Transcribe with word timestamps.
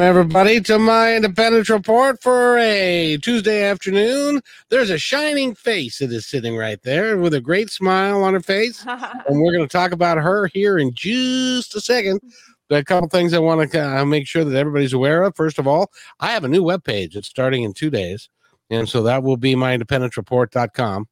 Everybody 0.00 0.60
to 0.60 0.78
my 0.78 1.16
independence 1.16 1.68
report 1.68 2.22
for 2.22 2.56
a 2.58 3.18
Tuesday 3.20 3.64
afternoon. 3.64 4.40
There's 4.68 4.90
a 4.90 4.98
shining 4.98 5.56
face 5.56 5.98
that 5.98 6.12
is 6.12 6.26
sitting 6.26 6.56
right 6.56 6.80
there 6.82 7.18
with 7.18 7.34
a 7.34 7.40
great 7.40 7.68
smile 7.68 8.22
on 8.22 8.34
her 8.34 8.40
face. 8.40 8.84
and 8.86 9.40
we're 9.40 9.52
going 9.52 9.66
to 9.66 9.72
talk 9.72 9.90
about 9.90 10.18
her 10.18 10.46
here 10.48 10.78
in 10.78 10.92
just 10.94 11.74
a 11.74 11.80
second. 11.80 12.20
But 12.68 12.82
a 12.82 12.84
couple 12.84 13.08
things 13.08 13.34
I 13.34 13.40
want 13.40 13.70
to 13.72 13.98
uh, 13.98 14.04
make 14.04 14.28
sure 14.28 14.44
that 14.44 14.56
everybody's 14.56 14.92
aware 14.92 15.24
of. 15.24 15.34
First 15.34 15.58
of 15.58 15.66
all, 15.66 15.90
I 16.20 16.30
have 16.32 16.44
a 16.44 16.48
new 16.48 16.62
webpage. 16.62 17.16
It's 17.16 17.28
starting 17.28 17.64
in 17.64 17.72
two 17.72 17.90
days. 17.90 18.28
And 18.70 18.88
so 18.88 19.02
that 19.02 19.24
will 19.24 19.36
be 19.36 19.56
my 19.56 19.76
independencereport.com 19.76 21.08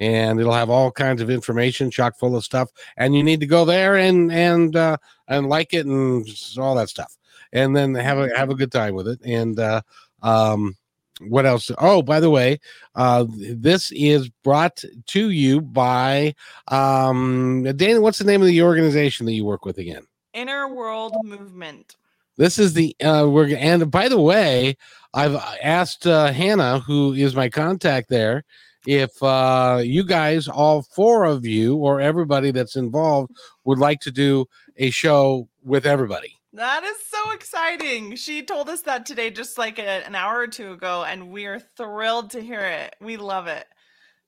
and 0.00 0.38
it'll 0.38 0.52
have 0.52 0.70
all 0.70 0.92
kinds 0.92 1.20
of 1.20 1.28
information 1.28 1.90
chock 1.90 2.16
full 2.18 2.36
of 2.36 2.44
stuff 2.44 2.70
and 2.96 3.16
you 3.16 3.22
need 3.24 3.40
to 3.40 3.46
go 3.46 3.64
there 3.64 3.96
and 3.96 4.30
and 4.30 4.76
uh 4.76 4.96
and 5.26 5.48
like 5.48 5.74
it 5.74 5.86
and 5.86 6.26
all 6.56 6.76
that 6.76 6.88
stuff 6.88 7.17
and 7.52 7.76
then 7.76 7.94
have 7.94 8.18
a 8.18 8.36
have 8.36 8.50
a 8.50 8.54
good 8.54 8.72
time 8.72 8.94
with 8.94 9.08
it. 9.08 9.20
And 9.24 9.58
uh, 9.58 9.82
um, 10.22 10.76
what 11.20 11.46
else? 11.46 11.70
Oh, 11.78 12.02
by 12.02 12.20
the 12.20 12.30
way, 12.30 12.60
uh, 12.94 13.26
this 13.28 13.90
is 13.92 14.28
brought 14.44 14.84
to 15.06 15.30
you 15.30 15.60
by 15.60 16.34
um, 16.68 17.64
Dana. 17.76 18.00
What's 18.00 18.18
the 18.18 18.24
name 18.24 18.40
of 18.40 18.48
the 18.48 18.62
organization 18.62 19.26
that 19.26 19.32
you 19.32 19.44
work 19.44 19.64
with 19.64 19.78
again? 19.78 20.06
Inner 20.34 20.68
World 20.68 21.14
Movement. 21.24 21.96
This 22.36 22.58
is 22.58 22.74
the 22.74 22.94
uh, 23.02 23.26
we're 23.28 23.56
and 23.56 23.90
by 23.90 24.08
the 24.08 24.20
way, 24.20 24.76
I've 25.12 25.34
asked 25.62 26.06
uh, 26.06 26.32
Hannah, 26.32 26.78
who 26.78 27.12
is 27.14 27.34
my 27.34 27.48
contact 27.48 28.08
there, 28.08 28.44
if 28.86 29.20
uh, 29.22 29.80
you 29.82 30.04
guys, 30.04 30.46
all 30.46 30.82
four 30.82 31.24
of 31.24 31.44
you, 31.44 31.76
or 31.76 32.00
everybody 32.00 32.52
that's 32.52 32.76
involved, 32.76 33.32
would 33.64 33.78
like 33.78 34.00
to 34.00 34.12
do 34.12 34.46
a 34.76 34.90
show 34.90 35.48
with 35.64 35.84
everybody. 35.84 36.37
That 36.58 36.82
is 36.82 36.96
so 37.06 37.30
exciting. 37.30 38.16
She 38.16 38.42
told 38.42 38.68
us 38.68 38.82
that 38.82 39.06
today, 39.06 39.30
just 39.30 39.58
like 39.58 39.78
a, 39.78 40.04
an 40.04 40.16
hour 40.16 40.38
or 40.38 40.48
two 40.48 40.72
ago, 40.72 41.04
and 41.04 41.30
we 41.30 41.46
are 41.46 41.60
thrilled 41.60 42.30
to 42.30 42.40
hear 42.40 42.58
it. 42.58 42.96
We 43.00 43.16
love 43.16 43.46
it. 43.46 43.64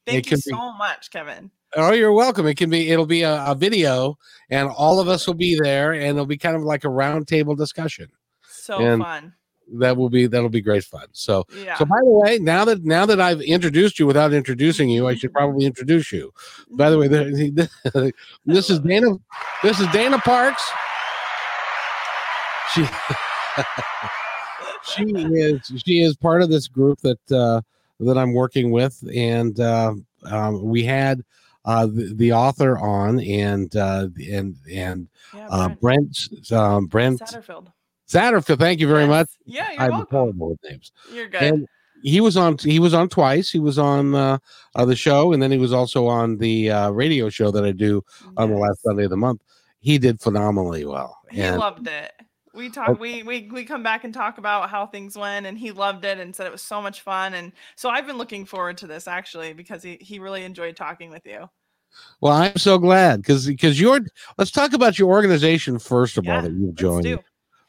Thank 0.07 0.29
it 0.29 0.31
you 0.31 0.37
so 0.37 0.53
be, 0.53 0.79
much, 0.79 1.11
Kevin. 1.11 1.51
Oh, 1.75 1.91
you're 1.91 2.13
welcome. 2.13 2.47
It 2.47 2.57
can 2.57 2.71
be, 2.71 2.89
it'll 2.91 3.05
be 3.05 3.23
a, 3.23 3.45
a, 3.47 3.57
video, 3.57 4.17
and 4.49 4.69
all 4.69 5.01
of 5.01 5.09
us 5.09 5.27
will 5.27 5.35
be 5.35 5.59
there, 5.61 5.93
and 5.93 6.05
it'll 6.05 6.25
be 6.25 6.39
kind 6.39 6.55
of 6.55 6.63
like 6.63 6.85
a 6.85 6.87
roundtable 6.87 7.57
discussion. 7.57 8.07
So 8.49 8.79
and 8.79 9.03
fun. 9.03 9.35
That 9.79 9.97
will 9.97 10.09
be 10.09 10.29
that'll 10.29 10.51
be 10.51 10.61
great 10.61 10.85
fun. 10.85 11.09
So, 11.11 11.45
yeah. 11.65 11.79
so 11.79 11.85
by 11.85 11.99
the 11.99 12.11
way, 12.11 12.39
now 12.39 12.65
that 12.65 12.85
now 12.85 13.07
that 13.07 13.21
I've 13.21 13.41
introduced 13.41 13.99
you 13.99 14.07
without 14.07 14.33
introducing 14.33 14.89
you, 14.89 15.09
I 15.09 15.17
should 15.17 15.33
probably 15.33 15.67
introduce 15.67 16.13
you. 16.13 16.33
By 16.71 16.91
the 16.91 16.99
way, 16.99 17.09
mm-hmm. 17.09 18.09
this 18.47 18.71
is 18.71 18.79
Dana. 18.79 19.17
This 19.65 19.81
is 19.81 19.89
Dana 19.89 20.19
Parks 20.19 20.63
she 22.75 22.87
she 24.83 25.05
is 25.05 25.83
she 25.85 26.03
is 26.03 26.17
part 26.17 26.43
of 26.43 26.51
this 26.51 26.69
group 26.69 27.01
that 27.01 27.33
uh, 27.33 27.61
that 28.01 28.19
I'm 28.19 28.33
working 28.33 28.71
with, 28.71 29.03
and 29.15 29.59
uh, 29.61 29.95
um, 30.25 30.63
we 30.63 30.85
had 30.85 31.23
uh, 31.65 31.87
the, 31.87 32.13
the, 32.15 32.33
author 32.33 32.79
on, 32.79 33.21
and 33.21 33.75
uh, 33.77 34.09
and 34.31 34.57
and 34.71 35.09
yeah, 35.35 35.49
uh, 35.51 35.69
Brent 35.69 36.17
um, 36.53 36.87
Brent 36.87 37.21
Satterfield. 37.21 37.69
Satterfield, 38.09 38.59
thank 38.59 38.81
you 38.81 38.89
very 38.89 39.03
yes. 39.03 39.09
much. 39.09 39.29
Yeah, 39.45 39.71
you're 39.71 39.83
I'm 39.83 39.91
welcome. 39.91 40.17
horrible 40.17 40.49
with 40.51 40.59
names. 40.65 40.93
You're 41.13 41.29
good. 41.29 41.43
And 41.43 41.69
he 42.03 42.21
was 42.21 42.37
on. 42.37 42.57
He 42.59 42.79
was 42.79 42.95
on 42.95 43.09
twice. 43.09 43.51
He 43.51 43.61
was 43.61 43.79
on 43.79 44.15
uh, 44.15 44.39
uh, 44.75 44.85
the 44.85 44.97
show, 44.97 45.33
and 45.33 45.43
then 45.43 45.51
he 45.51 45.59
was 45.59 45.73
also 45.73 46.07
on 46.07 46.39
the 46.39 46.71
uh, 46.71 46.91
radio 46.91 47.29
show 47.29 47.51
that 47.51 47.65
I 47.65 47.73
do 47.73 48.03
yes. 48.23 48.33
on 48.37 48.51
the 48.51 48.57
last 48.57 48.83
Sunday 48.83 49.05
of 49.05 49.11
the 49.11 49.17
month. 49.17 49.43
He 49.81 49.99
did 49.99 50.21
phenomenally 50.21 50.85
well. 50.85 51.19
He 51.31 51.41
and, 51.41 51.59
loved 51.59 51.89
it 51.89 52.13
we 52.55 52.69
talk 52.69 52.99
we, 52.99 53.23
we 53.23 53.49
we 53.53 53.65
come 53.65 53.83
back 53.83 54.05
and 54.05 54.13
talk 54.13 54.39
about 54.39 54.71
how 54.71 54.87
things 54.87 55.17
went 55.17 55.47
and 55.47 55.59
he 55.59 55.71
loved 55.71 56.05
it 56.05 56.19
and 56.19 56.35
said 56.35 56.47
it 56.47 56.53
was 56.53 56.63
so 56.63 56.83
much 56.83 57.01
fun 57.01 57.35
and 57.35 57.53
so 57.77 57.89
i've 57.89 58.07
been 58.07 58.19
looking 58.19 58.45
forward 58.45 58.77
to 58.77 58.87
this 58.87 59.07
actually 59.07 59.53
because 59.53 59.83
he, 59.83 59.97
he 60.01 60.19
really 60.19 60.45
enjoyed 60.45 60.77
talking 60.77 61.11
with 61.11 61.25
you. 61.27 61.49
Well 62.21 62.33
i'm 62.33 62.57
so 62.57 62.79
glad 62.79 63.23
because 63.23 63.47
because 63.47 63.81
you're 63.81 64.01
let's 64.39 64.51
talk 64.51 64.73
about 64.73 64.99
your 64.99 65.11
organization 65.11 65.79
first 65.79 66.19
of 66.19 66.25
yeah, 66.25 66.37
all 66.37 66.43
that 66.43 66.53
you've 66.53 66.75
joined. 66.75 67.19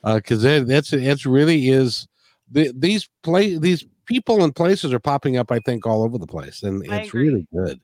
because 0.03 0.45
uh, 0.45 0.63
that's 0.65 0.93
it's 0.93 1.25
really 1.25 1.69
is 1.69 2.07
the, 2.51 2.71
these 2.75 3.09
play 3.23 3.57
these 3.57 3.85
people 4.05 4.43
and 4.43 4.55
places 4.55 4.93
are 4.93 4.99
popping 4.99 5.37
up 5.37 5.51
i 5.51 5.59
think 5.59 5.87
all 5.87 6.03
over 6.03 6.17
the 6.17 6.27
place 6.27 6.63
and 6.63 6.85
it's 6.85 7.13
really 7.13 7.47
good. 7.53 7.79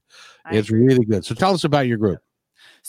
I 0.46 0.56
it's 0.56 0.69
agree. 0.69 0.85
really 0.85 1.06
good. 1.06 1.25
So 1.25 1.35
tell 1.35 1.53
us 1.53 1.64
about 1.64 1.88
your 1.88 1.97
group 1.97 2.22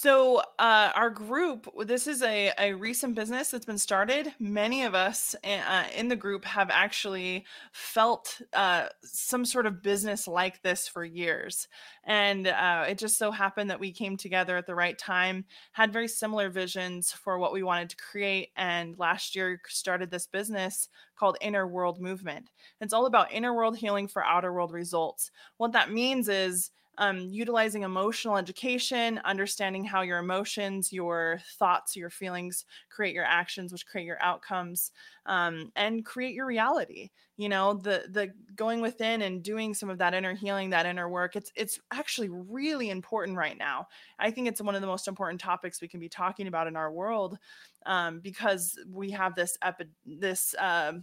so, 0.00 0.38
uh, 0.60 0.92
our 0.94 1.10
group, 1.10 1.68
this 1.84 2.06
is 2.06 2.22
a, 2.22 2.52
a 2.56 2.72
recent 2.72 3.16
business 3.16 3.50
that's 3.50 3.66
been 3.66 3.78
started. 3.78 4.32
Many 4.38 4.84
of 4.84 4.94
us 4.94 5.34
uh, 5.42 5.84
in 5.92 6.06
the 6.06 6.14
group 6.14 6.44
have 6.44 6.70
actually 6.70 7.44
felt 7.72 8.40
uh, 8.52 8.90
some 9.02 9.44
sort 9.44 9.66
of 9.66 9.82
business 9.82 10.28
like 10.28 10.62
this 10.62 10.86
for 10.86 11.04
years. 11.04 11.66
And 12.04 12.46
uh, 12.46 12.84
it 12.88 12.96
just 12.96 13.18
so 13.18 13.32
happened 13.32 13.70
that 13.70 13.80
we 13.80 13.90
came 13.90 14.16
together 14.16 14.56
at 14.56 14.68
the 14.68 14.74
right 14.76 14.96
time, 14.96 15.44
had 15.72 15.92
very 15.92 16.06
similar 16.06 16.48
visions 16.48 17.10
for 17.10 17.36
what 17.40 17.52
we 17.52 17.64
wanted 17.64 17.90
to 17.90 17.96
create. 17.96 18.50
And 18.56 18.96
last 19.00 19.34
year 19.34 19.60
started 19.66 20.12
this 20.12 20.28
business 20.28 20.88
called 21.16 21.38
Inner 21.40 21.66
World 21.66 22.00
Movement. 22.00 22.50
It's 22.80 22.92
all 22.92 23.06
about 23.06 23.32
inner 23.32 23.52
world 23.52 23.76
healing 23.76 24.06
for 24.06 24.24
outer 24.24 24.52
world 24.52 24.70
results. 24.70 25.32
What 25.56 25.72
that 25.72 25.90
means 25.90 26.28
is, 26.28 26.70
um, 26.98 27.20
utilizing 27.20 27.82
emotional 27.84 28.36
education, 28.36 29.20
understanding 29.24 29.84
how 29.84 30.02
your 30.02 30.18
emotions, 30.18 30.92
your 30.92 31.40
thoughts, 31.58 31.96
your 31.96 32.10
feelings 32.10 32.64
create 32.90 33.14
your 33.14 33.24
actions, 33.24 33.72
which 33.72 33.86
create 33.86 34.04
your 34.04 34.20
outcomes, 34.22 34.90
um, 35.26 35.72
and 35.76 36.04
create 36.04 36.34
your 36.34 36.46
reality. 36.46 37.10
You 37.36 37.48
know, 37.48 37.74
the 37.74 38.06
the 38.10 38.32
going 38.56 38.80
within 38.80 39.22
and 39.22 39.42
doing 39.44 39.74
some 39.74 39.90
of 39.90 39.98
that 39.98 40.12
inner 40.12 40.34
healing, 40.34 40.70
that 40.70 40.86
inner 40.86 41.08
work. 41.08 41.36
It's 41.36 41.52
it's 41.54 41.78
actually 41.92 42.28
really 42.30 42.90
important 42.90 43.38
right 43.38 43.56
now. 43.56 43.86
I 44.18 44.30
think 44.32 44.48
it's 44.48 44.60
one 44.60 44.74
of 44.74 44.80
the 44.80 44.88
most 44.88 45.06
important 45.08 45.40
topics 45.40 45.80
we 45.80 45.88
can 45.88 46.00
be 46.00 46.08
talking 46.08 46.48
about 46.48 46.66
in 46.66 46.76
our 46.76 46.92
world 46.92 47.38
um, 47.86 48.20
because 48.20 48.78
we 48.90 49.10
have 49.12 49.34
this 49.34 49.56
epi- 49.62 49.86
this. 50.04 50.54
Uh, 50.54 50.94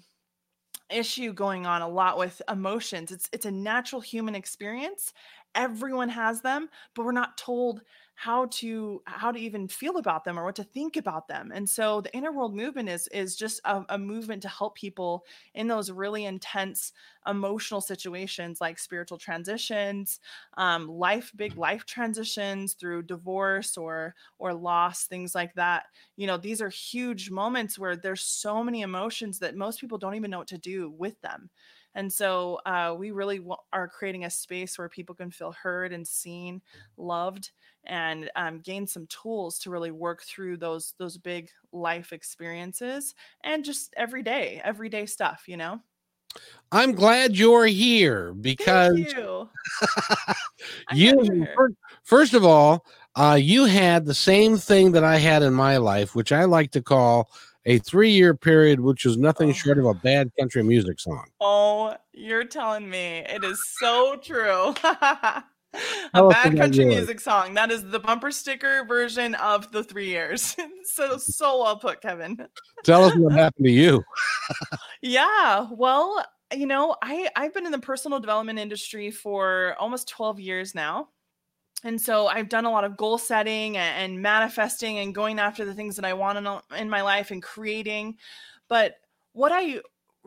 issue 0.90 1.34
going 1.34 1.66
on 1.66 1.82
a 1.82 1.88
lot 1.88 2.16
with 2.18 2.42
emotions 2.48 3.12
it's 3.12 3.28
it's 3.34 3.48
a 3.48 3.52
natural 3.52 4.00
human 4.00 4.36
experience 4.36 5.14
everyone 5.56 6.10
has 6.10 6.42
them 6.42 6.70
but 6.94 7.06
we're 7.06 7.12
not 7.12 7.38
told 7.38 7.82
how 8.18 8.46
to 8.46 9.02
how 9.06 9.30
to 9.30 9.38
even 9.38 9.68
feel 9.68 9.98
about 9.98 10.24
them 10.24 10.40
or 10.40 10.46
what 10.46 10.56
to 10.56 10.64
think 10.64 10.96
about 10.96 11.28
them. 11.28 11.52
And 11.54 11.70
so 11.70 12.00
the 12.00 12.16
inner 12.16 12.32
world 12.32 12.56
movement 12.56 12.88
is 12.88 13.10
is 13.10 13.36
just 13.36 13.60
a, 13.66 13.84
a, 13.90 13.98
movement 13.98 14.42
to 14.44 14.48
help 14.48 14.76
people 14.76 15.26
in 15.54 15.68
those 15.68 15.92
really 15.92 16.24
intense 16.24 16.94
emotional 17.28 17.82
situations 17.82 18.62
like 18.62 18.80
spiritual 18.80 19.18
transitions 19.18 20.20
um, 20.58 20.88
life 20.88 21.32
big 21.36 21.58
life 21.58 21.86
transitions 21.86 22.74
through 22.74 23.04
divorce 23.04 23.76
or 23.78 24.16
or 24.40 24.54
loss 24.54 25.06
things 25.08 25.36
like 25.36 25.54
that. 25.56 25.88
You 26.16 26.28
know 26.28 26.38
these 26.38 26.62
are 26.62 26.70
huge 26.70 27.30
moments 27.30 27.78
where 27.78 27.98
there's 27.98 28.22
so 28.22 28.64
many 28.64 28.82
emotions 28.82 29.40
that 29.40 29.58
most 29.58 29.82
people 29.82 29.98
don't 29.98 30.16
even 30.16 30.32
know 30.32 30.40
what 30.40 30.48
to 30.48 30.58
do 30.58 30.90
with 30.90 31.20
them 31.22 31.50
and 31.96 32.12
so 32.12 32.60
uh, 32.66 32.94
we 32.98 33.12
really 33.12 33.38
w- 33.38 33.56
are 33.74 33.88
creating 33.88 34.26
a 34.26 34.30
space 34.30 34.78
where 34.78 34.90
people 34.90 35.16
can 35.16 35.32
feel 35.32 35.54
heard 35.54 35.94
and 35.94 36.06
seen, 36.08 36.62
loved, 36.98 37.52
and 37.86 38.30
um, 38.36 38.60
gain 38.60 38.86
some 38.86 39.08
tools 39.08 39.58
to 39.60 39.70
really 39.70 39.92
work 39.92 40.22
through 40.24 40.58
those 40.58 40.94
those 41.00 41.18
big 41.18 41.50
life 41.72 42.14
experiences 42.14 43.16
and 43.44 43.66
just 43.66 43.94
everyday 43.98 44.62
everyday 44.64 45.06
stuff. 45.06 45.46
You 45.48 45.58
know. 45.58 45.82
I'm 46.72 46.92
glad 46.92 47.38
you're 47.38 47.66
here 47.66 48.34
because 48.34 48.98
you. 48.98 49.50
you 50.94 51.48
first 52.04 52.34
of 52.34 52.44
all, 52.44 52.86
uh, 53.16 53.38
you 53.42 53.66
had 53.66 54.06
the 54.06 54.14
same 54.14 54.58
thing 54.58 54.92
that 54.92 55.04
I 55.04 55.18
had 55.18 55.44
in 55.44 55.54
my 55.54 55.78
life, 55.78 56.16
which 56.16 56.34
I 56.34 56.44
like 56.44 56.72
to 56.72 56.82
call 56.82 57.30
a 57.66 57.80
three 57.80 58.12
year 58.12 58.34
period, 58.36 58.80
which 58.80 59.06
is 59.06 59.18
nothing 59.18 59.50
oh. 59.50 59.54
short 59.54 59.78
of 59.78 59.86
a 59.86 59.94
bad 59.94 60.32
country 60.40 60.64
music 60.64 61.00
song. 61.00 61.26
Oh, 61.42 61.96
you're 62.14 62.44
telling 62.44 62.90
me. 62.90 63.24
It 63.28 63.44
is 63.44 63.62
so 63.80 64.18
true. 64.18 64.74
a 64.84 66.28
bad 66.30 66.56
country 66.56 66.86
music 66.86 67.20
song. 67.20 67.54
That 67.54 67.72
is 67.72 67.84
the 67.84 68.00
bumper 68.00 68.32
sticker 68.32 68.86
version 68.86 69.36
of 69.36 69.72
the 69.72 69.84
three 69.84 70.08
years. 70.08 70.56
so 70.84 71.18
so 71.18 71.64
well 71.64 71.78
put, 71.78 72.02
Kevin. 72.02 72.48
Tell 72.84 73.04
us 73.04 73.16
what 73.16 73.34
happened 73.34 73.66
to 73.66 73.72
you. 73.72 74.04
yeah, 75.02 75.68
well, 75.72 76.24
you 76.54 76.68
know, 76.68 76.96
I 77.02 77.30
I've 77.36 77.54
been 77.54 77.66
in 77.66 77.72
the 77.72 77.80
personal 77.80 78.20
development 78.20 78.60
industry 78.60 79.12
for 79.12 79.76
almost 79.80 80.08
12 80.10 80.40
years 80.40 80.76
now. 80.76 81.10
And 81.86 82.02
so 82.02 82.26
I've 82.26 82.50
done 82.50 82.66
a 82.66 82.72
lot 82.72 82.84
of 82.84 82.98
goal 82.98 83.20
setting 83.20 83.78
and, 83.78 84.20
manifesting 84.20 84.98
and 84.98 85.14
going 85.14 85.38
after 85.38 85.64
the 85.64 85.74
things 85.76 85.96
that 85.96 86.04
I 86.04 86.14
want 86.14 86.64
in 86.76 86.90
my 86.90 87.02
life 87.02 87.30
and 87.30 87.44
creating. 87.44 88.18
But 88.68 88.96
what 89.34 89.52
I 89.54 89.82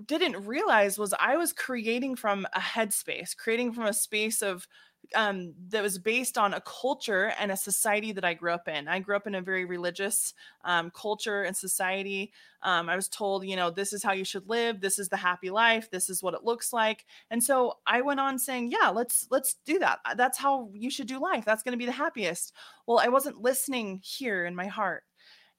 didn't 0.06 0.46
realize 0.46 0.98
was 0.98 1.12
I 1.18 1.36
was 1.36 1.52
creating 1.52 2.14
from 2.14 2.46
a 2.54 2.60
headspace, 2.60 3.36
creating 3.36 3.72
from 3.72 3.86
a 3.86 3.92
space 3.92 4.40
of 4.40 4.68
um, 5.14 5.54
that 5.68 5.82
was 5.82 5.98
based 5.98 6.36
on 6.36 6.54
a 6.54 6.60
culture 6.60 7.32
and 7.38 7.50
a 7.50 7.56
society 7.56 8.12
that 8.12 8.24
I 8.24 8.34
grew 8.34 8.52
up 8.52 8.68
in. 8.68 8.88
I 8.88 8.98
grew 8.98 9.16
up 9.16 9.26
in 9.26 9.34
a 9.34 9.40
very 9.40 9.64
religious 9.64 10.34
um, 10.64 10.90
culture 10.90 11.42
and 11.42 11.56
society. 11.56 12.32
Um, 12.62 12.88
I 12.88 12.96
was 12.96 13.08
told, 13.08 13.46
you 13.46 13.56
know, 13.56 13.70
this 13.70 13.92
is 13.92 14.02
how 14.02 14.12
you 14.12 14.24
should 14.24 14.48
live. 14.48 14.80
This 14.80 14.98
is 14.98 15.08
the 15.08 15.16
happy 15.16 15.50
life. 15.50 15.90
This 15.90 16.10
is 16.10 16.22
what 16.22 16.34
it 16.34 16.44
looks 16.44 16.72
like. 16.72 17.06
And 17.30 17.42
so 17.42 17.78
I 17.86 18.02
went 18.02 18.20
on 18.20 18.38
saying, 18.38 18.70
yeah, 18.70 18.90
let's 18.90 19.26
let's 19.30 19.56
do 19.64 19.78
that. 19.78 20.00
That's 20.16 20.38
how 20.38 20.70
you 20.72 20.90
should 20.90 21.06
do 21.06 21.20
life. 21.20 21.44
That's 21.44 21.62
going 21.62 21.72
to 21.72 21.78
be 21.78 21.86
the 21.86 21.92
happiest. 21.92 22.52
Well, 22.86 22.98
I 22.98 23.08
wasn't 23.08 23.42
listening 23.42 24.00
here 24.02 24.44
in 24.44 24.54
my 24.54 24.66
heart 24.66 25.04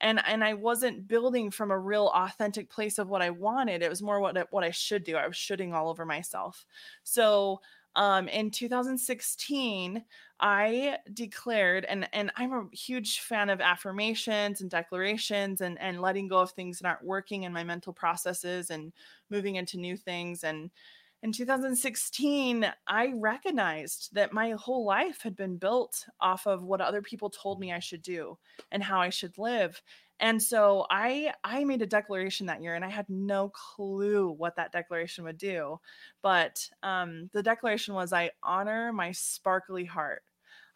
and 0.00 0.20
and 0.26 0.42
I 0.42 0.54
wasn't 0.54 1.06
building 1.06 1.50
from 1.50 1.70
a 1.70 1.78
real 1.78 2.10
authentic 2.14 2.70
place 2.70 2.98
of 2.98 3.08
what 3.08 3.22
I 3.22 3.30
wanted. 3.30 3.82
It 3.82 3.90
was 3.90 4.02
more 4.02 4.20
what 4.20 4.36
what 4.50 4.64
I 4.64 4.70
should 4.70 5.04
do. 5.04 5.16
I 5.16 5.26
was 5.26 5.36
shooting 5.36 5.74
all 5.74 5.88
over 5.88 6.04
myself. 6.06 6.64
So 7.02 7.60
um, 7.96 8.28
in 8.28 8.50
2016 8.50 10.04
i 10.40 10.96
declared 11.12 11.84
and 11.86 12.08
and 12.12 12.30
i'm 12.36 12.52
a 12.52 12.76
huge 12.76 13.20
fan 13.20 13.50
of 13.50 13.60
affirmations 13.60 14.60
and 14.60 14.70
declarations 14.70 15.60
and 15.60 15.78
and 15.80 16.00
letting 16.00 16.28
go 16.28 16.38
of 16.38 16.50
things 16.52 16.78
that 16.78 16.88
aren't 16.88 17.04
working 17.04 17.42
in 17.42 17.52
my 17.52 17.64
mental 17.64 17.92
processes 17.92 18.70
and 18.70 18.92
moving 19.28 19.56
into 19.56 19.76
new 19.76 19.96
things 19.96 20.44
and 20.44 20.70
in 21.22 21.32
2016 21.32 22.72
i 22.86 23.12
recognized 23.16 24.14
that 24.14 24.32
my 24.32 24.52
whole 24.52 24.84
life 24.84 25.20
had 25.22 25.36
been 25.36 25.56
built 25.56 26.06
off 26.20 26.46
of 26.46 26.62
what 26.62 26.80
other 26.80 27.02
people 27.02 27.28
told 27.28 27.60
me 27.60 27.72
i 27.72 27.78
should 27.78 28.02
do 28.02 28.38
and 28.72 28.82
how 28.82 29.00
i 29.00 29.10
should 29.10 29.36
live 29.36 29.82
and 30.20 30.42
so 30.42 30.86
I 30.90 31.32
I 31.42 31.64
made 31.64 31.82
a 31.82 31.86
declaration 31.86 32.46
that 32.46 32.62
year 32.62 32.74
and 32.74 32.84
I 32.84 32.88
had 32.90 33.08
no 33.08 33.50
clue 33.50 34.30
what 34.30 34.56
that 34.56 34.72
declaration 34.72 35.24
would 35.24 35.38
do. 35.38 35.80
But 36.22 36.68
um, 36.82 37.30
the 37.32 37.42
declaration 37.42 37.94
was 37.94 38.12
I 38.12 38.30
honor 38.42 38.92
my 38.92 39.12
sparkly 39.12 39.84
heart. 39.84 40.22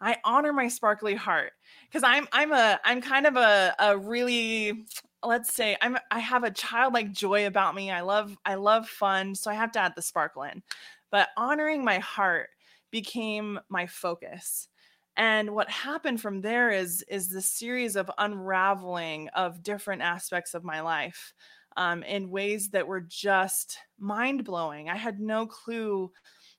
I 0.01 0.17
honor 0.25 0.53
my 0.53 0.69
sparkly 0.69 1.15
heart 1.15 1.53
because 1.89 2.03
I'm 2.03 2.27
I'm 2.33 2.53
a 2.53 2.81
I'm 2.85 3.01
kind 3.01 3.27
of 3.27 3.37
a 3.37 3.75
a 3.79 3.97
really 3.99 4.87
let's 5.23 5.53
say 5.55 5.77
I'm 5.81 5.97
I 6.11 6.19
have 6.19 6.45
a 6.45 6.51
childlike 6.51 7.13
joy 7.13 7.47
about 7.47 7.75
me. 7.75 7.91
I 7.91 8.01
love 8.01 8.37
I 8.45 8.55
love 8.57 8.89
fun, 8.89 9.35
so 9.35 9.51
I 9.51 9.55
have 9.55 9.73
to 9.73 9.81
add 9.81 9.93
the 9.97 10.03
sparkle 10.03 10.43
in. 10.43 10.63
But 11.11 11.29
honoring 11.37 11.85
my 11.85 11.99
heart 12.01 12.49
became 12.91 13.61
my 13.69 13.87
focus 13.87 14.69
and 15.17 15.51
what 15.51 15.71
happened 15.71 16.21
from 16.21 16.41
there 16.41 16.71
is 16.71 17.05
is 17.09 17.29
the 17.29 17.43
series 17.43 17.97
of 17.97 18.11
unraveling 18.19 19.29
of 19.29 19.63
different 19.63 20.03
aspects 20.03 20.55
of 20.55 20.65
my 20.65 20.81
life 20.81 21.33
um, 21.77 22.03
in 22.03 22.31
ways 22.31 22.71
that 22.71 22.87
were 22.87 23.01
just 23.01 23.79
mind 23.99 24.45
blowing 24.45 24.89
i 24.89 24.97
had 24.97 25.21
no 25.21 25.47
clue 25.47 26.11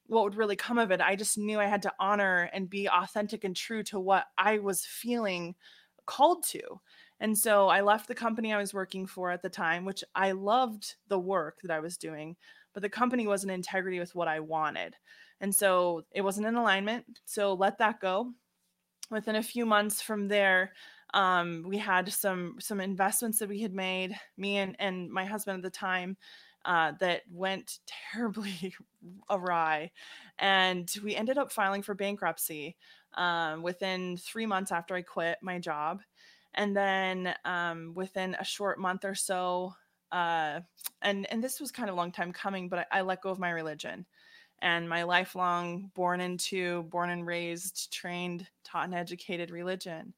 what 0.08 0.24
would 0.24 0.36
really 0.36 0.56
come 0.56 0.78
of 0.78 0.92
it. 0.92 1.02
I 1.02 1.16
just 1.16 1.38
knew 1.38 1.60
i 1.60 1.66
had 1.66 1.82
to 1.84 1.94
honor 2.00 2.50
and 2.54 2.70
be 2.70 2.88
authentic 2.88 3.44
and 3.44 3.56
true 3.56 3.84
to 3.84 4.00
what 4.00 4.26
i 4.38 4.60
was 4.60 4.86
feeling 4.86 5.56
called 6.06 6.44
to. 6.46 6.62
And 7.20 7.38
so 7.38 7.68
i 7.68 7.82
left 7.82 8.08
the 8.08 8.16
company 8.16 8.54
i 8.54 8.58
was 8.58 8.74
working 8.74 9.08
for 9.08 9.32
at 9.32 9.42
the 9.42 9.50
time 9.50 9.86
which 9.86 10.04
i 10.14 10.32
loved 10.32 10.96
the 11.08 11.20
work 11.20 11.60
that 11.64 11.72
i 11.72 11.80
was 11.80 11.98
doing 11.98 12.36
but 12.74 12.82
the 12.82 12.90
company 12.90 13.26
wasn't 13.26 13.52
in 13.52 13.56
integrity 13.56 14.00
with 14.00 14.14
what 14.16 14.28
i 14.28 14.40
wanted. 14.40 14.96
And 15.42 15.54
so 15.54 16.04
it 16.12 16.22
wasn't 16.22 16.48
in 16.48 16.56
alignment 16.56 17.06
so 17.26 17.54
let 17.54 17.78
that 17.80 18.00
go 18.00 18.32
within 19.10 19.36
a 19.36 19.44
few 19.44 19.66
months 19.66 20.02
from 20.02 20.28
there 20.28 20.74
um, 21.14 21.64
we 21.66 21.78
had 21.78 22.12
some 22.12 22.56
some 22.60 22.82
investments 22.82 23.40
that 23.40 23.50
we 23.50 23.62
had 23.62 23.74
made 23.74 24.16
me 24.38 24.58
and, 24.58 24.76
and 24.80 25.10
my 25.10 25.24
husband 25.24 25.58
at 25.58 25.64
the 25.64 25.78
time 25.78 26.18
uh, 26.66 26.92
that 27.00 27.22
went 27.32 27.80
terribly 28.12 28.76
awry. 29.30 29.92
And 30.40 30.92
we 31.04 31.16
ended 31.16 31.38
up 31.38 31.52
filing 31.52 31.84
for 31.84 31.94
bankruptcy 31.94 32.76
um, 33.14 33.62
within 33.62 34.18
three 34.18 34.46
months 34.46 34.72
after 34.72 34.96
i 34.96 35.02
quit 35.02 35.38
my 35.42 35.60
job. 35.60 36.02
And 36.56 36.76
then 36.76 37.34
um, 37.46 37.94
within 37.96 38.36
a 38.40 38.44
short 38.44 38.80
month 38.80 39.06
or 39.06 39.16
so 39.16 39.74
uh, 40.12 40.62
and 41.02 41.26
and 41.32 41.44
this 41.44 41.60
was 41.60 41.72
kind 41.72 41.90
of 41.90 41.96
a 41.96 41.98
long 41.98 42.12
time 42.12 42.32
coming 42.32 42.70
but 42.70 42.88
I, 42.92 43.00
I 43.00 43.02
let 43.02 43.22
go 43.22 43.30
of 43.30 43.40
my 43.40 43.50
religion 43.50 44.06
and 44.62 44.88
my 44.90 45.04
lifelong 45.04 45.92
born 45.94 46.22
into 46.22 46.84
born 46.84 47.10
and 47.10 47.26
raised 47.26 47.92
trained 47.94 48.48
taught 48.64 48.86
and 48.86 48.96
educated 48.96 49.52
religion. 49.52 50.14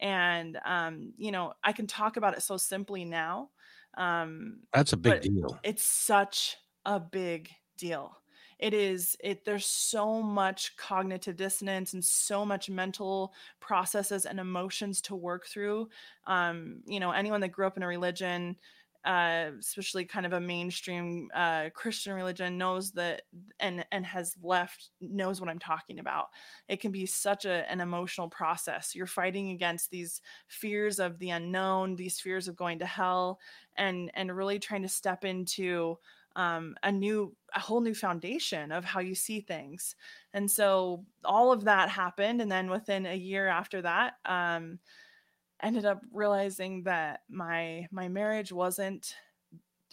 And 0.00 0.58
um, 0.64 1.12
you 1.16 1.32
know 1.32 1.54
i 1.64 1.72
can 1.72 1.88
talk 1.88 2.16
about 2.16 2.34
it 2.36 2.42
so 2.42 2.56
simply 2.56 3.04
now 3.04 3.50
um, 3.98 4.60
that's 4.72 4.92
a 4.92 4.96
big 4.96 5.22
deal. 5.22 5.58
it's 5.62 5.84
such 5.84 6.56
a 6.86 7.00
big 7.00 7.50
deal. 7.76 8.16
It 8.58 8.74
is 8.74 9.16
it 9.22 9.44
there's 9.44 9.66
so 9.66 10.20
much 10.20 10.76
cognitive 10.76 11.36
dissonance 11.36 11.92
and 11.92 12.04
so 12.04 12.44
much 12.44 12.68
mental 12.68 13.32
processes 13.60 14.26
and 14.26 14.40
emotions 14.40 15.00
to 15.02 15.14
work 15.14 15.46
through. 15.46 15.88
Um, 16.26 16.82
you 16.86 17.00
know 17.00 17.12
anyone 17.12 17.40
that 17.42 17.52
grew 17.52 17.66
up 17.66 17.76
in 17.76 17.82
a 17.82 17.88
religion 17.88 18.56
uh, 19.04 19.50
especially 19.58 20.04
kind 20.04 20.26
of 20.26 20.32
a 20.32 20.40
mainstream 20.40 21.30
uh, 21.34 21.70
Christian 21.74 22.14
religion, 22.14 22.58
knows 22.58 22.90
that 22.92 23.22
and 23.60 23.84
and 23.92 24.04
has 24.04 24.36
left 24.42 24.90
knows 25.00 25.40
what 25.40 25.48
I'm 25.50 25.58
talking 25.58 25.98
about. 25.98 26.26
It 26.68 26.80
can 26.80 26.92
be 26.92 27.06
such 27.06 27.44
a, 27.44 27.70
an 27.70 27.80
emotional 27.80 28.28
process. 28.28 28.94
You're 28.94 29.06
fighting 29.06 29.50
against 29.50 29.90
these 29.90 30.20
fears 30.48 30.98
of 30.98 31.18
the 31.18 31.30
unknown, 31.30 31.96
these 31.96 32.20
fears 32.20 32.48
of 32.48 32.56
going 32.56 32.78
to 32.80 32.86
hell, 32.86 33.38
and 33.76 34.10
and 34.14 34.36
really 34.36 34.58
trying 34.58 34.82
to 34.82 34.88
step 34.88 35.24
into 35.24 35.98
um, 36.36 36.76
a 36.82 36.92
new 36.92 37.34
a 37.54 37.60
whole 37.60 37.80
new 37.80 37.94
foundation 37.94 38.70
of 38.70 38.84
how 38.84 39.00
you 39.00 39.14
see 39.14 39.40
things 39.40 39.96
and 40.34 40.48
so 40.48 41.04
all 41.24 41.50
of 41.50 41.64
that 41.64 41.88
happened 41.88 42.40
and 42.40 42.52
then 42.52 42.70
within 42.70 43.06
a 43.06 43.16
year 43.16 43.48
after 43.48 43.82
that 43.82 44.14
um, 44.26 44.78
ended 45.62 45.84
up 45.84 46.00
realizing 46.12 46.84
that 46.84 47.20
my 47.28 47.86
my 47.90 48.08
marriage 48.08 48.52
wasn't 48.52 49.14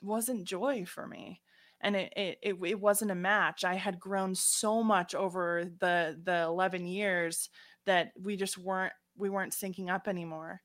wasn't 0.01 0.45
joy 0.45 0.85
for 0.85 1.07
me. 1.07 1.41
And 1.81 1.95
it, 1.95 2.13
it 2.15 2.37
it, 2.41 2.55
it 2.63 2.79
wasn't 2.79 3.11
a 3.11 3.15
match. 3.15 3.63
I 3.63 3.75
had 3.75 3.99
grown 3.99 4.35
so 4.35 4.83
much 4.83 5.15
over 5.15 5.65
the 5.79 6.19
the 6.23 6.43
11 6.43 6.85
years 6.85 7.49
that 7.85 8.11
we 8.21 8.35
just 8.35 8.57
weren't 8.57 8.93
we 9.17 9.29
weren't 9.29 9.53
syncing 9.53 9.89
up 9.89 10.07
anymore. 10.07 10.61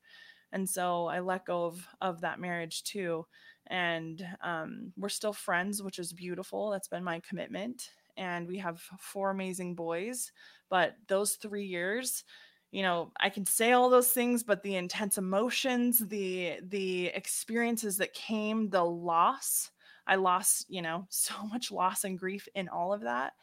And 0.53 0.69
so 0.69 1.07
i 1.07 1.19
let 1.19 1.45
go 1.45 1.65
of 1.65 1.87
of 2.01 2.21
that 2.21 2.39
marriage 2.39 2.83
too. 2.83 3.25
And 3.67 4.25
um, 4.43 4.91
we're 4.97 5.09
still 5.09 5.33
friends 5.33 5.81
which 5.83 5.99
is 5.99 6.13
beautiful. 6.13 6.71
That's 6.71 6.87
been 6.89 7.03
my 7.03 7.21
commitment. 7.21 7.89
And 8.17 8.47
we 8.47 8.57
have 8.57 8.81
four 8.99 9.31
amazing 9.31 9.75
boys. 9.75 10.31
But 10.69 10.95
those 11.07 11.35
three 11.35 11.65
years 11.65 12.23
you 12.71 12.81
know 12.81 13.11
i 13.19 13.29
can 13.29 13.45
say 13.45 13.73
all 13.73 13.89
those 13.89 14.11
things 14.11 14.43
but 14.43 14.63
the 14.63 14.75
intense 14.75 15.17
emotions 15.17 15.99
the 16.07 16.55
the 16.63 17.07
experiences 17.07 17.97
that 17.97 18.13
came 18.13 18.69
the 18.69 18.83
loss 18.83 19.71
i 20.07 20.15
lost 20.15 20.65
you 20.69 20.81
know 20.81 21.05
so 21.09 21.33
much 21.47 21.71
loss 21.71 22.03
and 22.03 22.17
grief 22.17 22.47
in 22.55 22.69
all 22.69 22.93
of 22.93 23.01
that. 23.01 23.33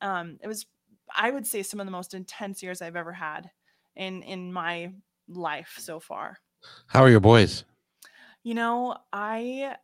Um 0.00 0.38
it 0.42 0.48
was 0.48 0.66
i 1.14 1.30
would 1.30 1.46
say 1.46 1.62
some 1.62 1.80
of 1.80 1.86
the 1.86 1.92
most 1.92 2.14
intense 2.14 2.62
years 2.62 2.82
i've 2.82 2.96
ever 2.96 3.12
had 3.12 3.50
in 3.94 4.22
in 4.22 4.52
my 4.52 4.92
life 5.28 5.76
so 5.78 6.00
far. 6.00 6.38
How 6.86 7.02
are 7.02 7.10
your 7.10 7.20
boys? 7.20 7.64
You 8.42 8.54
know 8.54 8.96
i 9.12 9.76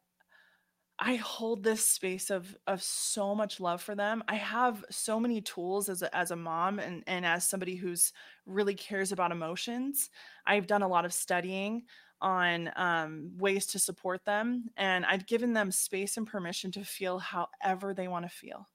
I 1.07 1.17
hold 1.17 1.63
this 1.63 1.87
space 1.87 2.31
of 2.31 2.57
of 2.67 2.83
so 2.83 3.35
much 3.35 3.61
love 3.61 3.83
for 3.83 3.95
them. 3.95 4.25
I 4.27 4.37
have 4.37 4.83
so 4.91 5.21
many 5.21 5.43
tools 5.43 5.91
as 5.91 6.01
a, 6.01 6.15
as 6.17 6.31
a 6.31 6.37
mom 6.37 6.79
and 6.79 7.05
and 7.07 7.27
as 7.27 7.45
somebody 7.45 7.77
who's 7.77 8.11
really 8.47 8.75
cares 8.75 9.13
about 9.13 9.31
emotions. 9.31 10.09
I've 10.47 10.67
done 10.67 10.81
a 10.81 10.89
lot 10.89 11.05
of 11.05 11.13
studying 11.13 11.83
on 12.23 12.71
um, 12.77 13.33
ways 13.37 13.67
to 13.67 13.79
support 13.79 14.25
them, 14.25 14.71
and 14.79 15.05
I've 15.05 15.27
given 15.27 15.53
them 15.53 15.71
space 15.71 16.17
and 16.17 16.27
permission 16.27 16.73
to 16.73 16.85
feel 16.85 17.19
however 17.19 17.93
they 17.93 18.09
want 18.09 18.25
to 18.25 18.31
feel, 18.31 18.67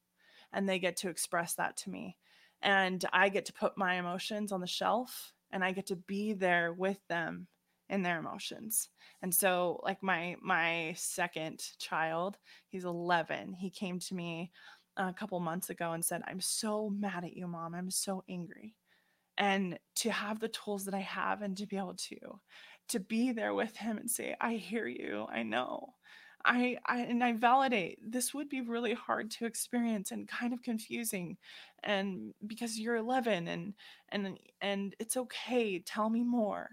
and 0.53 0.69
they 0.69 0.77
get 0.77 0.98
to 0.98 1.09
express 1.09 1.55
that 1.55 1.77
to 1.77 1.89
me, 1.89 2.15
and 2.62 3.03
I 3.12 3.29
get 3.29 3.45
to 3.45 3.53
put 3.53 3.75
my 3.75 3.95
emotions 3.95 4.51
on 4.51 4.62
the 4.62 4.67
shelf, 4.67 5.33
and 5.50 5.63
I 5.63 5.71
get 5.71 5.88
to 5.88 5.95
be 5.95 6.33
there 6.33 6.74
with 6.74 7.00
them 7.07 7.48
in 7.89 8.03
their 8.03 8.19
emotions. 8.19 8.89
And 9.22 9.34
so 9.34 9.79
like 9.84 10.01
my 10.01 10.36
my 10.41 10.93
second 10.96 11.62
child 11.79 12.38
he's 12.69 12.86
11 12.86 13.53
he 13.53 13.69
came 13.69 14.00
to 14.00 14.15
me 14.15 14.51
a 14.98 15.13
couple 15.13 15.39
months 15.39 15.69
ago 15.69 15.91
and 15.93 16.03
said 16.03 16.22
i'm 16.27 16.41
so 16.41 16.89
mad 16.89 17.24
at 17.24 17.36
you 17.36 17.48
mom. 17.48 17.75
I'm 17.75 17.91
so 17.91 18.24
angry. 18.29 18.75
And 19.38 19.79
to 19.96 20.12
have 20.12 20.39
the 20.39 20.50
tools 20.50 20.86
that 20.86 20.93
I 20.93 21.00
have 21.00 21.41
and 21.41 21.55
to 21.58 21.65
be 21.65 21.77
able 21.77 21.96
to 21.96 22.17
to 22.89 23.00
be 23.00 23.31
there 23.31 23.53
with 23.53 23.77
him 23.77 23.98
and 23.98 24.10
say, 24.10 24.36
I 24.41 24.55
hear 24.55 24.88
you, 24.88 25.27
I 25.31 25.43
know. 25.43 25.93
I, 26.46 26.77
I 26.86 27.01
and 27.01 27.24
I 27.24 27.34
validate 27.34 28.00
this 28.01 28.34
would 28.34 28.50
be 28.50 28.62
really 28.62 28.93
hard 28.93 29.29
to 29.31 29.46
experience 29.46 30.12
and 30.12 30.27
kind 30.27 30.53
of 30.53 30.62
confusing 30.63 31.38
and 31.84 32.34
because 32.48 32.79
you're 32.79 32.96
11 32.96 33.48
and 33.48 33.74
and 34.10 34.39
and 34.62 34.96
it's 35.00 35.17
okay 35.17 35.79
tell 35.79 36.10
me 36.10 36.24
more. 36.24 36.69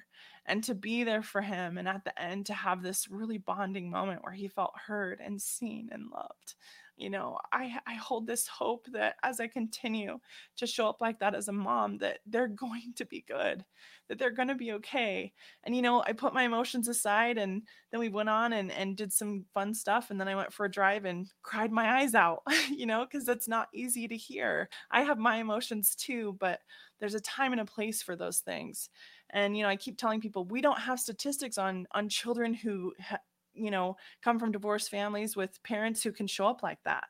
And 0.49 0.63
to 0.65 0.75
be 0.77 1.03
there 1.03 1.23
for 1.23 1.41
him 1.41 1.77
and 1.77 1.89
at 1.89 2.05
the 2.05 2.17
end 2.23 2.47
to 2.47 2.55
have 2.55 2.81
this 2.83 3.11
really 3.11 3.39
bonding 3.39 3.91
moment 3.91 4.23
where 4.23 4.33
he 4.33 4.47
felt 4.47 4.75
heard 4.87 5.21
and 5.21 5.43
seen 5.43 5.89
and 5.91 6.11
loved 6.13 6.55
you 6.97 7.11
know 7.11 7.39
i 7.53 7.79
i 7.87 7.95
hold 7.95 8.27
this 8.27 8.47
hope 8.47 8.87
that 8.93 9.17
as 9.23 9.41
i 9.41 9.47
continue 9.47 10.19
to 10.57 10.67
show 10.67 10.89
up 10.89 11.01
like 11.01 11.19
that 11.19 11.35
as 11.35 11.49
a 11.49 11.53
mom 11.53 11.99
that 11.99 12.19
they're 12.27 12.49
going 12.67 12.93
to 12.95 13.05
be 13.05 13.25
good 13.27 13.65
that 14.09 14.19
they're 14.19 14.31
going 14.31 14.49
to 14.49 14.55
be 14.55 14.73
okay. 14.73 15.33
And 15.65 15.75
you 15.75 15.83
know 15.83 16.03
i 16.07 16.13
put 16.13 16.35
my 16.35 16.45
emotions 16.45 16.89
aside 16.89 17.39
and 17.39 17.63
then 17.91 18.01
we 18.01 18.09
went 18.09 18.29
on 18.29 18.53
and 18.53 18.71
and 18.71 18.97
did 18.97 19.13
some 19.13 19.45
fun 19.53 19.75
stuff 19.75 20.11
and 20.11 20.21
then 20.21 20.29
i 20.29 20.35
went 20.35 20.53
for 20.53 20.65
a 20.67 20.71
drive 20.71 21.05
and 21.05 21.27
cried 21.43 21.73
my 21.73 22.01
eyes 22.01 22.15
out 22.15 22.43
you 22.71 22.87
know 22.87 23.05
because 23.05 23.27
that's 23.27 23.49
not 23.49 23.69
easy 23.75 24.09
to 24.09 24.17
hear. 24.17 24.69
I 24.91 25.03
have 25.03 25.19
my 25.19 25.37
emotions 25.37 25.95
too 25.95 26.37
but 26.39 26.61
there's 27.01 27.15
a 27.15 27.21
time 27.21 27.53
and 27.53 27.61
a 27.61 27.67
place 27.67 28.03
for 28.03 28.17
those 28.17 28.39
things. 28.39 28.89
And 29.31 29.57
you 29.57 29.63
know 29.63 29.69
i 29.69 29.77
keep 29.77 29.99
telling 29.99 30.21
people 30.21 30.45
we 30.45 30.61
don't 30.61 30.79
have 30.79 31.01
statistics 31.01 31.59
on 31.59 31.87
on 31.93 32.09
children 32.09 32.55
who 32.55 32.95
ha- 33.01 33.19
you 33.57 33.71
know 33.71 33.97
come 34.23 34.39
from 34.39 34.53
divorced 34.53 34.91
families 34.91 35.37
with 35.37 35.63
parents 35.63 36.03
who 36.03 36.13
can 36.13 36.27
show 36.27 36.47
up 36.47 36.63
like 36.63 36.83
that. 36.85 37.05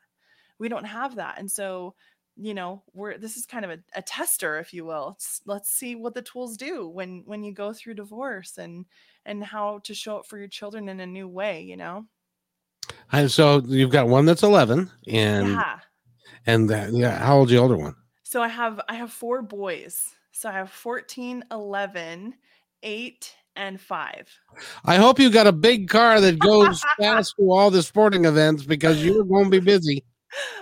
We 0.59 0.69
don't 0.69 0.85
have 0.85 1.15
that 1.15 1.39
and 1.39 1.49
so 1.49 1.95
you 2.35 2.53
know 2.53 2.83
we're 2.93 3.17
this 3.17 3.35
is 3.35 3.45
kind 3.45 3.65
of 3.65 3.71
a, 3.71 3.79
a 3.95 4.01
tester 4.01 4.59
if 4.59 4.73
you 4.73 4.85
will. 4.85 5.13
It's, 5.15 5.41
let's 5.45 5.69
see 5.69 5.95
what 5.95 6.13
the 6.13 6.21
tools 6.21 6.57
do 6.57 6.87
when 6.87 7.23
when 7.25 7.43
you 7.43 7.51
go 7.51 7.73
through 7.73 7.95
divorce 7.95 8.57
and 8.57 8.85
and 9.25 9.43
how 9.43 9.79
to 9.83 9.93
show 9.93 10.17
up 10.17 10.27
for 10.27 10.37
your 10.37 10.47
children 10.47 10.89
in 10.89 10.99
a 10.99 11.05
new 11.05 11.27
way 11.27 11.61
you 11.61 11.77
know? 11.77 12.05
And 13.11 13.29
so 13.31 13.61
you've 13.65 13.91
got 13.91 14.07
one 14.07 14.25
that's 14.25 14.43
11 14.43 14.91
and 15.07 15.47
yeah. 15.49 15.79
and 16.45 16.69
that, 16.69 16.93
yeah 16.93 17.17
how 17.17 17.37
old's 17.39 17.51
the 17.51 17.57
older 17.57 17.77
one? 17.77 17.95
So 18.23 18.41
i 18.41 18.47
have 18.47 18.79
i 18.87 18.93
have 18.93 19.11
four 19.11 19.41
boys. 19.41 20.13
So 20.31 20.49
i 20.49 20.53
have 20.53 20.69
14 20.69 21.43
11 21.51 22.35
8 22.83 23.35
and 23.57 23.81
5 23.81 24.27
i 24.85 24.95
hope 24.95 25.19
you 25.19 25.29
got 25.29 25.47
a 25.47 25.51
big 25.51 25.89
car 25.89 26.21
that 26.21 26.39
goes 26.39 26.81
fast 26.99 27.35
to 27.37 27.51
all 27.51 27.69
the 27.69 27.83
sporting 27.83 28.25
events 28.25 28.63
because 28.63 29.03
you're 29.03 29.23
going 29.23 29.45
to 29.45 29.51
be 29.51 29.59
busy 29.59 30.03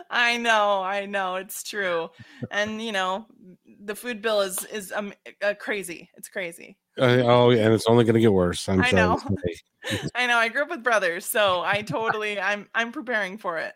I 0.10 0.38
know, 0.38 0.82
I 0.84 1.06
know, 1.06 1.36
it's 1.36 1.64
true. 1.64 2.10
And 2.52 2.82
you 2.82 2.92
know, 2.92 3.26
the 3.82 3.96
food 3.96 4.22
bill 4.22 4.42
is 4.42 4.64
is 4.66 4.92
um 4.92 5.14
uh, 5.42 5.54
crazy. 5.60 6.10
It's 6.16 6.30
crazy. 6.30 6.78
Uh, 6.98 7.24
oh, 7.26 7.50
and 7.52 7.74
it's 7.74 7.88
only 7.88 8.06
going 8.06 8.14
to 8.14 8.22
get 8.22 8.32
worse. 8.32 8.70
I'm 8.70 8.82
I 8.82 8.92
know. 8.92 9.20
I 10.16 10.28
know. 10.28 10.38
I 10.38 10.50
grew 10.50 10.64
up 10.64 10.70
with 10.70 10.84
brothers, 10.84 11.26
so 11.26 11.62
I 11.62 11.82
totally 11.82 12.40
I'm 12.40 12.68
I'm 12.74 12.92
preparing 12.92 13.38
for 13.38 13.58
it. 13.58 13.74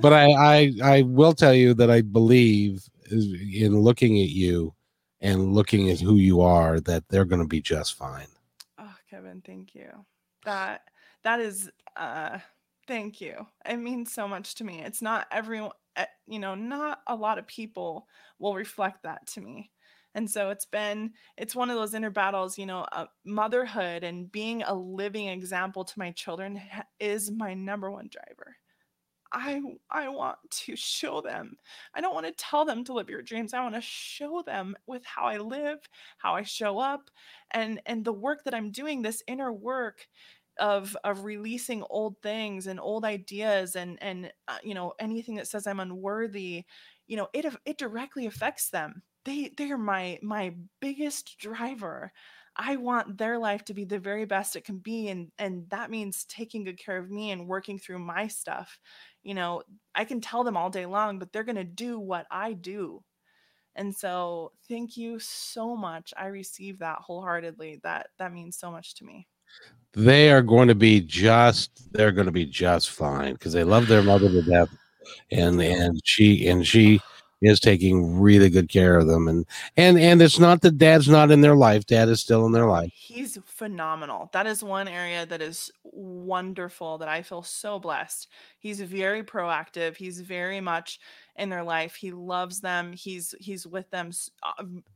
but 0.00 0.12
I, 0.12 0.30
I 0.32 0.72
I 0.82 1.02
will 1.02 1.34
tell 1.34 1.54
you 1.54 1.74
that 1.74 1.90
I 1.90 2.02
believe 2.02 2.82
in 3.10 3.78
looking 3.78 4.18
at 4.20 4.30
you 4.30 4.74
and 5.20 5.52
looking 5.52 5.90
at 5.90 6.00
who 6.00 6.16
you 6.16 6.40
are 6.40 6.80
that 6.80 7.04
they're 7.08 7.24
going 7.24 7.42
to 7.42 7.48
be 7.48 7.60
just 7.60 7.94
fine. 7.94 8.26
Kevin, 9.12 9.42
thank 9.44 9.74
you. 9.74 9.90
That 10.44 10.82
that 11.24 11.40
is 11.40 11.70
uh 11.96 12.38
Thank 12.88 13.20
you. 13.20 13.46
It 13.64 13.76
means 13.76 14.12
so 14.12 14.26
much 14.26 14.56
to 14.56 14.64
me. 14.64 14.80
It's 14.82 15.00
not 15.00 15.28
everyone, 15.30 15.70
eh, 15.96 16.06
you 16.26 16.40
know, 16.40 16.56
not 16.56 16.98
a 17.06 17.14
lot 17.14 17.38
of 17.38 17.46
people 17.46 18.08
will 18.40 18.56
reflect 18.56 19.04
that 19.04 19.24
to 19.28 19.40
me. 19.40 19.70
And 20.16 20.28
so 20.28 20.50
it's 20.50 20.66
been, 20.66 21.12
it's 21.38 21.54
one 21.54 21.70
of 21.70 21.76
those 21.76 21.94
inner 21.94 22.10
battles, 22.10 22.58
you 22.58 22.66
know, 22.66 22.84
uh, 22.92 23.06
motherhood 23.24 24.02
and 24.02 24.30
being 24.32 24.64
a 24.64 24.74
living 24.74 25.28
example 25.28 25.84
to 25.84 25.98
my 25.98 26.10
children 26.10 26.60
is 27.00 27.30
my 27.30 27.54
number 27.54 27.90
one 27.90 28.10
driver. 28.10 28.56
I 29.32 29.60
I 29.90 30.08
want 30.08 30.38
to 30.50 30.76
show 30.76 31.20
them. 31.20 31.56
I 31.94 32.00
don't 32.00 32.14
want 32.14 32.26
to 32.26 32.32
tell 32.32 32.64
them 32.64 32.84
to 32.84 32.92
live 32.92 33.08
your 33.10 33.22
dreams. 33.22 33.54
I 33.54 33.62
want 33.62 33.74
to 33.74 33.80
show 33.80 34.42
them 34.42 34.76
with 34.86 35.04
how 35.06 35.24
I 35.24 35.38
live, 35.38 35.78
how 36.18 36.34
I 36.34 36.42
show 36.42 36.78
up, 36.78 37.10
and 37.50 37.80
and 37.86 38.04
the 38.04 38.12
work 38.12 38.44
that 38.44 38.54
I'm 38.54 38.70
doing, 38.70 39.02
this 39.02 39.22
inner 39.26 39.52
work 39.52 40.06
of 40.58 40.96
of 41.04 41.24
releasing 41.24 41.82
old 41.88 42.16
things 42.22 42.66
and 42.66 42.78
old 42.78 43.04
ideas 43.04 43.74
and 43.74 43.98
and 44.02 44.30
uh, 44.48 44.58
you 44.62 44.74
know 44.74 44.92
anything 44.98 45.36
that 45.36 45.48
says 45.48 45.66
i'm 45.66 45.80
unworthy 45.80 46.62
you 47.06 47.16
know 47.16 47.26
it 47.32 47.46
it 47.64 47.78
directly 47.78 48.26
affects 48.26 48.68
them 48.68 49.02
they 49.24 49.50
they 49.56 49.70
are 49.70 49.78
my 49.78 50.18
my 50.22 50.54
biggest 50.80 51.38
driver 51.38 52.12
i 52.56 52.76
want 52.76 53.16
their 53.18 53.38
life 53.38 53.64
to 53.64 53.74
be 53.74 53.84
the 53.84 53.98
very 53.98 54.24
best 54.24 54.56
it 54.56 54.64
can 54.64 54.78
be 54.78 55.08
and 55.08 55.30
and 55.38 55.68
that 55.70 55.90
means 55.90 56.24
taking 56.26 56.64
good 56.64 56.78
care 56.78 56.98
of 56.98 57.10
me 57.10 57.30
and 57.30 57.46
working 57.46 57.78
through 57.78 57.98
my 57.98 58.26
stuff. 58.26 58.78
You 59.22 59.34
know 59.34 59.62
i 59.94 60.04
can 60.04 60.20
tell 60.20 60.44
them 60.44 60.56
all 60.56 60.70
day 60.70 60.86
long 60.86 61.18
but 61.18 61.32
they're 61.32 61.44
going 61.44 61.56
to 61.56 61.64
do 61.64 61.98
what 61.98 62.26
i 62.30 62.52
do. 62.52 63.02
And 63.74 63.94
so 63.94 64.52
thank 64.68 64.96
you 64.96 65.18
so 65.18 65.74
much. 65.76 66.12
I 66.16 66.26
receive 66.26 66.78
that 66.80 66.98
wholeheartedly. 66.98 67.80
That 67.82 68.08
that 68.18 68.32
means 68.32 68.58
so 68.58 68.70
much 68.70 68.94
to 68.96 69.04
me. 69.04 69.26
They 69.94 70.30
are 70.30 70.42
going 70.42 70.68
to 70.68 70.74
be 70.74 71.00
just 71.00 71.92
they're 71.92 72.12
going 72.12 72.26
to 72.26 72.32
be 72.32 72.46
just 72.46 72.90
fine 72.90 73.34
because 73.34 73.52
they 73.52 73.64
love 73.64 73.86
their 73.86 74.02
mother 74.02 74.28
to 74.28 74.42
death 74.42 74.68
and 75.30 75.60
and 75.60 76.00
she 76.04 76.46
and 76.48 76.66
she 76.66 77.00
is 77.42 77.60
taking 77.60 78.20
really 78.20 78.50
good 78.50 78.68
care 78.68 78.98
of 78.98 79.06
them. 79.06 79.28
And 79.28 79.46
and 79.76 79.98
and 79.98 80.22
it's 80.22 80.38
not 80.38 80.60
that 80.62 80.78
dad's 80.78 81.08
not 81.08 81.30
in 81.30 81.40
their 81.40 81.56
life. 81.56 81.86
Dad 81.86 82.08
is 82.08 82.20
still 82.20 82.46
in 82.46 82.52
their 82.52 82.66
life. 82.66 82.92
He's 82.94 83.38
phenomenal. 83.46 84.30
That 84.32 84.46
is 84.46 84.62
one 84.62 84.88
area 84.88 85.26
that 85.26 85.42
is 85.42 85.70
wonderful 85.84 86.96
that 86.98 87.08
i 87.08 87.20
feel 87.22 87.42
so 87.42 87.78
blessed. 87.78 88.28
He's 88.58 88.80
very 88.80 89.22
proactive. 89.22 89.96
He's 89.96 90.20
very 90.20 90.60
much 90.60 91.00
in 91.36 91.48
their 91.48 91.64
life. 91.64 91.94
He 91.94 92.12
loves 92.12 92.60
them. 92.60 92.92
He's 92.92 93.34
he's 93.40 93.66
with 93.66 93.90
them 93.90 94.10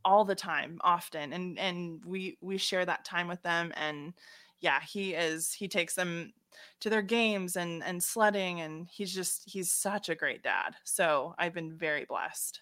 all 0.04 0.24
the 0.24 0.34
time 0.34 0.78
often. 0.82 1.32
And 1.32 1.58
and 1.58 2.04
we 2.04 2.38
we 2.40 2.56
share 2.58 2.84
that 2.84 3.04
time 3.04 3.28
with 3.28 3.42
them. 3.42 3.72
And 3.76 4.14
yeah, 4.60 4.80
he 4.80 5.14
is 5.14 5.52
he 5.52 5.68
takes 5.68 5.94
them 5.94 6.32
to 6.80 6.90
their 6.90 7.02
games 7.02 7.56
and 7.56 7.82
and 7.84 8.02
sledding 8.02 8.60
and 8.60 8.88
he's 8.90 9.12
just 9.12 9.42
he's 9.46 9.72
such 9.72 10.08
a 10.08 10.14
great 10.14 10.42
dad. 10.42 10.74
So 10.84 11.34
I've 11.38 11.54
been 11.54 11.76
very 11.76 12.04
blessed. 12.04 12.60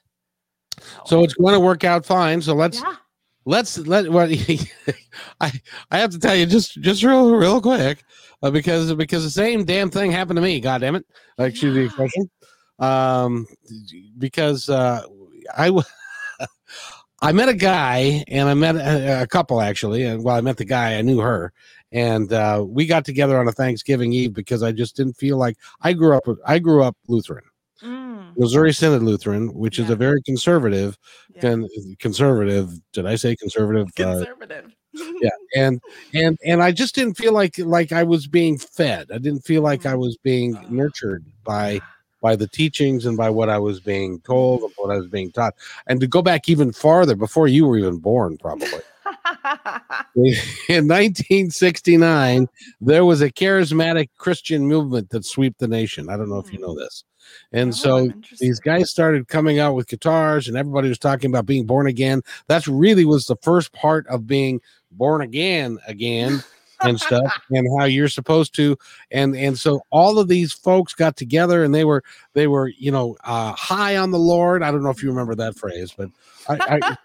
So 1.07 1.23
it's 1.23 1.35
going 1.35 1.55
to 1.55 1.61
work 1.61 1.85
out 1.85 2.05
fine. 2.05 2.43
So 2.43 2.55
let's 2.55 2.81
yeah. 2.81 2.97
let's 3.45 3.79
let 3.79 4.11
what 4.11 4.31
I 5.41 5.53
I 5.91 5.99
have 5.99 6.11
to 6.11 6.19
tell 6.19 6.35
you 6.35 6.47
just 6.47 6.81
just 6.81 7.03
real 7.03 7.35
real 7.35 7.61
quick 7.61 8.05
uh, 8.43 8.51
because 8.51 8.93
because 8.95 9.25
the 9.25 9.31
same 9.31 9.65
damn 9.65 9.91
thing 9.91 10.11
happened 10.11 10.37
to 10.37 10.43
me. 10.43 10.61
God 10.61 10.81
damn 10.81 10.97
it! 10.97 11.07
Excuse 11.39 11.75
yeah. 11.75 11.81
the 11.81 11.87
expression. 11.87 12.31
Um, 12.81 13.47
because 14.19 14.69
uh, 14.69 15.03
I 15.57 15.71
I 17.23 17.33
met 17.33 17.49
a 17.49 17.55
guy 17.55 18.25
and 18.29 18.49
I 18.49 18.55
met 18.55 18.77
a, 18.77 19.23
a, 19.23 19.27
couple 19.27 19.61
actually. 19.61 20.03
And 20.03 20.23
well, 20.23 20.37
I 20.37 20.41
met 20.41 20.57
the 20.57 20.65
guy, 20.65 20.99
I 20.99 21.03
knew 21.03 21.21
her, 21.21 21.53
and 21.95 22.33
uh, 22.33 22.63
we 22.67 22.87
got 22.87 23.05
together 23.05 23.39
on 23.39 23.47
a 23.47 23.53
Thanksgiving 23.53 24.13
Eve 24.13 24.35
because 24.35 24.65
I 24.65 24.73
just 24.73 24.97
didn't 24.97 25.15
feel 25.15 25.39
like 25.39 25.57
I 25.81 25.93
grew 25.93 26.17
up. 26.17 26.25
I 26.45 26.59
grew 26.59 26.83
up 26.83 26.97
Lutheran, 27.07 27.45
mm. 27.81 28.37
Missouri 28.37 28.75
Synod 28.75 29.05
Lutheran, 29.05 29.55
which 29.55 29.79
yeah. 29.79 29.85
is 29.85 29.91
a 29.91 29.97
very 29.97 30.21
conservative, 30.23 30.99
yeah. 31.37 31.57
conservative. 32.01 32.73
Did 32.93 33.07
I 33.07 33.15
say 33.15 33.37
conservative? 33.37 33.87
Uh, 33.89 34.19
conservative. 34.19 34.75
Uh, 35.01 35.05
yeah, 35.21 35.31
and 35.57 35.81
and 36.15 36.37
and 36.45 36.63
I 36.63 36.73
just 36.73 36.97
didn't 36.97 37.17
feel 37.17 37.33
like 37.33 37.57
like 37.59 37.93
I 37.93 38.03
was 38.03 38.27
being 38.27 38.59
fed. 38.59 39.11
I 39.15 39.19
didn't 39.19 39.45
feel 39.45 39.63
like 39.63 39.83
mm. 39.83 39.91
I 39.91 39.95
was 39.95 40.17
being 40.17 40.59
nurtured 40.69 41.25
by 41.45 41.81
by 42.21 42.35
the 42.35 42.49
teachings 42.49 43.07
and 43.07 43.17
by 43.17 43.31
what 43.31 43.49
I 43.49 43.59
was 43.59 43.79
being 43.79 44.19
told 44.23 44.63
and 44.63 44.73
what 44.79 44.91
I 44.91 44.97
was 44.97 45.07
being 45.07 45.31
taught. 45.31 45.55
And 45.87 46.01
to 46.01 46.09
go 46.09 46.23
back 46.23 46.49
even 46.49 46.73
farther, 46.73 47.15
before 47.15 47.47
you 47.47 47.67
were 47.67 47.79
even 47.79 47.99
born, 47.99 48.37
probably. 48.39 48.81
in 50.69 50.89
1969, 50.89 52.49
there 52.81 53.05
was 53.05 53.23
a 53.23 53.31
charismatic 53.31 54.09
Christian 54.17 54.67
movement 54.67 55.11
that 55.11 55.25
swept 55.25 55.59
the 55.59 55.69
nation. 55.69 56.09
I 56.09 56.17
don't 56.17 56.29
know 56.29 56.39
if 56.39 56.53
you 56.53 56.59
know 56.59 56.73
hmm. 56.73 56.81
this. 56.81 57.05
And 57.53 57.71
oh, 57.71 57.73
so 57.73 58.13
these 58.39 58.61
guys 58.61 58.91
started 58.91 59.29
coming 59.29 59.59
out 59.59 59.75
with 59.75 59.89
guitars, 59.89 60.47
and 60.47 60.57
everybody 60.57 60.89
was 60.89 60.99
talking 60.99 61.31
about 61.31 61.47
being 61.47 61.65
born 61.65 61.87
again. 61.87 62.23
That's 62.49 62.69
really 62.69 63.07
was 63.07 63.27
the 63.27 63.37
first 63.37 63.73
part 63.73 64.07
of 64.09 64.27
being 64.27 64.61
born 64.97 65.23
again 65.23 65.79
again 65.87 66.43
and 66.83 67.01
stuff 67.01 67.41
and 67.51 67.67
how 67.79 67.85
you're 67.85 68.09
supposed 68.09 68.55
to 68.55 68.77
and 69.11 69.37
and 69.37 69.59
so 69.59 69.81
all 69.91 70.19
of 70.19 70.29
these 70.29 70.53
folks 70.53 70.95
got 70.95 71.17
together 71.17 71.65
and 71.65 71.75
they 71.75 71.85
were 71.85 72.03
they 72.35 72.47
were 72.47 72.69
you 72.69 72.91
know 72.91 73.17
uh 73.25 73.53
high 73.53 73.97
on 73.97 74.11
the 74.11 74.19
lord 74.19 74.63
i 74.63 74.71
don't 74.71 74.83
know 74.83 74.91
if 74.91 75.03
you 75.03 75.09
remember 75.09 75.35
that 75.35 75.57
phrase 75.57 75.93
but 75.97 76.09
I, 76.49 76.79
I 76.83 76.97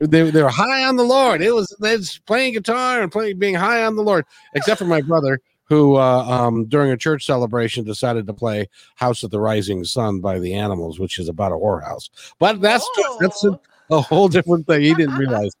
they, 0.00 0.30
they 0.30 0.42
were 0.42 0.48
high 0.48 0.84
on 0.84 0.96
the 0.96 1.04
lord 1.04 1.40
it 1.40 1.52
was 1.52 1.74
they 1.80 1.96
was 1.96 2.18
playing 2.26 2.52
guitar 2.52 3.02
and 3.02 3.12
playing 3.12 3.38
being 3.38 3.54
high 3.54 3.84
on 3.84 3.96
the 3.96 4.02
lord 4.02 4.24
except 4.54 4.78
for 4.78 4.86
my 4.86 5.00
brother 5.00 5.40
who 5.66 5.96
uh, 5.96 6.22
um, 6.24 6.66
during 6.66 6.90
a 6.90 6.96
church 6.96 7.24
celebration 7.24 7.84
decided 7.84 8.26
to 8.26 8.34
play 8.34 8.68
house 8.96 9.22
of 9.22 9.30
the 9.30 9.40
rising 9.40 9.82
sun 9.84 10.20
by 10.20 10.38
the 10.38 10.52
animals 10.52 10.98
which 10.98 11.18
is 11.18 11.28
about 11.28 11.52
a 11.52 11.54
whorehouse 11.54 12.10
but 12.38 12.60
that's 12.60 12.88
just, 12.96 13.18
that's 13.20 13.44
a, 13.44 13.58
a 13.90 14.00
whole 14.00 14.28
different 14.28 14.66
thing. 14.66 14.82
He 14.82 14.94
didn't 14.94 15.16
realize. 15.16 15.52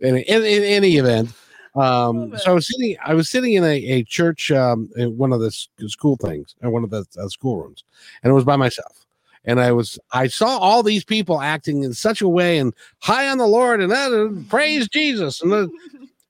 In, 0.00 0.16
in, 0.16 0.44
in 0.44 0.62
any 0.62 0.96
event, 0.98 1.30
um, 1.74 2.36
so 2.36 2.50
I 2.50 2.54
was 2.54 2.66
sitting, 2.66 2.96
I 3.04 3.14
was 3.14 3.30
sitting 3.30 3.54
in 3.54 3.64
a, 3.64 3.76
a 3.76 4.04
church, 4.04 4.50
um, 4.50 4.90
in 4.96 5.16
one 5.16 5.32
of 5.32 5.40
the 5.40 5.50
school 5.50 6.16
things, 6.16 6.54
in 6.62 6.70
one 6.70 6.84
of 6.84 6.90
the 6.90 7.04
uh, 7.18 7.28
school 7.28 7.62
rooms, 7.62 7.84
and 8.22 8.30
it 8.30 8.34
was 8.34 8.44
by 8.44 8.56
myself. 8.56 9.05
And 9.46 9.60
I 9.60 9.72
was, 9.72 9.98
I 10.12 10.26
saw 10.26 10.58
all 10.58 10.82
these 10.82 11.04
people 11.04 11.40
acting 11.40 11.84
in 11.84 11.94
such 11.94 12.20
a 12.20 12.28
way 12.28 12.58
and 12.58 12.74
high 13.00 13.28
on 13.28 13.38
the 13.38 13.46
Lord 13.46 13.80
and 13.80 13.92
that, 13.92 14.12
and 14.12 14.48
praise 14.50 14.88
Jesus. 14.88 15.40
And, 15.40 15.52
the, 15.52 15.70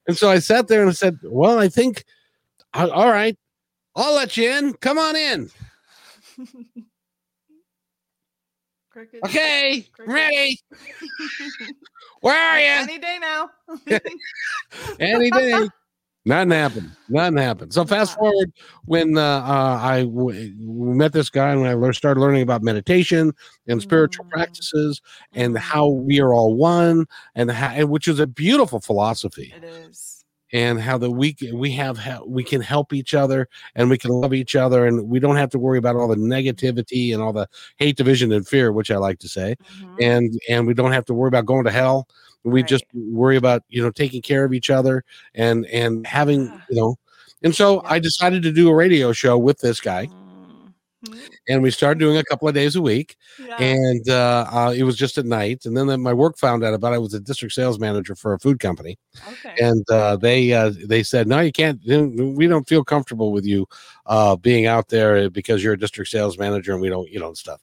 and 0.07 0.15
so 0.17 0.29
I 0.29 0.39
sat 0.39 0.67
there 0.67 0.81
and 0.81 0.89
I 0.89 0.93
said, 0.93 1.17
well, 1.23 1.59
I 1.59 1.67
think, 1.67 2.05
all 2.73 3.09
right, 3.09 3.35
I'll 3.95 4.13
let 4.13 4.37
you 4.37 4.51
in. 4.51 4.73
Come 4.75 4.99
on 4.99 5.15
in. 5.15 5.49
Cricket. 8.91 9.23
Okay, 9.25 9.85
Cricket. 9.91 10.13
ready. 10.13 10.59
Where 12.21 12.35
are 12.35 12.59
you? 12.59 12.65
Any 12.65 12.97
day 12.97 13.17
now. 13.19 13.49
Any 14.99 15.31
day. 15.31 15.67
Nothing 16.27 16.51
happened. 16.51 16.91
Nothing 17.07 17.37
happened. 17.37 17.73
So 17.73 17.85
fast 17.85 18.15
forward 18.15 18.51
when 18.83 19.17
uh, 19.17 19.21
uh, 19.21 19.79
I 19.81 20.03
w- 20.03 20.53
met 20.59 21.13
this 21.13 21.29
guy 21.29 21.51
and 21.51 21.61
when 21.61 21.89
I 21.89 21.91
started 21.91 22.19
learning 22.19 22.41
about 22.41 22.61
meditation 22.63 23.33
and 23.67 23.81
spiritual 23.81 24.25
mm. 24.25 24.31
practices 24.31 25.01
and 25.31 25.55
mm. 25.55 25.59
how 25.59 25.87
we 25.87 26.19
are 26.19 26.33
all 26.33 26.53
one 26.55 27.05
and 27.35 27.49
how, 27.49 27.85
which 27.85 28.09
is 28.09 28.19
a 28.19 28.27
beautiful 28.27 28.81
philosophy. 28.81 29.53
It 29.55 29.63
is 29.63 30.17
and 30.53 30.79
how 30.79 30.97
that 30.97 31.11
we 31.11 31.35
we 31.53 31.71
have 31.71 31.99
we 32.25 32.43
can 32.43 32.61
help 32.61 32.93
each 32.93 33.13
other 33.13 33.47
and 33.75 33.89
we 33.89 33.97
can 33.97 34.11
love 34.11 34.33
each 34.33 34.55
other 34.55 34.85
and 34.85 35.09
we 35.09 35.19
don't 35.19 35.35
have 35.35 35.49
to 35.49 35.59
worry 35.59 35.77
about 35.77 35.95
all 35.95 36.07
the 36.07 36.15
negativity 36.15 37.13
and 37.13 37.21
all 37.21 37.33
the 37.33 37.47
hate 37.77 37.97
division 37.97 38.31
and 38.31 38.47
fear 38.47 38.71
which 38.71 38.89
i 38.89 38.95
like 38.95 39.19
to 39.19 39.27
say 39.27 39.55
mm-hmm. 39.81 39.95
and 39.99 40.39
and 40.47 40.65
we 40.65 40.73
don't 40.73 40.93
have 40.93 41.03
to 41.03 41.13
worry 41.13 41.27
about 41.27 41.45
going 41.45 41.65
to 41.65 41.71
hell 41.71 42.07
we 42.51 42.61
right. 42.61 42.69
just 42.69 42.85
worry 42.93 43.37
about 43.37 43.63
you 43.69 43.81
know 43.81 43.91
taking 43.91 44.21
care 44.21 44.43
of 44.43 44.53
each 44.53 44.69
other 44.69 45.03
and 45.35 45.65
and 45.67 46.05
having 46.07 46.43
you 46.69 46.75
know 46.75 46.97
and 47.43 47.55
so 47.55 47.81
yeah. 47.83 47.91
i 47.91 47.99
decided 47.99 48.41
to 48.43 48.51
do 48.51 48.69
a 48.69 48.75
radio 48.75 49.11
show 49.11 49.37
with 49.37 49.59
this 49.59 49.79
guy 49.79 50.05
mm-hmm 50.05 50.26
Mm-hmm. 51.05 51.25
and 51.47 51.61
we 51.61 51.69
started 51.69 51.99
doing 51.99 52.17
a 52.17 52.23
couple 52.23 52.47
of 52.47 52.55
days 52.55 52.75
a 52.75 52.81
week 52.81 53.17
yeah. 53.37 53.55
and 53.61 54.09
uh, 54.09 54.47
uh, 54.51 54.73
it 54.75 54.81
was 54.81 54.95
just 54.95 55.19
at 55.19 55.27
night 55.27 55.67
and 55.67 55.77
then, 55.77 56.01
my 56.01 56.11
work 56.11 56.39
found 56.39 56.63
out 56.63 56.73
about 56.73 56.91
it. 56.91 56.95
i 56.95 56.97
was 56.97 57.13
a 57.13 57.19
district 57.19 57.53
sales 57.53 57.77
manager 57.77 58.15
for 58.15 58.33
a 58.33 58.39
food 58.39 58.59
company 58.59 58.97
okay. 59.29 59.53
and 59.63 59.87
uh, 59.91 60.15
they 60.15 60.51
uh, 60.53 60.71
they 60.87 61.03
said 61.03 61.27
no 61.27 61.39
you 61.39 61.51
can't 61.51 61.79
we 61.85 62.47
don't 62.47 62.67
feel 62.67 62.83
comfortable 62.83 63.31
with 63.31 63.45
you 63.45 63.67
uh, 64.07 64.35
being 64.37 64.65
out 64.65 64.87
there 64.87 65.29
because 65.29 65.63
you're 65.63 65.73
a 65.73 65.79
district 65.79 66.09
sales 66.09 66.39
manager 66.39 66.71
and 66.73 66.81
we 66.81 66.89
don't 66.89 67.11
you 67.11 67.19
know 67.19 67.31
stuff 67.35 67.61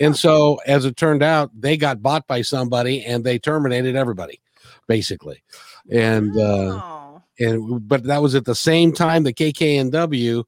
and 0.00 0.16
so 0.16 0.58
as 0.66 0.84
it 0.84 0.96
turned 0.96 1.22
out 1.22 1.52
they 1.54 1.76
got 1.76 2.02
bought 2.02 2.26
by 2.26 2.42
somebody 2.42 3.04
and 3.04 3.22
they 3.22 3.38
terminated 3.38 3.94
everybody 3.94 4.40
basically 4.88 5.40
and 5.88 6.36
uh, 6.36 6.82
and 7.38 7.86
but 7.88 8.02
that 8.02 8.20
was 8.20 8.34
at 8.34 8.44
the 8.44 8.56
same 8.56 8.92
time 8.92 9.22
the 9.22 9.32
kknw 9.32 10.42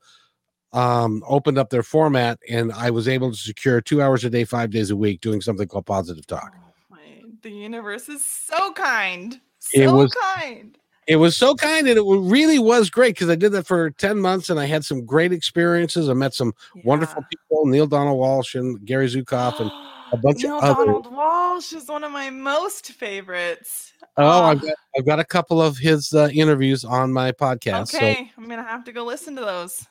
um, 0.74 1.22
opened 1.26 1.56
up 1.56 1.70
their 1.70 1.84
format, 1.84 2.38
and 2.50 2.72
I 2.72 2.90
was 2.90 3.06
able 3.06 3.30
to 3.30 3.36
secure 3.36 3.80
two 3.80 4.02
hours 4.02 4.24
a 4.24 4.30
day, 4.30 4.44
five 4.44 4.70
days 4.70 4.90
a 4.90 4.96
week, 4.96 5.20
doing 5.20 5.40
something 5.40 5.68
called 5.68 5.86
Positive 5.86 6.26
Talk. 6.26 6.52
Oh 6.52 6.72
my, 6.90 7.22
the 7.42 7.50
universe 7.50 8.08
is 8.08 8.24
so 8.24 8.72
kind, 8.72 9.40
so 9.60 9.80
it 9.80 9.86
was, 9.86 10.12
kind. 10.34 10.76
It 11.06 11.16
was 11.16 11.36
so 11.36 11.54
kind, 11.54 11.86
and 11.88 11.96
it 11.96 12.02
really 12.02 12.58
was 12.58 12.90
great 12.90 13.14
because 13.14 13.30
I 13.30 13.36
did 13.36 13.52
that 13.52 13.68
for 13.68 13.90
ten 13.92 14.18
months, 14.18 14.50
and 14.50 14.58
I 14.58 14.66
had 14.66 14.84
some 14.84 15.06
great 15.06 15.32
experiences. 15.32 16.08
I 16.08 16.14
met 16.14 16.34
some 16.34 16.52
yeah. 16.74 16.82
wonderful 16.84 17.22
people, 17.30 17.66
Neale 17.66 17.86
Donald 17.86 18.18
Walsch 18.18 18.58
and 18.58 18.84
Gary 18.84 19.06
Zukav, 19.06 19.60
and 19.60 19.70
a 20.12 20.16
bunch 20.16 20.42
Neale 20.42 20.58
of 20.58 20.64
other. 20.64 20.86
Donald 20.86 21.06
Walsch 21.06 21.72
is 21.72 21.88
one 21.88 22.02
of 22.02 22.10
my 22.10 22.30
most 22.30 22.92
favorites. 22.92 23.92
Oh, 24.16 24.26
oh. 24.26 24.42
I've, 24.42 24.60
got, 24.60 24.74
I've 24.98 25.06
got 25.06 25.20
a 25.20 25.24
couple 25.24 25.62
of 25.62 25.78
his 25.78 26.12
uh, 26.14 26.30
interviews 26.32 26.84
on 26.84 27.12
my 27.12 27.30
podcast. 27.30 27.94
Okay, 27.94 28.14
so. 28.14 28.42
I'm 28.42 28.48
gonna 28.48 28.64
have 28.64 28.84
to 28.86 28.92
go 28.92 29.04
listen 29.04 29.36
to 29.36 29.42
those 29.42 29.86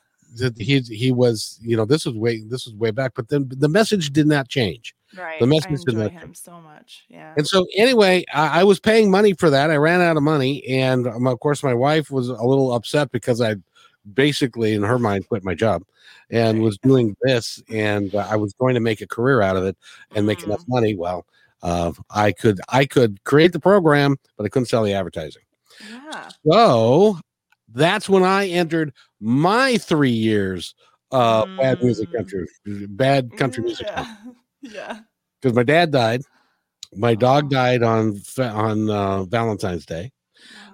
he 0.56 0.80
he 0.80 1.12
was 1.12 1.58
you 1.62 1.76
know 1.76 1.84
this 1.84 2.04
was 2.04 2.14
way 2.14 2.42
this 2.46 2.66
was 2.66 2.74
way 2.74 2.90
back 2.90 3.12
but 3.14 3.28
then 3.28 3.46
the 3.48 3.68
message 3.68 4.12
did 4.12 4.26
not 4.26 4.48
change 4.48 4.94
right 5.16 5.40
the 5.40 5.46
message 5.46 5.80
I 5.88 5.92
not 5.92 6.10
him 6.10 6.20
change. 6.22 6.36
so 6.38 6.60
much 6.60 7.04
yeah 7.08 7.34
and 7.36 7.46
so 7.46 7.66
anyway 7.76 8.24
I, 8.32 8.60
I, 8.60 8.64
was 8.64 8.80
paying 8.80 9.10
money 9.10 9.32
for 9.34 9.50
that 9.50 9.70
i 9.70 9.76
ran 9.76 10.00
out 10.00 10.16
of 10.16 10.22
money 10.22 10.64
and 10.66 11.06
um, 11.06 11.26
of 11.26 11.38
course 11.40 11.62
my 11.62 11.74
wife 11.74 12.10
was 12.10 12.28
a 12.28 12.42
little 12.42 12.72
upset 12.72 13.12
because 13.12 13.40
i 13.40 13.56
basically 14.12 14.74
in 14.74 14.82
her 14.82 14.98
mind 14.98 15.28
quit 15.28 15.44
my 15.44 15.54
job 15.54 15.82
and 16.30 16.58
right. 16.58 16.64
was 16.64 16.78
doing 16.78 17.16
this 17.22 17.62
and 17.70 18.14
uh, 18.14 18.26
i 18.30 18.36
was 18.36 18.52
going 18.54 18.74
to 18.74 18.80
make 18.80 19.00
a 19.00 19.06
career 19.06 19.40
out 19.40 19.56
of 19.56 19.64
it 19.64 19.76
and 20.14 20.24
mm. 20.24 20.28
make 20.28 20.42
enough 20.42 20.60
mm-hmm. 20.60 20.74
money 20.74 20.94
well 20.94 21.24
uh, 21.62 21.92
i 22.10 22.32
could 22.32 22.60
i 22.68 22.84
could 22.84 23.22
create 23.24 23.52
the 23.52 23.60
program 23.60 24.16
but 24.36 24.44
i 24.44 24.48
couldn't 24.48 24.66
sell 24.66 24.82
the 24.82 24.92
advertising 24.92 25.42
yeah. 25.88 26.28
so 26.50 27.18
that's 27.74 28.08
when 28.08 28.22
I 28.22 28.48
entered 28.48 28.92
my 29.20 29.76
three 29.76 30.10
years 30.10 30.74
uh 31.12 31.44
mm. 31.44 31.58
bad 31.58 31.82
music 31.82 32.08
mm. 32.08 32.16
country 32.16 32.46
bad 32.88 33.36
country 33.36 33.62
music 33.62 33.86
yeah. 33.86 34.14
Yeah. 34.64 35.00
Because 35.40 35.54
my 35.54 35.62
dad 35.62 35.90
died. 35.90 36.22
My 36.96 37.14
dog 37.14 37.50
died 37.50 37.82
on 37.82 38.20
on 38.38 38.88
uh, 38.88 39.24
valentine's 39.24 39.84
day. 39.84 40.12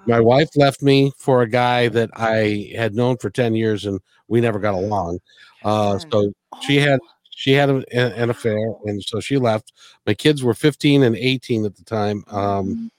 My 0.07 0.21
wife 0.21 0.49
left 0.57 0.83
me 0.83 1.13
for 1.17 1.43
a 1.43 1.49
guy 1.49 1.89
that 1.89 2.11
i 2.17 2.73
had 2.75 2.95
known 2.95 3.17
for 3.19 3.31
10 3.31 3.55
years 3.55 3.85
and 3.85 4.01
we 4.29 4.41
never 4.41 4.59
got 4.59 4.75
along. 4.75 5.19
Uh 5.65 5.99
so 5.99 6.33
she 6.63 6.77
had 6.77 7.01
oh. 7.03 7.09
she 7.31 7.53
had 7.53 7.71
a, 7.71 7.85
an 7.93 8.31
affair 8.31 8.59
and 8.85 9.03
so 9.03 9.21
she 9.21 9.39
left. 9.39 9.73
My 10.07 10.15
kids 10.15 10.43
were 10.43 10.55
15 10.55 11.03
and 11.03 11.17
18 11.17 11.65
at 11.65 11.77
the 11.77 11.85
time. 11.85 12.25
Um 12.29 12.91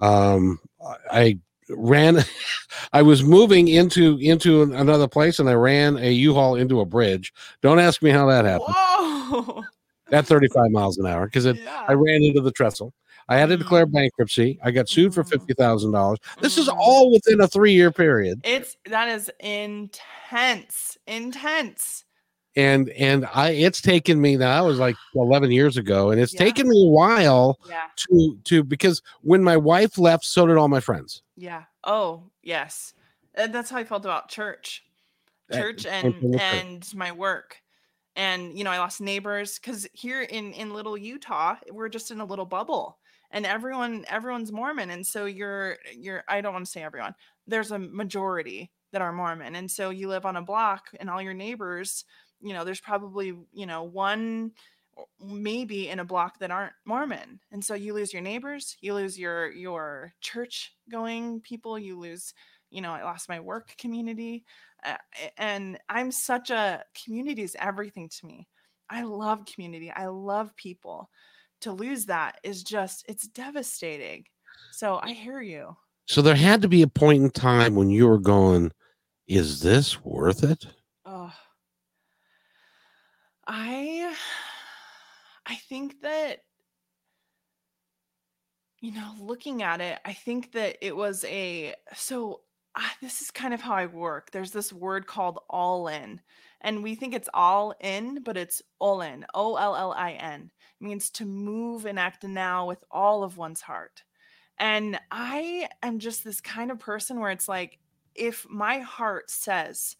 mm-hmm. 0.00 0.04
um 0.04 0.60
i 1.10 1.38
ran 1.76 2.18
i 2.92 3.02
was 3.02 3.22
moving 3.22 3.68
into 3.68 4.18
into 4.18 4.62
another 4.62 5.08
place 5.08 5.38
and 5.38 5.48
i 5.48 5.54
ran 5.54 5.96
a 5.98 6.10
u-haul 6.10 6.56
into 6.56 6.80
a 6.80 6.86
bridge 6.86 7.32
don't 7.62 7.78
ask 7.78 8.02
me 8.02 8.10
how 8.10 8.26
that 8.26 8.44
happened 8.44 8.74
Whoa. 8.74 9.62
at 10.12 10.26
35 10.26 10.70
miles 10.70 10.98
an 10.98 11.06
hour 11.06 11.26
because 11.26 11.46
yeah. 11.46 11.84
i 11.88 11.92
ran 11.92 12.22
into 12.22 12.40
the 12.40 12.52
trestle 12.52 12.92
i 13.28 13.36
had 13.36 13.48
to 13.48 13.56
declare 13.56 13.86
mm. 13.86 13.92
bankruptcy 13.92 14.58
i 14.62 14.70
got 14.70 14.88
sued 14.88 15.14
for 15.14 15.24
$50000 15.24 15.46
mm. 15.56 16.16
this 16.40 16.58
is 16.58 16.68
mm. 16.68 16.76
all 16.76 17.12
within 17.12 17.40
a 17.40 17.48
three 17.48 17.72
year 17.72 17.90
period 17.90 18.40
it's 18.44 18.76
that 18.86 19.08
is 19.08 19.30
intense 19.40 20.98
intense 21.06 22.04
and 22.56 22.88
and 22.90 23.26
I 23.32 23.50
it's 23.50 23.80
taken 23.80 24.20
me 24.20 24.36
now 24.36 24.58
I 24.58 24.66
was 24.66 24.78
like 24.78 24.96
11 25.14 25.50
years 25.50 25.76
ago 25.76 26.10
and 26.10 26.20
it's 26.20 26.34
yeah. 26.34 26.40
taken 26.40 26.68
me 26.68 26.84
a 26.84 26.90
while 26.90 27.58
yeah. 27.68 27.86
to 27.96 28.38
to 28.44 28.64
because 28.64 29.02
when 29.22 29.42
my 29.42 29.56
wife 29.56 29.98
left 29.98 30.24
so 30.24 30.46
did 30.46 30.56
all 30.56 30.68
my 30.68 30.80
friends. 30.80 31.22
Yeah. 31.36 31.64
Oh 31.84 32.24
yes. 32.42 32.94
And 33.34 33.54
that's 33.54 33.70
how 33.70 33.78
I 33.78 33.84
felt 33.84 34.04
about 34.04 34.28
church. 34.28 34.84
Eh, 35.50 35.56
eh, 35.56 35.60
church 35.60 35.86
and 35.86 36.14
and 36.40 36.94
my 36.94 37.12
work. 37.12 37.56
And 38.16 38.56
you 38.58 38.64
know 38.64 38.70
I 38.70 38.78
lost 38.78 39.00
neighbors 39.00 39.58
cuz 39.58 39.86
here 39.92 40.22
in 40.22 40.52
in 40.52 40.74
little 40.74 40.96
Utah 40.96 41.56
we're 41.70 41.88
just 41.88 42.10
in 42.10 42.20
a 42.20 42.24
little 42.24 42.46
bubble 42.46 42.98
and 43.30 43.46
everyone 43.46 44.04
everyone's 44.08 44.50
Mormon 44.50 44.90
and 44.90 45.06
so 45.06 45.26
you're 45.26 45.78
you're 45.96 46.24
I 46.26 46.40
don't 46.40 46.52
want 46.52 46.66
to 46.66 46.70
say 46.70 46.82
everyone 46.82 47.14
there's 47.46 47.70
a 47.70 47.78
majority 47.78 48.72
that 48.92 49.02
are 49.02 49.12
Mormon 49.12 49.54
and 49.54 49.70
so 49.70 49.90
you 49.90 50.08
live 50.08 50.26
on 50.26 50.36
a 50.36 50.42
block 50.42 50.88
and 50.98 51.08
all 51.08 51.22
your 51.22 51.34
neighbors 51.34 52.04
you 52.40 52.52
know 52.52 52.64
there's 52.64 52.80
probably 52.80 53.34
you 53.52 53.66
know 53.66 53.82
one 53.82 54.52
maybe 55.20 55.88
in 55.88 55.98
a 55.98 56.04
block 56.04 56.38
that 56.38 56.50
aren't 56.50 56.72
mormon 56.84 57.40
and 57.52 57.64
so 57.64 57.74
you 57.74 57.94
lose 57.94 58.12
your 58.12 58.22
neighbors 58.22 58.76
you 58.80 58.94
lose 58.94 59.18
your 59.18 59.50
your 59.52 60.12
church 60.20 60.74
going 60.90 61.40
people 61.40 61.78
you 61.78 61.98
lose 61.98 62.34
you 62.70 62.80
know 62.80 62.92
i 62.92 63.02
lost 63.02 63.28
my 63.28 63.40
work 63.40 63.74
community 63.78 64.44
uh, 64.84 64.96
and 65.38 65.78
i'm 65.88 66.10
such 66.10 66.50
a 66.50 66.82
community 67.04 67.42
is 67.42 67.56
everything 67.58 68.08
to 68.08 68.26
me. 68.26 68.46
I 68.88 69.02
love 69.02 69.44
community 69.46 69.90
i 69.90 70.06
love 70.06 70.54
people. 70.56 71.10
To 71.62 71.72
lose 71.72 72.06
that 72.06 72.38
is 72.42 72.62
just 72.62 73.04
it's 73.06 73.28
devastating. 73.28 74.24
So 74.72 74.98
i 75.02 75.12
hear 75.12 75.40
you. 75.40 75.76
So 76.06 76.22
there 76.22 76.34
had 76.34 76.62
to 76.62 76.68
be 76.68 76.82
a 76.82 76.88
point 76.88 77.22
in 77.22 77.30
time 77.30 77.74
when 77.74 77.90
you 77.90 78.08
were 78.08 78.18
going 78.18 78.72
is 79.26 79.60
this 79.60 80.02
worth 80.02 80.42
it? 80.42 80.66
Oh 81.04 81.32
I 83.52 84.14
I 85.44 85.56
think 85.56 86.02
that 86.02 86.44
you 88.80 88.92
know, 88.92 89.12
looking 89.20 89.62
at 89.62 89.80
it, 89.80 89.98
I 90.04 90.14
think 90.14 90.52
that 90.52 90.76
it 90.80 90.96
was 90.96 91.24
a 91.24 91.74
so 91.94 92.42
uh, 92.76 92.82
this 93.02 93.20
is 93.20 93.30
kind 93.30 93.52
of 93.52 93.60
how 93.60 93.74
I 93.74 93.86
work. 93.86 94.30
There's 94.30 94.52
this 94.52 94.72
word 94.72 95.06
called 95.06 95.40
all 95.50 95.88
in, 95.88 96.20
and 96.60 96.82
we 96.82 96.94
think 96.94 97.12
it's 97.14 97.28
all 97.34 97.74
in, 97.80 98.22
but 98.22 98.36
it's 98.36 98.62
Ollin. 98.80 99.24
O 99.34 99.56
L 99.56 99.76
L 99.76 99.92
I 99.92 100.12
N 100.12 100.50
means 100.80 101.10
to 101.10 101.24
move 101.26 101.84
and 101.86 101.98
act 101.98 102.24
now 102.24 102.66
with 102.66 102.82
all 102.90 103.24
of 103.24 103.36
one's 103.36 103.60
heart. 103.62 104.04
And 104.58 104.98
I 105.10 105.68
am 105.82 105.98
just 105.98 106.22
this 106.22 106.40
kind 106.40 106.70
of 106.70 106.78
person 106.78 107.18
where 107.18 107.30
it's 107.30 107.48
like, 107.48 107.78
if 108.14 108.46
my 108.48 108.78
heart 108.80 109.30
says, 109.30 109.96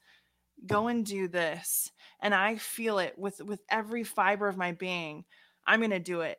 go 0.66 0.88
and 0.88 1.04
do 1.06 1.28
this, 1.28 1.90
and 2.20 2.34
I 2.34 2.56
feel 2.56 2.98
it 2.98 3.18
with 3.18 3.40
with 3.42 3.60
every 3.70 4.04
fiber 4.04 4.48
of 4.48 4.56
my 4.56 4.72
being, 4.72 5.24
I'm 5.66 5.80
going 5.80 5.90
to 5.90 5.98
do 6.00 6.20
it. 6.22 6.38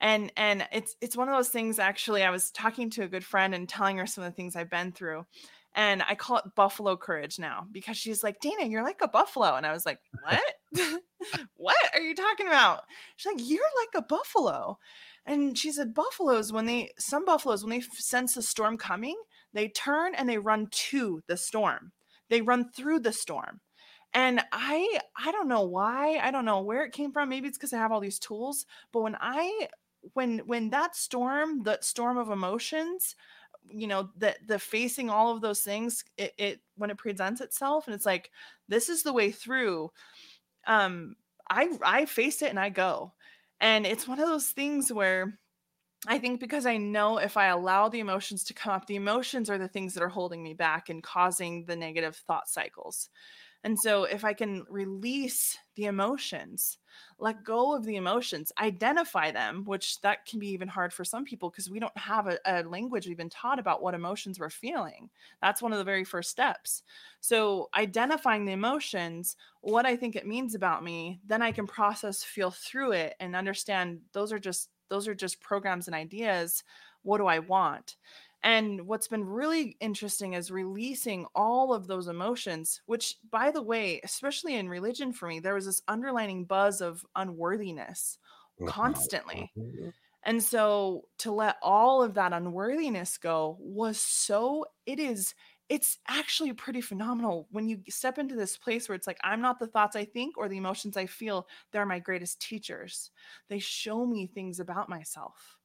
and 0.00 0.32
and 0.36 0.66
it's 0.72 0.96
it's 1.00 1.16
one 1.16 1.28
of 1.28 1.36
those 1.36 1.48
things 1.50 1.78
actually 1.78 2.22
i 2.22 2.30
was 2.30 2.50
talking 2.50 2.90
to 2.90 3.02
a 3.02 3.08
good 3.08 3.24
friend 3.24 3.54
and 3.54 3.68
telling 3.68 3.98
her 3.98 4.06
some 4.06 4.24
of 4.24 4.30
the 4.30 4.34
things 4.34 4.56
i've 4.56 4.70
been 4.70 4.92
through 4.92 5.24
and 5.74 6.02
i 6.08 6.14
call 6.14 6.38
it 6.38 6.44
buffalo 6.56 6.96
courage 6.96 7.38
now 7.38 7.66
because 7.70 7.96
she's 7.96 8.22
like 8.22 8.40
dana 8.40 8.64
you're 8.64 8.82
like 8.82 9.00
a 9.02 9.08
buffalo 9.08 9.54
and 9.56 9.66
i 9.66 9.72
was 9.72 9.86
like 9.86 9.98
what? 10.22 10.42
What 11.56 11.76
are 11.94 12.00
you 12.00 12.14
talking 12.14 12.46
about? 12.46 12.80
She's 13.16 13.30
like 13.32 13.46
you're 13.46 13.60
like 13.60 14.02
a 14.02 14.06
buffalo 14.06 14.78
and 15.26 15.56
she 15.56 15.70
said 15.70 15.92
buffaloes 15.92 16.50
when 16.50 16.64
they 16.64 16.92
some 16.98 17.26
buffaloes 17.26 17.62
when 17.62 17.70
they 17.70 17.82
sense 17.82 18.38
a 18.38 18.42
storm 18.42 18.78
coming 18.78 19.16
they 19.52 19.68
turn 19.68 20.14
and 20.14 20.26
they 20.28 20.38
run 20.38 20.68
to 20.70 21.20
the 21.28 21.36
storm 21.36 21.92
they 22.30 22.40
run 22.42 22.70
through 22.72 23.00
the 23.00 23.12
storm. 23.12 23.60
And 24.14 24.40
i 24.52 24.98
i 25.16 25.30
don't 25.30 25.48
know 25.48 25.62
why 25.62 26.18
i 26.18 26.32
don't 26.32 26.44
know 26.44 26.62
where 26.62 26.84
it 26.84 26.92
came 26.92 27.12
from 27.12 27.28
maybe 27.28 27.46
it's 27.48 27.56
because 27.58 27.72
i 27.72 27.78
have 27.78 27.92
all 27.92 28.00
these 28.00 28.18
tools 28.18 28.66
but 28.92 29.02
when 29.02 29.16
i 29.20 29.68
when 30.14 30.38
when 30.40 30.70
that 30.70 30.96
storm 30.96 31.62
that 31.62 31.84
storm 31.84 32.18
of 32.18 32.30
emotions 32.30 33.14
you 33.68 33.86
know 33.86 34.10
the 34.16 34.34
the 34.46 34.58
facing 34.58 35.10
all 35.10 35.32
of 35.34 35.42
those 35.42 35.60
things 35.60 36.04
it, 36.16 36.32
it 36.38 36.60
when 36.76 36.90
it 36.90 36.98
presents 36.98 37.40
itself 37.40 37.86
and 37.86 37.94
it's 37.94 38.06
like 38.06 38.32
this 38.68 38.88
is 38.88 39.04
the 39.04 39.12
way 39.12 39.30
through 39.30 39.90
um 40.66 41.16
i 41.48 41.68
i 41.82 42.04
face 42.04 42.42
it 42.42 42.50
and 42.50 42.60
i 42.60 42.68
go. 42.68 43.12
And 43.62 43.86
it's 43.86 44.08
one 44.08 44.18
of 44.18 44.28
those 44.28 44.48
things 44.48 44.90
where 44.92 45.38
I 46.06 46.18
think 46.18 46.40
because 46.40 46.64
I 46.64 46.78
know 46.78 47.18
if 47.18 47.36
I 47.36 47.46
allow 47.46 47.88
the 47.88 48.00
emotions 48.00 48.44
to 48.44 48.54
come 48.54 48.72
up, 48.72 48.86
the 48.86 48.96
emotions 48.96 49.50
are 49.50 49.58
the 49.58 49.68
things 49.68 49.92
that 49.94 50.02
are 50.02 50.08
holding 50.08 50.42
me 50.42 50.54
back 50.54 50.88
and 50.88 51.02
causing 51.02 51.66
the 51.66 51.76
negative 51.76 52.16
thought 52.16 52.48
cycles. 52.48 53.10
And 53.62 53.78
so 53.78 54.04
if 54.04 54.24
I 54.24 54.32
can 54.32 54.64
release 54.70 55.58
the 55.74 55.84
emotions, 55.84 56.78
let 57.18 57.44
go 57.44 57.74
of 57.74 57.84
the 57.84 57.96
emotions, 57.96 58.50
identify 58.58 59.30
them, 59.30 59.64
which 59.66 60.00
that 60.00 60.24
can 60.24 60.38
be 60.38 60.48
even 60.48 60.66
hard 60.66 60.94
for 60.94 61.04
some 61.04 61.26
people 61.26 61.50
because 61.50 61.68
we 61.68 61.78
don't 61.78 61.96
have 61.96 62.26
a, 62.26 62.38
a, 62.46 62.62
language 62.62 63.06
we've 63.06 63.18
been 63.18 63.28
taught 63.28 63.58
about 63.58 63.82
what 63.82 63.92
emotions 63.92 64.40
we're 64.40 64.48
feeling. 64.48 65.10
That's 65.42 65.60
one 65.60 65.72
of 65.72 65.78
the 65.78 65.84
very 65.84 66.04
first 66.04 66.30
steps. 66.30 66.82
So 67.20 67.68
identifying 67.76 68.46
the 68.46 68.52
emotions, 68.52 69.36
what 69.60 69.84
I 69.84 69.94
think 69.94 70.16
it 70.16 70.26
means 70.26 70.54
about 70.54 70.82
me, 70.82 71.20
then 71.26 71.42
I 71.42 71.52
can 71.52 71.66
process, 71.66 72.24
feel 72.24 72.50
through 72.50 72.92
it 72.92 73.14
and 73.20 73.36
understand 73.36 74.00
those 74.12 74.32
are 74.32 74.38
just 74.38 74.70
those 74.90 75.08
are 75.08 75.14
just 75.14 75.40
programs 75.40 75.86
and 75.86 75.94
ideas. 75.94 76.62
What 77.02 77.18
do 77.18 77.26
I 77.26 77.38
want? 77.38 77.96
And 78.42 78.86
what's 78.86 79.08
been 79.08 79.24
really 79.24 79.76
interesting 79.80 80.32
is 80.32 80.50
releasing 80.50 81.26
all 81.34 81.74
of 81.74 81.86
those 81.86 82.08
emotions, 82.08 82.80
which, 82.86 83.16
by 83.30 83.50
the 83.50 83.62
way, 83.62 84.00
especially 84.02 84.54
in 84.54 84.68
religion 84.68 85.12
for 85.12 85.28
me, 85.28 85.40
there 85.40 85.54
was 85.54 85.66
this 85.66 85.82
underlining 85.88 86.44
buzz 86.44 86.80
of 86.80 87.04
unworthiness 87.14 88.18
uh-huh, 88.60 88.70
constantly. 88.70 89.52
Uh-huh. 89.58 89.90
And 90.22 90.42
so 90.42 91.06
to 91.18 91.32
let 91.32 91.56
all 91.62 92.02
of 92.02 92.14
that 92.14 92.32
unworthiness 92.32 93.18
go 93.18 93.56
was 93.60 93.98
so, 93.98 94.66
it 94.84 94.98
is, 94.98 95.34
it's 95.70 95.98
actually 96.08 96.52
pretty 96.54 96.82
phenomenal 96.82 97.48
when 97.52 97.68
you 97.68 97.82
step 97.90 98.18
into 98.18 98.36
this 98.36 98.58
place 98.58 98.88
where 98.88 98.96
it's 98.96 99.06
like, 99.08 99.20
I'm 99.24 99.40
not 99.40 99.60
the 99.60 99.68
thoughts 99.68 99.96
I 99.96 100.04
think 100.04 100.38
or 100.38 100.48
the 100.50 100.58
emotions 100.58 100.98
I 100.98 101.06
feel. 101.06 101.48
They're 101.72 101.86
my 101.86 102.00
greatest 102.00 102.42
teachers. 102.42 103.12
They 103.48 103.60
show 103.60 104.06
me 104.06 104.26
things 104.28 104.60
about 104.60 104.90
myself 104.90 105.58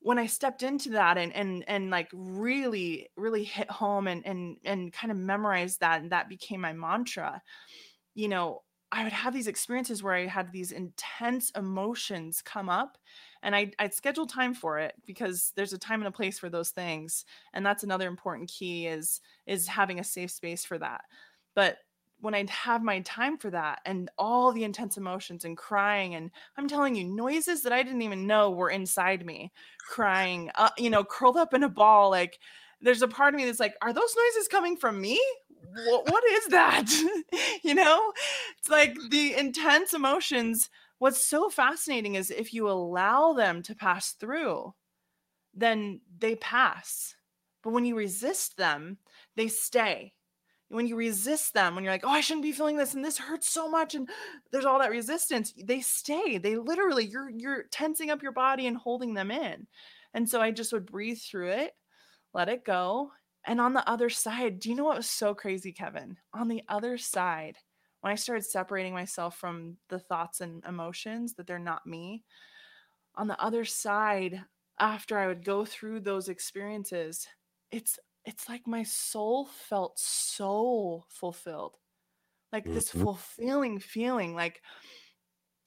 when 0.00 0.18
I 0.18 0.26
stepped 0.26 0.62
into 0.62 0.90
that 0.90 1.18
and 1.18 1.32
and 1.34 1.64
and 1.68 1.90
like 1.90 2.08
really 2.12 3.08
really 3.16 3.44
hit 3.44 3.70
home 3.70 4.06
and 4.06 4.24
and 4.26 4.58
and 4.64 4.92
kind 4.92 5.10
of 5.10 5.16
memorized 5.18 5.80
that 5.80 6.02
and 6.02 6.12
that 6.12 6.28
became 6.28 6.60
my 6.60 6.72
mantra, 6.72 7.42
you 8.14 8.28
know, 8.28 8.62
I 8.92 9.04
would 9.04 9.12
have 9.12 9.34
these 9.34 9.48
experiences 9.48 10.02
where 10.02 10.14
I 10.14 10.26
had 10.26 10.52
these 10.52 10.72
intense 10.72 11.50
emotions 11.50 12.42
come 12.42 12.68
up 12.68 12.98
and 13.42 13.54
I, 13.54 13.72
I'd 13.78 13.94
schedule 13.94 14.26
time 14.26 14.54
for 14.54 14.78
it 14.78 14.94
because 15.06 15.52
there's 15.56 15.72
a 15.72 15.78
time 15.78 16.00
and 16.00 16.08
a 16.08 16.12
place 16.12 16.38
for 16.38 16.48
those 16.48 16.70
things. 16.70 17.24
And 17.52 17.64
that's 17.64 17.84
another 17.84 18.08
important 18.08 18.50
key 18.50 18.86
is 18.86 19.20
is 19.46 19.66
having 19.66 20.00
a 20.00 20.04
safe 20.04 20.30
space 20.30 20.64
for 20.64 20.78
that. 20.78 21.02
But 21.54 21.78
when 22.20 22.34
I'd 22.34 22.50
have 22.50 22.82
my 22.82 23.00
time 23.00 23.36
for 23.36 23.50
that 23.50 23.80
and 23.84 24.10
all 24.18 24.52
the 24.52 24.64
intense 24.64 24.96
emotions 24.96 25.44
and 25.44 25.56
crying 25.56 26.14
and 26.14 26.30
I'm 26.56 26.68
telling 26.68 26.94
you 26.94 27.04
noises 27.04 27.62
that 27.62 27.72
I 27.72 27.82
didn't 27.82 28.02
even 28.02 28.26
know 28.26 28.50
were 28.50 28.70
inside 28.70 29.24
me 29.24 29.52
crying 29.78 30.50
uh, 30.54 30.70
you 30.78 30.90
know 30.90 31.04
curled 31.04 31.36
up 31.36 31.52
in 31.52 31.62
a 31.62 31.68
ball 31.68 32.10
like 32.10 32.38
there's 32.80 33.02
a 33.02 33.08
part 33.08 33.34
of 33.34 33.38
me 33.38 33.44
that's 33.44 33.60
like 33.60 33.74
are 33.82 33.92
those 33.92 34.16
noises 34.16 34.48
coming 34.48 34.76
from 34.76 35.00
me 35.00 35.20
what, 35.86 36.10
what 36.10 36.24
is 36.24 36.46
that 36.48 36.90
you 37.62 37.74
know 37.74 38.12
it's 38.58 38.70
like 38.70 38.96
the 39.10 39.34
intense 39.34 39.92
emotions 39.92 40.70
what's 40.98 41.20
so 41.20 41.48
fascinating 41.50 42.14
is 42.14 42.30
if 42.30 42.54
you 42.54 42.68
allow 42.68 43.32
them 43.32 43.62
to 43.62 43.74
pass 43.74 44.12
through 44.12 44.74
then 45.58 46.00
they 46.18 46.36
pass. 46.36 47.14
But 47.62 47.72
when 47.72 47.84
you 47.84 47.96
resist 47.96 48.56
them 48.56 48.98
they 49.36 49.48
stay. 49.48 50.12
When 50.68 50.88
you 50.88 50.96
resist 50.96 51.54
them 51.54 51.74
when 51.74 51.84
you're 51.84 51.92
like 51.92 52.04
oh 52.04 52.10
i 52.10 52.20
shouldn't 52.20 52.42
be 52.42 52.52
feeling 52.52 52.76
this 52.76 52.94
and 52.94 53.04
this 53.04 53.18
hurts 53.18 53.48
so 53.48 53.68
much 53.70 53.94
and 53.94 54.08
there's 54.52 54.64
all 54.64 54.78
that 54.80 54.90
resistance 54.90 55.54
they 55.64 55.80
stay. 55.80 56.38
They 56.38 56.56
literally 56.56 57.06
you're 57.06 57.30
you're 57.30 57.64
tensing 57.70 58.10
up 58.10 58.22
your 58.22 58.32
body 58.32 58.66
and 58.66 58.76
holding 58.76 59.14
them 59.14 59.30
in. 59.30 59.66
And 60.14 60.28
so 60.28 60.40
i 60.40 60.50
just 60.50 60.72
would 60.72 60.86
breathe 60.86 61.18
through 61.18 61.50
it 61.52 61.72
let 62.34 62.48
it 62.48 62.64
go. 62.64 63.12
And 63.46 63.60
on 63.60 63.72
the 63.74 63.88
other 63.88 64.10
side 64.10 64.60
do 64.60 64.68
you 64.70 64.74
know 64.76 64.84
what 64.84 64.96
was 64.98 65.08
so 65.08 65.34
crazy 65.34 65.72
kevin? 65.72 66.16
On 66.34 66.48
the 66.48 66.62
other 66.68 66.98
side 66.98 67.56
when 68.06 68.12
i 68.12 68.14
started 68.14 68.44
separating 68.44 68.92
myself 68.92 69.36
from 69.36 69.76
the 69.88 69.98
thoughts 69.98 70.40
and 70.40 70.64
emotions 70.64 71.34
that 71.34 71.44
they're 71.48 71.58
not 71.58 71.84
me. 71.88 72.22
On 73.16 73.26
the 73.26 73.40
other 73.42 73.64
side 73.64 74.44
after 74.78 75.18
i 75.18 75.26
would 75.26 75.44
go 75.44 75.64
through 75.64 75.98
those 75.98 76.28
experiences 76.28 77.26
it's 77.72 77.98
it's 78.24 78.48
like 78.48 78.64
my 78.64 78.84
soul 78.84 79.46
felt 79.46 79.98
so 79.98 81.04
fulfilled. 81.08 81.78
Like 82.52 82.64
mm-hmm. 82.64 82.74
this 82.74 82.90
fulfilling 82.90 83.80
feeling 83.80 84.36
like 84.36 84.62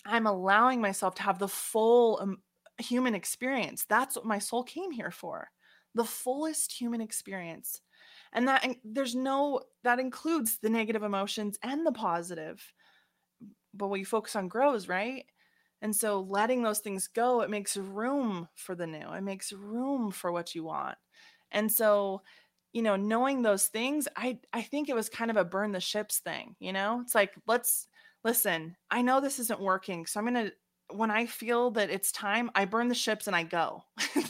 i'm 0.06 0.26
allowing 0.26 0.80
myself 0.80 1.16
to 1.16 1.24
have 1.24 1.40
the 1.40 1.48
full 1.50 2.20
um, 2.22 2.38
human 2.78 3.16
experience. 3.16 3.86
That's 3.90 4.16
what 4.16 4.26
my 4.26 4.40
soul 4.40 4.64
came 4.64 4.92
here 4.92 5.12
for 5.12 5.50
the 5.94 6.06
fullest 6.06 6.72
human 6.72 7.02
experience 7.02 7.82
and 8.34 8.48
that 8.48 8.68
there's 8.84 9.16
no 9.16 9.62
that 9.84 10.00
includes 10.00 10.58
the 10.60 10.70
negative 10.70 11.04
emotions 11.04 11.58
and 11.64 11.86
the 11.86 11.92
positive. 11.92 12.74
But 13.74 13.88
what 13.88 14.00
you 14.00 14.06
focus 14.06 14.36
on 14.36 14.48
grows 14.48 14.88
right? 14.88 15.26
And 15.82 15.96
so 15.96 16.22
letting 16.22 16.62
those 16.64 16.80
things 16.80 17.08
go 17.08 17.42
it 17.42 17.50
makes 17.50 17.78
room 17.78 18.50
for 18.56 18.76
the 18.76 18.88
new. 18.88 19.12
It 19.14 19.22
makes 19.22 19.54
room 19.54 20.12
for 20.12 20.32
what 20.32 20.54
you 20.56 20.64
want. 20.64 20.98
And 21.52 21.72
so 21.72 22.22
you 22.74 22.84
know 22.84 22.96
knowing 22.96 23.42
those 23.42 23.66
things 23.66 24.08
i 24.16 24.38
i 24.54 24.62
think 24.62 24.90
it 24.90 24.96
was 24.96 25.10
kind 25.10 25.32
of 25.32 25.38
a 25.38 25.44
burn 25.44 25.72
the 25.72 25.80
ships 25.80 26.20
thing 26.20 26.56
you 26.60 26.72
know? 26.72 27.02
It's 27.02 27.16
like 27.16 27.34
let's 27.48 27.88
listen 28.24 28.76
i 28.92 29.02
know 29.02 29.20
this 29.20 29.40
isn't 29.40 29.60
working 29.60 30.06
so 30.06 30.20
i'm 30.20 30.26
gonna 30.28 30.52
when 30.92 31.12
i 31.12 31.26
feel 31.26 31.72
that 31.72 31.90
it's 31.90 32.12
time 32.12 32.50
i 32.56 32.66
burn 32.66 32.88
the 32.88 32.96
ships 32.96 33.28
and 33.28 33.36
i 33.36 33.44
go. 33.44 33.84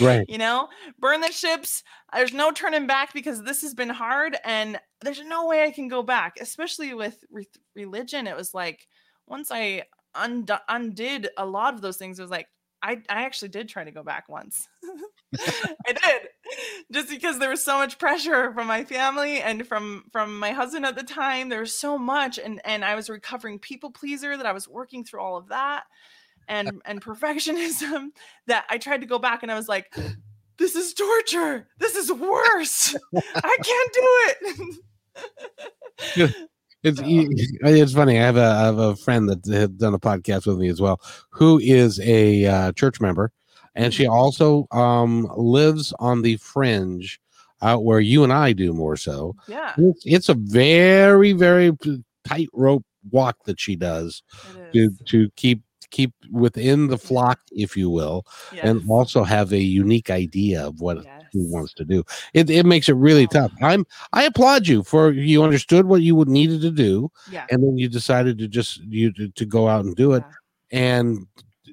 Right. 0.00 0.24
You 0.28 0.38
know? 0.38 0.68
Burn 0.98 1.20
the 1.20 1.30
ships 1.30 1.82
there's 2.12 2.32
no 2.32 2.50
turning 2.50 2.86
back 2.86 3.12
because 3.12 3.42
this 3.42 3.60
has 3.62 3.74
been 3.74 3.90
hard 3.90 4.36
and 4.44 4.80
there's 5.02 5.22
no 5.22 5.46
way 5.46 5.62
i 5.62 5.70
can 5.70 5.88
go 5.88 6.02
back 6.02 6.38
especially 6.40 6.94
with 6.94 7.22
re- 7.30 7.46
religion. 7.74 8.26
It 8.26 8.36
was 8.36 8.54
like 8.54 8.88
once 9.26 9.50
i 9.52 9.82
und- 10.14 10.50
undid 10.68 11.28
a 11.36 11.44
lot 11.44 11.74
of 11.74 11.80
those 11.80 11.96
things 11.96 12.18
it 12.18 12.22
was 12.22 12.30
like 12.30 12.48
I, 12.84 13.00
I 13.08 13.24
actually 13.24 13.48
did 13.48 13.70
try 13.70 13.82
to 13.82 13.90
go 13.90 14.02
back 14.02 14.28
once. 14.28 14.68
I 15.86 15.92
did. 15.92 16.28
Just 16.92 17.08
because 17.08 17.38
there 17.38 17.48
was 17.48 17.64
so 17.64 17.78
much 17.78 17.98
pressure 17.98 18.52
from 18.52 18.66
my 18.66 18.84
family 18.84 19.40
and 19.40 19.66
from 19.66 20.04
from 20.12 20.38
my 20.38 20.50
husband 20.52 20.84
at 20.84 20.94
the 20.94 21.02
time. 21.02 21.48
There 21.48 21.60
was 21.60 21.76
so 21.76 21.96
much 21.96 22.38
and 22.38 22.60
and 22.64 22.84
I 22.84 22.94
was 22.94 23.08
recovering 23.08 23.58
people 23.58 23.90
pleaser 23.90 24.36
that 24.36 24.46
I 24.46 24.52
was 24.52 24.68
working 24.68 25.02
through 25.02 25.20
all 25.20 25.38
of 25.38 25.48
that 25.48 25.84
and 26.48 26.82
and 26.84 27.00
perfectionism 27.00 28.08
that 28.46 28.66
I 28.68 28.76
tried 28.76 29.00
to 29.00 29.06
go 29.06 29.18
back 29.18 29.42
and 29.42 29.50
I 29.50 29.56
was 29.56 29.68
like 29.68 29.92
this 30.58 30.76
is 30.76 30.94
torture. 30.94 31.66
This 31.78 31.96
is 31.96 32.12
worse. 32.12 32.94
I 33.34 33.56
can't 33.64 33.92
do 33.94 34.76
it. 36.16 36.48
It's 36.84 37.00
it's 37.04 37.92
funny. 37.92 38.18
I 38.18 38.22
have 38.22 38.36
a 38.36 38.44
I 38.44 38.64
have 38.64 38.78
a 38.78 38.96
friend 38.96 39.28
that 39.28 39.44
had 39.46 39.78
done 39.78 39.94
a 39.94 39.98
podcast 39.98 40.46
with 40.46 40.58
me 40.58 40.68
as 40.68 40.80
well, 40.80 41.00
who 41.30 41.58
is 41.58 41.98
a 42.00 42.46
uh, 42.46 42.72
church 42.72 43.00
member, 43.00 43.32
and 43.74 43.92
she 43.92 44.06
also 44.06 44.68
um, 44.70 45.28
lives 45.36 45.92
on 45.98 46.22
the 46.22 46.36
fringe, 46.36 47.20
out 47.62 47.84
where 47.84 48.00
you 48.00 48.22
and 48.22 48.32
I 48.32 48.52
do 48.52 48.72
more 48.72 48.96
so. 48.96 49.34
Yeah, 49.48 49.72
it's, 49.78 50.02
it's 50.04 50.28
a 50.28 50.34
very 50.34 51.32
very 51.32 51.72
tightrope 52.26 52.84
walk 53.10 53.44
that 53.44 53.58
she 53.58 53.76
does 53.76 54.22
to 54.72 54.90
to 55.06 55.30
keep 55.36 55.62
keep 55.90 56.12
within 56.30 56.88
the 56.88 56.98
flock, 56.98 57.40
if 57.52 57.76
you 57.76 57.88
will, 57.88 58.26
yes. 58.52 58.64
and 58.64 58.82
also 58.90 59.24
have 59.24 59.52
a 59.52 59.60
unique 59.60 60.10
idea 60.10 60.66
of 60.66 60.80
what 60.80 61.04
yes 61.04 61.23
he 61.34 61.44
wants 61.50 61.74
to 61.74 61.84
do. 61.84 62.04
It, 62.32 62.48
it 62.48 62.64
makes 62.64 62.88
it 62.88 62.94
really 62.94 63.26
tough. 63.26 63.52
I'm 63.60 63.84
I 64.12 64.24
applaud 64.24 64.66
you 64.66 64.82
for 64.82 65.10
you 65.12 65.42
understood 65.42 65.86
what 65.86 66.00
you 66.02 66.14
would 66.16 66.28
needed 66.28 66.62
to 66.62 66.70
do, 66.70 67.10
yeah. 67.30 67.46
and 67.50 67.62
then 67.62 67.76
you 67.76 67.88
decided 67.88 68.38
to 68.38 68.48
just 68.48 68.78
you 68.84 69.12
to, 69.12 69.28
to 69.28 69.44
go 69.44 69.68
out 69.68 69.84
and 69.84 69.94
do 69.94 70.12
it. 70.14 70.24
Yeah. 70.70 70.78
And 70.80 71.26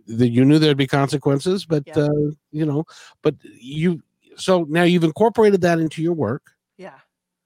that 0.07 0.29
you 0.29 0.43
knew 0.43 0.59
there'd 0.59 0.77
be 0.77 0.87
consequences, 0.87 1.65
but 1.65 1.83
Yeah. 1.85 1.99
uh, 1.99 2.31
you 2.51 2.65
know, 2.65 2.85
but 3.21 3.35
you 3.43 4.01
so 4.35 4.65
now 4.69 4.83
you've 4.83 5.03
incorporated 5.03 5.61
that 5.61 5.79
into 5.79 6.01
your 6.01 6.13
work 6.13 6.43
Yeah. 6.77 6.97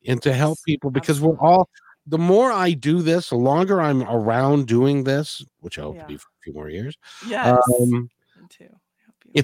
and 0.08 0.21
to 0.23 0.34
help 0.34 0.58
people 0.65 0.91
because 0.91 1.19
we're 1.19 1.38
all 1.39 1.69
the 2.08 2.17
more 2.17 2.51
I 2.51 2.71
do 2.71 3.01
this, 3.01 3.30
the 3.30 3.36
longer 3.36 3.82
I'm 3.82 4.04
around 4.04 4.67
doing 4.67 5.04
this, 5.04 5.43
which 5.62 5.80
I 5.80 5.82
hope 5.82 5.97
to 5.99 6.06
be 6.06 6.17
for 6.17 6.28
a 6.28 6.41
few 6.43 6.54
more 6.54 6.69
years. 6.69 6.95
Yes. 7.28 7.58
Um, 7.80 8.10
too. 8.49 8.69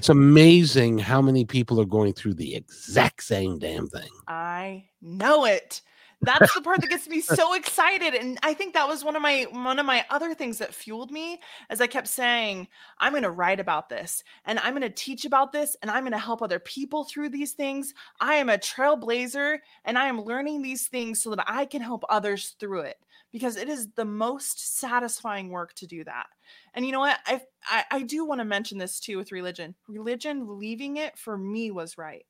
hope 0.00 0.32
you- 0.32 0.36
it's 0.36 0.52
amazing 0.52 0.98
how 0.98 1.20
many 1.22 1.44
people 1.44 1.80
are 1.80 1.86
going 1.86 2.12
through 2.14 2.34
the 2.34 2.54
exact 2.54 3.22
same 3.22 3.58
damn 3.58 3.88
thing. 3.88 4.08
I 4.28 4.88
know 5.00 5.44
it. 5.44 5.82
That's 6.22 6.54
the 6.54 6.62
part 6.62 6.80
that 6.80 6.90
gets 6.90 7.08
me 7.08 7.20
so 7.20 7.54
excited. 7.54 8.14
And 8.14 8.38
I 8.42 8.54
think 8.54 8.74
that 8.74 8.88
was 8.88 9.04
one 9.04 9.16
of 9.16 9.22
my 9.22 9.46
one 9.50 9.78
of 9.78 9.86
my 9.86 10.04
other 10.10 10.34
things 10.34 10.58
that 10.58 10.74
fueled 10.74 11.10
me 11.10 11.40
as 11.68 11.80
I 11.80 11.86
kept 11.88 12.08
saying, 12.08 12.68
I'm 12.98 13.12
going 13.12 13.24
to 13.24 13.30
write 13.30 13.60
about 13.60 13.88
this 13.88 14.22
and 14.44 14.58
I'm 14.60 14.72
going 14.72 14.82
to 14.82 14.90
teach 14.90 15.24
about 15.24 15.52
this 15.52 15.76
and 15.82 15.90
I'm 15.90 16.04
going 16.04 16.12
to 16.12 16.18
help 16.18 16.42
other 16.42 16.60
people 16.60 17.04
through 17.04 17.30
these 17.30 17.52
things. 17.52 17.92
I 18.20 18.36
am 18.36 18.48
a 18.48 18.58
trailblazer 18.58 19.58
and 19.84 19.98
I 19.98 20.06
am 20.06 20.22
learning 20.22 20.62
these 20.62 20.88
things 20.88 21.22
so 21.22 21.34
that 21.34 21.44
I 21.48 21.64
can 21.64 21.82
help 21.82 22.04
others 22.08 22.54
through 22.58 22.82
it 22.82 22.98
because 23.32 23.56
it 23.56 23.68
is 23.68 23.88
the 23.92 24.04
most 24.04 24.78
satisfying 24.78 25.48
work 25.48 25.72
to 25.74 25.86
do 25.86 26.04
that. 26.04 26.26
And 26.74 26.84
you 26.84 26.92
know 26.92 27.00
what? 27.00 27.18
I 27.26 27.40
I, 27.64 27.84
I 27.90 28.02
do 28.02 28.24
want 28.24 28.40
to 28.40 28.44
mention 28.44 28.78
this 28.78 29.00
too 29.00 29.16
with 29.16 29.32
religion. 29.32 29.74
Religion 29.88 30.58
leaving 30.58 30.98
it 30.98 31.18
for 31.18 31.36
me 31.36 31.70
was 31.70 31.98
right. 31.98 32.24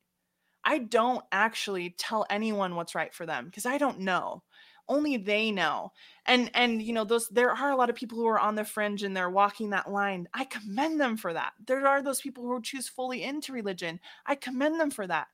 I 0.64 0.78
don't 0.78 1.24
actually 1.32 1.94
tell 1.98 2.24
anyone 2.30 2.76
what's 2.76 2.94
right 2.94 3.12
for 3.12 3.26
them 3.26 3.46
because 3.46 3.66
I 3.66 3.78
don't 3.78 4.00
know. 4.00 4.42
Only 4.88 5.16
they 5.16 5.50
know. 5.50 5.92
And 6.26 6.50
and 6.54 6.82
you 6.82 6.92
know 6.92 7.04
those 7.04 7.28
there 7.28 7.50
are 7.50 7.70
a 7.70 7.76
lot 7.76 7.90
of 7.90 7.96
people 7.96 8.18
who 8.18 8.26
are 8.26 8.38
on 8.38 8.54
the 8.54 8.64
fringe 8.64 9.02
and 9.02 9.16
they're 9.16 9.30
walking 9.30 9.70
that 9.70 9.90
line. 9.90 10.28
I 10.34 10.44
commend 10.44 11.00
them 11.00 11.16
for 11.16 11.32
that. 11.32 11.52
There 11.66 11.86
are 11.86 12.02
those 12.02 12.20
people 12.20 12.44
who 12.44 12.62
choose 12.62 12.88
fully 12.88 13.22
into 13.24 13.52
religion. 13.52 14.00
I 14.26 14.36
commend 14.36 14.80
them 14.80 14.90
for 14.90 15.06
that. 15.06 15.28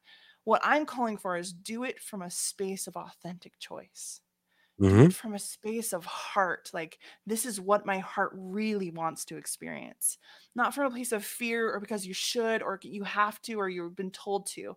What 0.45 0.63
I'm 0.65 0.87
calling 0.87 1.19
for 1.19 1.37
is 1.37 1.53
do 1.53 1.85
it 1.85 2.01
from 2.01 2.23
a 2.23 2.31
space 2.31 2.87
of 2.87 2.97
authentic 2.97 3.59
choice. 3.59 4.21
Mhm. 4.81 5.09
it 5.09 5.13
from 5.13 5.35
a 5.35 5.39
space 5.39 5.93
of 5.93 6.05
heart. 6.05 6.71
Like 6.73 6.99
this 7.27 7.47
is 7.47 7.61
what 7.61 7.87
my 7.87 7.99
heart 7.99 8.33
really 8.35 8.91
wants 8.91 9.25
to 9.27 9.37
experience. 9.37 10.19
Not 10.55 10.75
from 10.75 10.87
a 10.87 10.91
place 10.91 11.13
of 11.13 11.25
fear 11.25 11.73
or 11.75 11.81
because 11.81 12.07
you 12.07 12.15
should 12.15 12.63
or 12.63 12.79
you 12.83 13.05
have 13.05 13.41
to 13.43 13.55
or 13.55 13.69
you've 13.69 13.97
been 13.97 14.11
told 14.11 14.47
to 14.49 14.77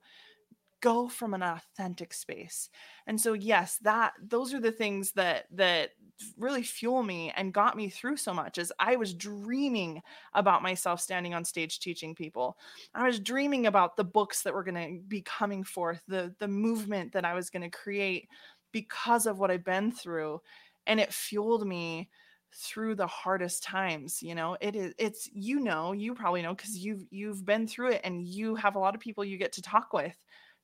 go 0.82 1.08
from 1.08 1.36
an 1.36 1.44
authentic 1.44 2.12
space 2.12 2.68
and 3.06 3.22
so 3.22 3.34
yes 3.34 3.78
that 3.80 4.14
those 4.20 4.52
are 4.52 4.60
the 4.60 4.72
things 4.72 5.12
that 5.12 5.46
that 5.52 5.92
really 6.38 6.64
fuel 6.64 7.04
me 7.04 7.32
and 7.36 7.54
got 7.54 7.78
me 7.78 7.88
through 7.88 8.18
so 8.18 8.34
much 8.34 8.58
as 8.58 8.72
i 8.80 8.96
was 8.96 9.14
dreaming 9.14 10.02
about 10.34 10.64
myself 10.64 11.00
standing 11.00 11.36
on 11.36 11.46
stage 11.46 11.80
teaching 11.80 12.16
people 12.16 12.58
i 12.96 13.04
was 13.06 13.20
dreaming 13.20 13.68
about 13.68 13.96
the 13.96 14.04
books 14.04 14.42
that 14.42 14.54
were 14.56 14.64
going 14.64 14.98
to 14.98 15.04
be 15.08 15.22
coming 15.22 15.64
forth 15.64 16.02
the 16.08 16.34
the 16.40 16.48
movement 16.48 17.12
that 17.12 17.26
i 17.26 17.36
was 17.36 17.52
going 17.52 17.62
to 17.62 17.70
create 17.70 18.28
because 18.72 19.26
of 19.26 19.40
what 19.40 19.52
i've 19.52 19.64
been 19.64 19.92
through 19.92 20.42
and 20.88 21.00
it 21.00 21.14
fueled 21.14 21.68
me 21.68 22.10
through 22.54 22.96
the 22.96 23.08
hardest 23.08 23.64
times 23.64 24.22
you 24.22 24.36
know 24.36 24.58
it 24.60 24.76
is 24.76 24.94
it's 24.98 25.30
you 25.34 25.60
know 25.60 25.94
you 25.94 26.14
probably 26.14 26.42
know 26.42 26.54
because 26.54 26.78
you've 26.78 27.06
you've 27.10 27.46
been 27.46 27.66
through 27.66 27.92
it 27.92 28.02
and 28.04 28.28
you 28.28 28.56
have 28.56 28.76
a 28.76 28.80
lot 28.80 28.94
of 28.94 29.02
people 29.02 29.24
you 29.24 29.38
get 29.38 29.54
to 29.54 29.62
talk 29.62 29.94
with 29.94 30.18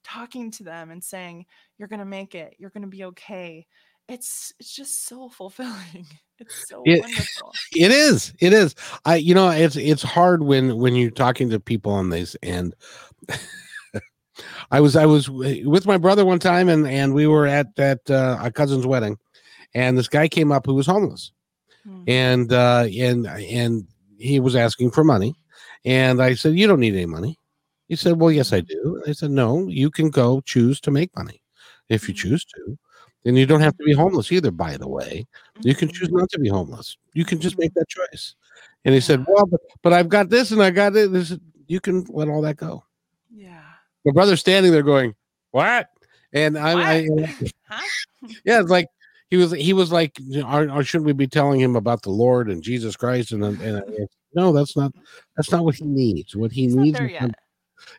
talking 0.03 0.51
to 0.51 0.63
them 0.63 0.91
and 0.91 1.03
saying 1.03 1.45
you're 1.77 1.87
going 1.87 1.99
to 1.99 2.05
make 2.05 2.35
it 2.35 2.55
you're 2.59 2.69
going 2.71 2.81
to 2.81 2.87
be 2.89 3.05
okay 3.05 3.65
it's 4.09 4.53
it's 4.59 4.73
just 4.75 5.05
so 5.07 5.29
fulfilling 5.37 6.05
it's 6.39 6.67
so 6.67 6.81
It- 6.85 7.01
wonderful 7.01 7.53
It 7.75 7.91
is. 7.91 8.33
It 8.39 8.53
is. 8.53 8.75
I 9.05 9.17
you 9.17 9.35
know, 9.35 9.49
it's 9.49 9.75
it's 9.75 10.01
hard 10.01 10.41
when 10.41 10.77
when 10.77 10.95
you're 10.95 11.11
talking 11.11 11.49
to 11.49 11.59
people 11.59 11.91
on 11.91 12.09
these 12.09 12.35
and 12.41 12.73
I 14.71 14.79
was 14.81 14.95
I 14.95 15.05
was 15.05 15.29
with 15.29 15.85
my 15.85 15.97
brother 15.97 16.25
one 16.25 16.39
time 16.39 16.69
and 16.69 16.87
and 16.87 17.13
we 17.13 17.27
were 17.27 17.47
at 17.47 17.67
at 17.77 17.99
uh, 18.09 18.37
a 18.41 18.51
cousin's 18.51 18.85
wedding 18.85 19.17
and 19.73 19.97
this 19.97 20.07
guy 20.07 20.27
came 20.27 20.51
up 20.51 20.65
who 20.65 20.75
was 20.75 20.87
homeless 20.87 21.31
Mhm. 21.87 22.03
and 22.07 22.53
uh 22.53 22.85
and 22.99 23.27
and 23.27 23.87
he 24.17 24.39
was 24.39 24.55
asking 24.55 24.91
for 24.91 25.03
money 25.03 25.35
and 25.85 26.21
I 26.21 26.35
said 26.35 26.55
you 26.55 26.67
don't 26.67 26.79
need 26.79 26.95
any 26.95 27.05
money. 27.05 27.39
He 27.87 27.95
said, 27.95 28.19
"Well, 28.19 28.31
yes 28.31 28.51
I 28.51 28.59
do." 28.61 29.01
I 29.07 29.13
said, 29.13 29.31
"No, 29.31 29.67
you 29.69 29.89
can 29.89 30.09
go 30.09 30.41
choose 30.41 30.81
to 30.81 30.91
make 30.91 31.15
money 31.15 31.41
if 31.87 32.07
you 32.09 32.13
Mhm. 32.13 32.17
choose 32.17 32.43
to." 32.45 32.77
And 33.25 33.37
you 33.37 33.45
don't 33.45 33.61
have 33.61 33.77
to 33.77 33.83
be 33.83 33.93
homeless 33.93 34.31
either, 34.31 34.51
by 34.51 34.75
the 34.77 34.87
way. 34.87 35.25
You 35.61 35.75
can 35.75 35.87
choose 35.89 36.09
not 36.09 36.29
to 36.31 36.39
be 36.39 36.49
homeless. 36.49 36.97
You 37.13 37.25
can 37.25 37.39
just 37.39 37.57
make 37.57 37.73
that 37.75 37.87
choice. 37.89 38.35
And 38.85 38.93
he 38.93 39.01
said, 39.01 39.25
Well, 39.27 39.45
but, 39.45 39.59
but 39.83 39.91
I've 39.93 40.07
got 40.09 40.29
this 40.29 40.51
and 40.51 40.61
I 40.61 40.69
got 40.71 40.95
it. 40.95 41.11
This, 41.11 41.37
you 41.67 41.79
can 41.81 42.05
let 42.09 42.27
all 42.29 42.41
that 42.43 42.55
go. 42.57 42.83
My 44.07 44.13
brother's 44.13 44.39
standing 44.39 44.71
there 44.71 44.83
going, 44.83 45.15
What? 45.51 45.89
And 46.33 46.57
I, 46.57 46.97
I 46.99 47.07
huh 47.69 47.87
yeah, 48.43 48.59
it's 48.59 48.69
like 48.69 48.87
he 49.29 49.37
was 49.37 49.51
he 49.51 49.73
was 49.73 49.91
like, 49.91 50.17
or, 50.45 50.69
or 50.69 50.83
should 50.83 51.03
we 51.03 51.13
be 51.13 51.27
telling 51.27 51.59
him 51.59 51.75
about 51.75 52.01
the 52.01 52.09
Lord 52.09 52.49
and 52.49 52.63
Jesus 52.63 52.95
Christ? 52.95 53.31
And, 53.31 53.43
and, 53.43 53.61
and 53.61 54.07
no, 54.33 54.53
that's 54.53 54.75
not 54.75 54.93
that's 55.35 55.51
not 55.51 55.63
what 55.63 55.75
he 55.75 55.85
needs. 55.85 56.35
What 56.35 56.51
he 56.51 56.63
he's 56.63 56.75
not 56.75 56.83
needs 56.83 56.99
yet 56.99 57.35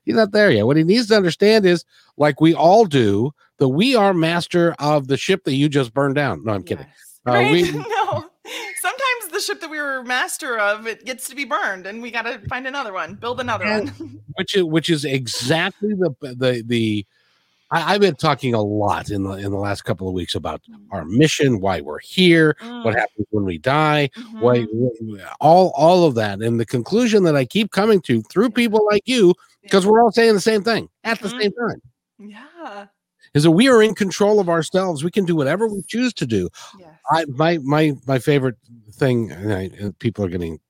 he's 0.04 0.14
not 0.14 0.32
there 0.32 0.50
yet. 0.50 0.66
What 0.66 0.76
he 0.76 0.84
needs 0.84 1.08
to 1.08 1.16
understand 1.16 1.66
is, 1.66 1.84
like 2.16 2.40
we 2.40 2.54
all 2.54 2.84
do, 2.84 3.32
that 3.58 3.68
we 3.68 3.94
are 3.94 4.14
master 4.14 4.74
of 4.78 5.08
the 5.08 5.16
ship 5.16 5.44
that 5.44 5.54
you 5.54 5.68
just 5.68 5.92
burned 5.92 6.14
down. 6.14 6.44
No, 6.44 6.52
I'm 6.52 6.62
kidding. 6.62 6.86
Yes. 6.86 7.20
Uh, 7.26 7.32
right? 7.32 7.52
we- 7.52 7.72
no. 7.72 8.24
Sometimes 8.80 9.17
the 9.32 9.40
ship 9.40 9.60
that 9.60 9.70
we 9.70 9.80
were 9.80 10.02
master 10.04 10.58
of 10.58 10.86
it 10.86 11.04
gets 11.04 11.28
to 11.28 11.34
be 11.36 11.44
burned, 11.44 11.86
and 11.86 12.00
we 12.02 12.10
got 12.10 12.22
to 12.22 12.38
find 12.48 12.66
another 12.66 12.92
one, 12.92 13.14
build 13.14 13.40
another 13.40 13.64
And- 13.64 13.90
one. 13.90 14.20
which 14.36 14.54
is 14.56 14.64
which 14.64 14.90
is 14.90 15.04
exactly 15.04 15.94
the 15.94 16.14
the 16.20 16.62
the 16.66 17.06
I, 17.70 17.94
I've 17.94 18.00
been 18.00 18.14
talking 18.16 18.54
a 18.54 18.62
lot 18.62 19.10
in 19.10 19.24
the 19.24 19.32
in 19.32 19.50
the 19.50 19.58
last 19.58 19.82
couple 19.84 20.08
of 20.08 20.14
weeks 20.14 20.34
about 20.34 20.62
our 20.90 21.04
mission, 21.04 21.60
why 21.60 21.80
we're 21.82 21.98
here, 21.98 22.56
what 22.60 22.94
Mm, 22.94 22.98
happens 22.98 23.26
when 23.30 23.44
we 23.44 23.58
die, 23.58 24.08
mhm. 24.16 24.40
why 24.40 24.66
all 25.40 25.72
all 25.76 26.04
of 26.04 26.14
that, 26.14 26.40
and 26.40 26.58
the 26.58 26.64
conclusion 26.66 27.24
that 27.24 27.36
I 27.36 27.44
keep 27.44 27.70
coming 27.70 28.00
to 28.02 28.22
through 28.22 28.50
people 28.50 28.86
like 28.90 29.02
you, 29.06 29.34
because 29.62 29.86
we're 29.86 30.02
all 30.02 30.12
saying 30.12 30.34
the 30.34 30.40
same 30.40 30.62
thing 30.62 30.88
at 31.04 31.20
the 31.20 31.28
Mhm. 31.28 31.40
same 31.42 31.52
time, 31.52 31.82
Yeah. 32.18 32.86
is 33.34 33.42
that 33.42 33.50
we 33.50 33.68
are 33.68 33.82
in 33.82 33.94
control 33.94 34.40
of 34.40 34.48
ourselves. 34.48 35.04
We 35.04 35.10
can 35.10 35.26
do 35.26 35.36
whatever 35.36 35.68
we 35.68 35.82
choose 35.86 36.14
to 36.14 36.26
do. 36.26 36.48
Yes. 36.78 36.87
I 37.10 37.24
my 37.26 37.58
my 37.58 37.92
my 38.06 38.18
favorite 38.18 38.56
thing, 38.92 39.30
and, 39.32 39.52
I, 39.52 39.70
and 39.78 39.98
people 39.98 40.24
are 40.24 40.28
getting 40.28 40.60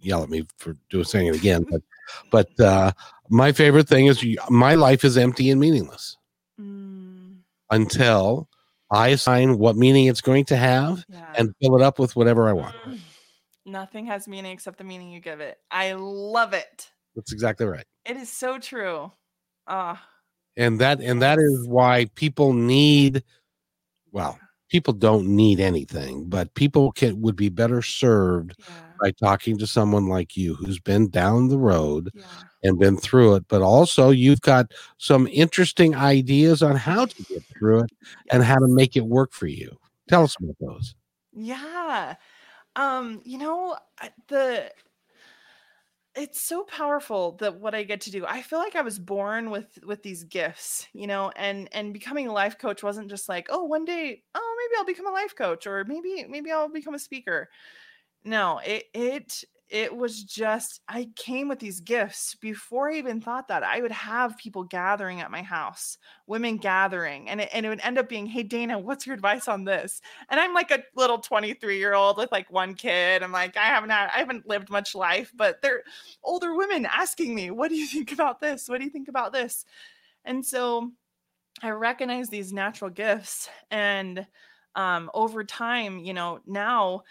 yell 0.00 0.22
at 0.22 0.30
me 0.30 0.46
for 0.58 0.74
doing 0.90 1.04
saying 1.04 1.28
it 1.28 1.36
again, 1.36 1.64
but 1.70 1.82
but 2.30 2.60
uh, 2.60 2.92
my 3.30 3.52
favorite 3.52 3.88
thing 3.88 4.06
is 4.06 4.24
my 4.48 4.74
life 4.74 5.04
is 5.04 5.16
empty 5.16 5.50
and 5.50 5.60
meaningless 5.60 6.16
Mm, 6.60 7.38
until 7.70 8.48
I 8.90 9.08
assign 9.08 9.58
what 9.58 9.76
meaning 9.76 10.06
it's 10.06 10.22
going 10.22 10.46
to 10.46 10.56
have 10.56 11.04
yeah. 11.08 11.32
and 11.36 11.54
fill 11.60 11.76
it 11.76 11.82
up 11.82 11.98
with 11.98 12.16
whatever 12.16 12.48
I 12.48 12.52
want. 12.54 12.74
Mm. 12.88 12.98
Nothing 13.66 14.06
has 14.06 14.26
meaning 14.28 14.52
except 14.52 14.78
the 14.78 14.84
meaning 14.84 15.10
you 15.10 15.20
give 15.20 15.40
it. 15.40 15.58
I 15.70 15.92
love 15.94 16.54
it. 16.54 16.90
That's 17.14 17.32
exactly 17.32 17.66
right. 17.66 17.84
It 18.04 18.16
is 18.16 18.30
so 18.32 18.58
true. 18.58 19.12
Ah, 19.66 20.02
And 20.56 20.80
that 20.80 21.00
and 21.00 21.20
that 21.20 21.38
is 21.38 21.66
why 21.66 22.06
people 22.14 22.52
need 22.52 23.24
well, 24.12 24.38
people 24.68 24.92
don't 24.92 25.26
need 25.28 25.60
anything, 25.60 26.28
but 26.28 26.54
people 26.54 26.92
can 26.92 27.20
would 27.22 27.36
be 27.36 27.48
better 27.48 27.82
served 27.82 28.54
yeah. 28.58 28.66
by 29.00 29.10
talking 29.12 29.56
to 29.58 29.66
someone 29.66 30.08
like 30.08 30.36
you 30.36 30.54
who's 30.54 30.80
been 30.80 31.08
down 31.10 31.48
the 31.48 31.58
road 31.58 32.10
Yeah. 32.14 32.24
and 32.62 32.78
been 32.78 32.96
through 32.96 33.36
it, 33.36 33.44
but 33.48 33.62
also 33.62 34.10
you've 34.10 34.40
got 34.40 34.72
some 34.98 35.28
interesting 35.28 35.94
ideas 35.94 36.62
on 36.62 36.76
how 36.76 37.06
to 37.06 37.22
get 37.24 37.42
through 37.58 37.80
it 37.84 37.90
and 38.30 38.42
how 38.42 38.56
to 38.56 38.68
make 38.68 38.96
it 38.96 39.06
work 39.06 39.32
for 39.32 39.46
you. 39.46 39.76
Tell 40.08 40.24
us 40.24 40.36
about 40.40 40.56
those. 40.60 40.94
Yeah. 41.34 42.14
Um, 42.76 43.22
you 43.24 43.38
know, 43.38 43.76
the 44.28 44.70
it's 46.16 46.40
so 46.40 46.64
powerful 46.64 47.36
that 47.40 47.60
what 47.60 47.74
I 47.74 47.82
get 47.84 48.00
to 48.02 48.10
do. 48.10 48.24
I 48.26 48.42
feel 48.42 48.58
like 48.58 48.74
I 48.74 48.82
was 48.82 48.98
born 48.98 49.50
with 49.50 49.78
with 49.84 50.02
these 50.02 50.24
gifts, 50.24 50.86
you 50.92 51.06
know, 51.06 51.30
and 51.36 51.68
and 51.72 51.92
becoming 51.92 52.26
a 52.28 52.32
life 52.32 52.58
coach 52.58 52.82
wasn't 52.82 53.10
just 53.10 53.28
like, 53.28 53.46
oh, 53.50 53.64
one 53.64 53.84
day, 53.84 54.22
oh, 54.34 54.56
maybe 54.58 54.78
I'll 54.78 54.86
become 54.86 55.06
a 55.06 55.10
life 55.12 55.34
coach 55.36 55.66
or 55.66 55.84
maybe 55.84 56.24
maybe 56.28 56.50
I'll 56.50 56.68
become 56.70 56.94
a 56.94 56.98
speaker. 56.98 57.48
No, 58.24 58.60
it 58.64 58.84
it 58.94 59.44
it 59.68 59.96
was 59.96 60.22
just 60.22 60.80
I 60.88 61.10
came 61.16 61.48
with 61.48 61.58
these 61.58 61.80
gifts 61.80 62.36
before 62.36 62.90
I 62.90 62.96
even 62.96 63.20
thought 63.20 63.48
that. 63.48 63.64
I 63.64 63.80
would 63.80 63.92
have 63.92 64.38
people 64.38 64.62
gathering 64.62 65.20
at 65.20 65.30
my 65.30 65.42
house, 65.42 65.98
women 66.26 66.56
gathering, 66.56 67.28
and 67.28 67.40
it, 67.40 67.48
and 67.52 67.66
it 67.66 67.68
would 67.68 67.80
end 67.82 67.98
up 67.98 68.08
being, 68.08 68.26
"Hey 68.26 68.44
Dana, 68.44 68.78
what's 68.78 69.06
your 69.06 69.14
advice 69.14 69.48
on 69.48 69.64
this?" 69.64 70.00
And 70.28 70.38
I'm 70.38 70.54
like 70.54 70.70
a 70.70 70.84
little 70.94 71.18
23 71.18 71.78
year 71.78 71.94
old 71.94 72.16
with 72.16 72.30
like 72.32 72.50
one 72.50 72.74
kid. 72.74 73.22
I'm 73.22 73.32
like, 73.32 73.56
I 73.56 73.64
haven't 73.64 73.90
had, 73.90 74.10
I 74.14 74.18
haven't 74.18 74.48
lived 74.48 74.70
much 74.70 74.94
life, 74.94 75.32
but 75.34 75.60
they're 75.62 75.82
older 76.22 76.54
women 76.54 76.86
asking 76.86 77.34
me, 77.34 77.50
"What 77.50 77.68
do 77.70 77.76
you 77.76 77.86
think 77.86 78.12
about 78.12 78.40
this? 78.40 78.68
What 78.68 78.78
do 78.78 78.84
you 78.84 78.90
think 78.90 79.08
about 79.08 79.32
this?" 79.32 79.64
And 80.24 80.44
so 80.44 80.92
I 81.62 81.70
recognize 81.70 82.28
these 82.28 82.52
natural 82.52 82.90
gifts, 82.90 83.48
and 83.70 84.26
um, 84.74 85.10
over 85.14 85.42
time, 85.42 85.98
you 85.98 86.12
know, 86.12 86.40
now 86.46 87.02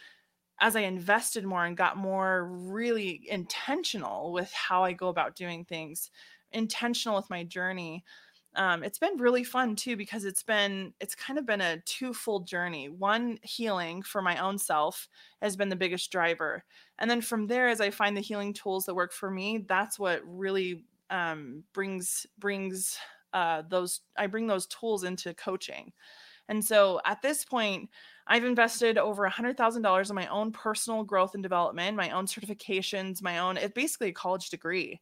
as 0.59 0.75
I 0.75 0.81
invested 0.81 1.45
more 1.45 1.65
and 1.65 1.75
got 1.77 1.97
more 1.97 2.45
really 2.45 3.27
intentional 3.29 4.31
with 4.31 4.51
how 4.53 4.83
I 4.83 4.93
go 4.93 5.09
about 5.09 5.35
doing 5.35 5.65
things, 5.65 6.11
intentional 6.51 7.15
with 7.17 7.29
my 7.29 7.43
journey, 7.43 8.03
um, 8.55 8.83
it's 8.83 8.99
been 8.99 9.17
really 9.17 9.43
fun 9.43 9.75
too 9.75 9.97
because 9.97 10.23
it's 10.23 10.43
been 10.43 10.93
it's 11.01 11.13
kind 11.15 11.37
of 11.37 11.45
been 11.45 11.59
a 11.59 11.81
twofold 11.81 12.47
journey. 12.47 12.87
One 12.87 13.37
healing 13.43 14.01
for 14.01 14.21
my 14.21 14.37
own 14.37 14.57
self 14.57 15.09
has 15.41 15.57
been 15.57 15.69
the 15.69 15.75
biggest 15.75 16.09
driver 16.11 16.63
and 16.97 17.09
then 17.11 17.21
from 17.21 17.47
there 17.47 17.67
as 17.67 17.81
i 17.81 17.89
find 17.89 18.15
the 18.15 18.21
healing 18.21 18.53
tools 18.53 18.85
that 18.85 18.95
work 18.95 19.11
for 19.11 19.29
me 19.29 19.57
that's 19.67 19.99
what 19.99 20.21
really 20.25 20.85
um, 21.09 21.63
brings 21.73 22.25
brings 22.39 22.97
uh, 23.33 23.61
those 23.67 24.01
i 24.17 24.25
bring 24.27 24.47
those 24.47 24.67
tools 24.67 25.03
into 25.03 25.33
coaching. 25.33 25.91
And 26.47 26.63
so 26.63 27.01
at 27.05 27.21
this 27.21 27.43
point 27.43 27.89
I've 28.27 28.43
invested 28.43 28.97
over 28.97 29.25
a 29.25 29.31
$100,000 29.31 30.09
in 30.09 30.15
my 30.15 30.27
own 30.27 30.51
personal 30.51 31.03
growth 31.03 31.35
and 31.35 31.43
development, 31.43 31.95
my 31.95 32.09
own 32.11 32.25
certifications, 32.25 33.21
my 33.21 33.39
own, 33.39 33.57
it's 33.57 33.73
basically 33.73 34.09
a 34.09 34.13
college 34.13 34.49
degree. 34.49 34.99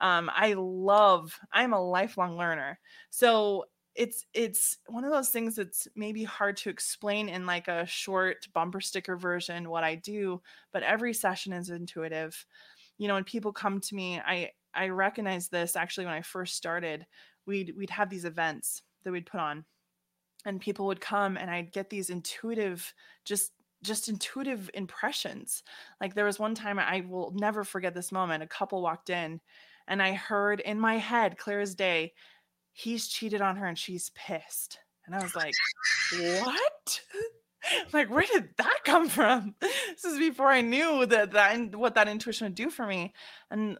Um, 0.00 0.30
I 0.34 0.54
love, 0.56 1.38
I'm 1.52 1.72
a 1.72 1.80
lifelong 1.82 2.36
learner. 2.36 2.78
So 3.10 3.64
it's 3.94 4.26
it's 4.34 4.78
one 4.88 5.04
of 5.04 5.10
those 5.10 5.30
things 5.30 5.56
that's 5.56 5.88
maybe 5.96 6.22
hard 6.22 6.56
to 6.58 6.68
explain 6.70 7.28
in 7.28 7.46
like 7.46 7.66
a 7.66 7.86
short 7.86 8.46
bumper 8.52 8.80
sticker 8.80 9.16
version 9.16 9.70
what 9.70 9.84
I 9.84 9.94
do, 9.94 10.42
but 10.72 10.82
every 10.82 11.14
session 11.14 11.52
is 11.52 11.70
intuitive. 11.70 12.44
You 12.98 13.08
know, 13.08 13.14
when 13.14 13.24
people 13.24 13.52
come 13.52 13.80
to 13.80 13.94
me, 13.94 14.20
I 14.20 14.50
I 14.74 14.88
recognize 14.88 15.48
this 15.48 15.76
actually 15.76 16.04
when 16.06 16.14
I 16.14 16.22
first 16.22 16.56
started. 16.56 17.06
We'd 17.46 17.74
we'd 17.76 17.90
have 17.90 18.10
these 18.10 18.24
events 18.26 18.82
that 19.04 19.12
we'd 19.12 19.26
put 19.26 19.40
on 19.40 19.64
and 20.46 20.60
people 20.60 20.86
would 20.86 21.00
come 21.00 21.36
and 21.36 21.50
I'd 21.50 21.72
get 21.72 21.90
these 21.90 22.08
intuitive 22.08 22.94
just 23.24 23.52
just 23.82 24.08
intuitive 24.08 24.70
impressions. 24.72 25.62
Like 26.00 26.14
there 26.14 26.24
was 26.24 26.38
one 26.38 26.54
time 26.54 26.78
I 26.78 27.04
will 27.06 27.32
never 27.34 27.62
forget 27.62 27.94
this 27.94 28.10
moment. 28.10 28.42
A 28.42 28.46
couple 28.46 28.80
walked 28.80 29.10
in 29.10 29.40
and 29.86 30.02
I 30.02 30.14
heard 30.14 30.60
in 30.60 30.80
my 30.80 30.96
head 30.96 31.36
clear 31.36 31.60
as 31.60 31.74
day, 31.74 32.14
he's 32.72 33.08
cheated 33.08 33.42
on 33.42 33.56
her 33.56 33.66
and 33.66 33.78
she's 33.78 34.10
pissed. 34.14 34.78
And 35.04 35.14
I 35.14 35.22
was 35.22 35.36
like, 35.36 35.54
"What?" 36.42 37.00
like 37.92 38.08
where 38.08 38.24
did 38.32 38.48
that 38.56 38.78
come 38.84 39.08
from? 39.08 39.54
This 39.60 40.04
is 40.04 40.18
before 40.18 40.48
I 40.48 40.62
knew 40.62 41.04
that 41.06 41.32
that 41.32 41.74
what 41.76 41.94
that 41.96 42.08
intuition 42.08 42.46
would 42.46 42.54
do 42.54 42.70
for 42.70 42.86
me. 42.86 43.12
And 43.50 43.78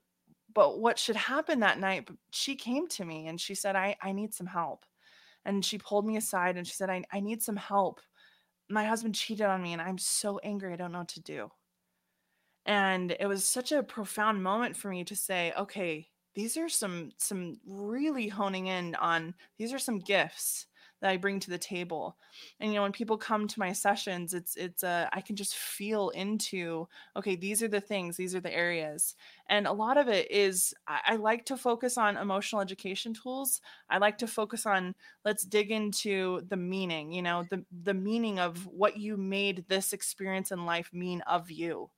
but 0.53 0.81
what 0.81 0.99
should 0.99 1.17
happen 1.17 1.61
that 1.61 1.79
night, 1.79 2.09
she 2.31 2.57
came 2.57 2.89
to 2.89 3.05
me 3.05 3.27
and 3.27 3.41
she 3.41 3.55
said, 3.55 3.77
I, 3.77 3.97
I 4.01 4.13
need 4.13 4.33
some 4.33 4.47
help 4.47 4.87
and 5.47 5.65
she 5.65 5.79
pulled 5.79 6.07
me 6.07 6.17
aside 6.17 6.57
and 6.57 6.67
she 6.67 6.75
said, 6.75 6.91
I, 6.91 7.05
I 7.13 7.21
need 7.21 7.43
some 7.43 7.57
help. 7.57 8.01
My 8.69 8.85
husband 8.85 9.15
cheated 9.15 9.47
on 9.47 9.63
me 9.63 9.73
and 9.73 9.81
I'm 9.81 9.99
so 9.99 10.39
angry. 10.43 10.73
I 10.73 10.77
don't 10.77 10.93
know 10.93 10.99
what 10.99 11.09
to 11.09 11.23
do. 11.23 11.51
And 12.67 13.17
it 13.19 13.27
was 13.27 13.49
such 13.49 13.73
a 13.73 13.83
profound 13.83 14.43
moment 14.43 14.77
for 14.77 14.89
me 14.91 15.05
to 15.05 15.15
say, 15.15 15.53
okay, 15.57 16.09
these 16.35 16.57
are 16.57 16.69
some 16.69 17.11
some 17.17 17.59
really 17.67 18.29
honing 18.29 18.67
in 18.67 18.95
on 18.97 19.35
these 19.57 19.73
are 19.73 19.79
some 19.79 19.99
gifts 19.99 20.67
that 21.01 21.11
I 21.11 21.17
bring 21.17 21.41
to 21.41 21.51
the 21.51 21.59
table. 21.59 22.17
And 22.61 22.71
you 22.71 22.77
know, 22.77 22.83
when 22.83 22.93
people 22.93 23.19
come 23.19 23.47
to 23.49 23.59
my 23.59 23.73
sessions, 23.73 24.35
it's 24.35 24.57
it's 24.57 24.83
a 24.83 25.09
I 25.13 25.21
can 25.21 25.37
just 25.37 25.55
feel 25.57 26.11
into 26.11 26.89
okay, 27.17 27.37
these 27.37 27.63
are 27.63 27.69
the 27.69 27.81
things, 27.81 28.17
these 28.17 28.35
are 28.35 28.41
the 28.41 28.53
areas, 28.55 29.15
and 29.49 29.67
a 29.67 29.73
lot 29.73 29.99
of 29.99 30.09
it 30.09 30.31
is 30.31 30.75
I, 30.87 31.01
I 31.07 31.17
like 31.17 31.45
to 31.47 31.57
focus 31.57 31.99
on 31.99 32.17
emotional 32.17 32.63
education 32.63 33.15
tools. 33.15 33.61
I 33.89 33.99
like 33.99 34.19
to 34.19 34.27
focus 34.27 34.67
on 34.67 34.95
let's 35.25 35.45
dig 35.45 35.71
into 35.71 36.43
the 36.49 36.57
meaning, 36.57 37.13
you 37.13 37.23
know, 37.23 37.45
the 37.51 37.65
the 37.71 37.95
meaning 37.95 38.39
of 38.39 38.67
what 38.67 38.97
you 38.97 39.17
made 39.17 39.67
this 39.69 39.93
experience 39.93 40.51
in 40.53 40.65
life 40.67 40.93
mean 40.93 41.21
of 41.23 41.51
you 41.51 41.91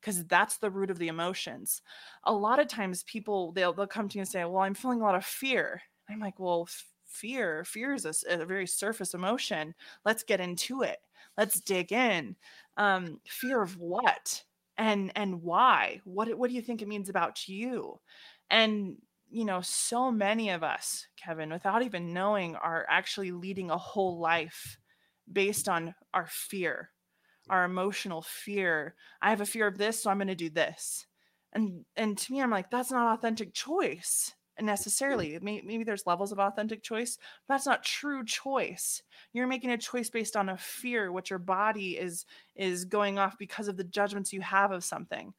because 0.00 0.24
that's 0.26 0.58
the 0.58 0.70
root 0.70 0.90
of 0.90 0.98
the 0.98 1.08
emotions. 1.08 1.80
A 2.24 2.32
lot 2.32 2.58
of 2.58 2.68
times 2.68 3.02
people 3.04 3.52
they'll 3.52 3.72
they'll 3.72 3.86
come 3.86 4.08
to 4.08 4.18
you 4.18 4.22
and 4.22 4.28
say, 4.28 4.44
"Well, 4.44 4.58
I'm 4.62 4.74
feeling 4.74 5.00
a 5.00 5.04
lot 5.04 5.14
of 5.14 5.24
fear." 5.24 5.82
I'm 6.08 6.20
like, 6.20 6.38
"Well, 6.38 6.68
fear 7.14 7.64
fear 7.64 7.94
is 7.94 8.04
a, 8.04 8.40
a, 8.40 8.44
very 8.44 8.66
surface 8.66 9.14
emotion 9.14 9.74
let's 10.04 10.22
get 10.22 10.40
into 10.40 10.82
it 10.82 10.98
let's 11.38 11.60
dig 11.60 11.92
in 11.92 12.34
um, 12.76 13.20
fear 13.26 13.62
of 13.62 13.76
what 13.78 14.42
and 14.76 15.12
and 15.14 15.42
why 15.42 16.00
what 16.04 16.32
what 16.36 16.50
do 16.50 16.56
you 16.56 16.62
think 16.62 16.82
it 16.82 16.88
means 16.88 17.08
about 17.08 17.48
you? 17.48 17.98
And 18.50 18.96
you 19.30 19.44
know 19.44 19.60
so 19.62 20.10
many 20.10 20.50
of 20.50 20.62
us 20.62 21.06
kevin 21.16 21.50
without 21.50 21.82
even 21.82 22.12
knowing 22.12 22.54
are 22.56 22.86
actually 22.88 23.32
leading 23.32 23.70
a 23.70 23.78
whole 23.78 24.18
life 24.18 24.76
based 25.32 25.68
on 25.68 25.94
our 26.12 26.26
fear 26.28 26.90
our 27.50 27.64
emotional 27.64 28.22
fear. 28.22 28.94
I 29.20 29.30
have 29.30 29.42
a 29.42 29.46
fear 29.46 29.66
of 29.66 29.78
this 29.78 30.02
so 30.02 30.10
i'm 30.10 30.18
going 30.18 30.28
to 30.28 30.34
do 30.34 30.50
this. 30.50 31.06
And 31.52 31.84
and 31.96 32.18
to 32.18 32.32
me 32.32 32.42
i'm 32.42 32.50
like 32.50 32.70
that's 32.70 32.90
not 32.90 33.18
authentic 33.18 33.54
choice 33.54 34.34
necessarily 34.60 35.38
maybe 35.42 35.82
there's 35.84 36.06
levels 36.06 36.30
of 36.30 36.38
authentic 36.38 36.82
choice 36.82 37.18
but 37.46 37.54
that's 37.54 37.66
not 37.66 37.82
true 37.82 38.24
choice. 38.24 39.02
You're 39.32 39.46
making 39.46 39.70
a 39.70 39.78
choice 39.78 40.10
based 40.10 40.36
on 40.36 40.48
a 40.48 40.56
fear 40.56 41.10
what 41.10 41.30
your 41.30 41.38
body 41.38 41.98
is 41.98 42.24
is 42.54 42.84
going 42.84 43.18
off 43.18 43.36
because 43.38 43.68
of 43.68 43.76
the 43.76 43.84
judgments 43.84 44.32
you 44.32 44.40
have 44.42 44.70
of 44.70 44.84
something. 44.84 45.34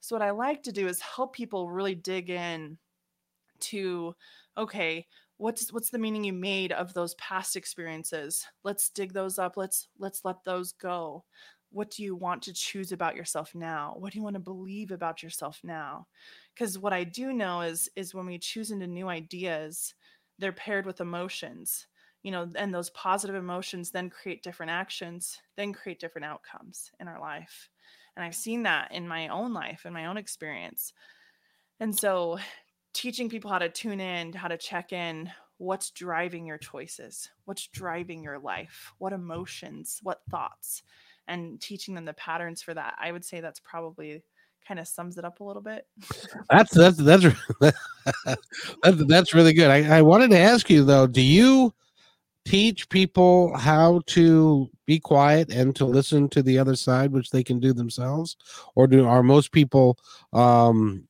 So 0.00 0.14
what 0.16 0.22
i 0.22 0.30
like 0.30 0.62
to 0.64 0.72
do 0.72 0.86
is 0.86 1.00
help 1.00 1.34
people 1.34 1.70
really 1.70 1.94
dig 1.94 2.30
in 2.30 2.78
to 3.60 4.14
okay 4.56 5.06
what's 5.38 5.72
what's 5.72 5.90
the 5.90 5.98
meaning 5.98 6.24
you 6.24 6.32
made 6.32 6.72
of 6.72 6.92
those 6.92 7.14
past 7.14 7.56
experiences? 7.56 8.46
Let's 8.64 8.90
dig 8.90 9.12
those 9.12 9.38
up. 9.38 9.56
Let's 9.56 9.88
let's 9.98 10.24
let 10.24 10.44
those 10.44 10.72
go 10.72 11.24
what 11.70 11.90
do 11.90 12.02
you 12.02 12.16
want 12.16 12.42
to 12.42 12.52
choose 12.52 12.92
about 12.92 13.16
yourself 13.16 13.54
now? 13.54 13.94
What 13.98 14.12
do 14.12 14.18
you 14.18 14.24
want 14.24 14.34
to 14.34 14.40
believe 14.40 14.90
about 14.90 15.22
yourself 15.22 15.60
now? 15.62 16.06
Because 16.54 16.78
what 16.78 16.92
i 16.92 17.04
do 17.04 17.32
know 17.32 17.60
is 17.60 17.88
is 17.96 18.14
when 18.14 18.26
we 18.26 18.38
choose 18.38 18.70
into 18.70 18.86
new 18.86 19.08
ideas 19.08 19.94
they're 20.38 20.52
paired 20.52 20.86
with 20.86 21.00
emotions 21.00 21.86
you 22.22 22.30
know 22.30 22.48
and 22.56 22.74
those 22.74 22.90
positive 22.90 23.36
emotions 23.36 23.90
then 23.90 24.10
create 24.10 24.42
different 24.42 24.70
actions 24.70 25.38
then 25.56 25.72
create 25.72 26.00
different 26.00 26.24
outcomes 26.24 26.90
in 27.00 27.08
our 27.08 27.20
life. 27.20 27.68
And 28.16 28.24
i've 28.24 28.34
seen 28.34 28.64
that 28.64 28.92
in 28.92 29.06
my 29.06 29.28
own 29.28 29.52
life 29.52 29.86
in 29.86 29.92
my 29.92 30.06
own 30.06 30.16
experience. 30.16 30.92
And 31.80 31.96
so 31.96 32.38
teaching 32.92 33.28
people 33.28 33.50
how 33.50 33.58
to 33.58 33.68
tune 33.68 34.00
in 34.00 34.32
how 34.32 34.48
to 34.48 34.58
check 34.58 34.92
in 34.92 35.30
what's 35.58 35.90
driving 35.90 36.46
your 36.46 36.58
choices? 36.58 37.28
What's 37.44 37.66
driving 37.66 38.22
your 38.22 38.38
life? 38.38 38.92
What 38.98 39.12
emotions? 39.12 39.98
What 40.02 40.22
thoughts 40.30 40.82
and 41.28 41.60
teaching 41.60 41.94
them 41.94 42.04
the 42.04 42.14
patterns 42.14 42.62
for 42.62 42.74
that 42.74 42.94
i 43.00 43.12
would 43.12 43.24
say 43.24 43.40
that's 43.40 43.60
probably 43.60 44.22
kind 44.68 44.78
of 44.78 44.86
sums 44.86 45.16
it 45.16 45.24
up 45.24 45.40
a 45.40 45.44
little 45.44 45.62
bit. 45.62 45.86
That's 46.50 46.74
that's 46.74 46.98
that's 46.98 47.24
that's, 47.60 49.04
that's 49.06 49.34
really 49.34 49.54
good. 49.54 49.70
I, 49.70 49.98
I 49.98 50.02
wanted 50.02 50.30
to 50.30 50.38
ask 50.38 50.68
you 50.68 50.84
though 50.84 51.06
do 51.06 51.22
you 51.22 51.72
teach 52.44 52.88
people 52.88 53.56
how 53.56 54.00
to 54.06 54.70
be 54.86 54.98
quiet 55.00 55.50
and 55.50 55.74
to 55.76 55.84
listen 55.84 56.28
to 56.30 56.42
the 56.42 56.58
other 56.58 56.76
side 56.76 57.12
which 57.12 57.30
they 57.30 57.42
can 57.42 57.58
do 57.58 57.72
themselves? 57.72 58.36
Or 58.74 58.86
do 58.86 59.06
are 59.06 59.22
most 59.22 59.52
people 59.52 59.98
um 60.32 61.08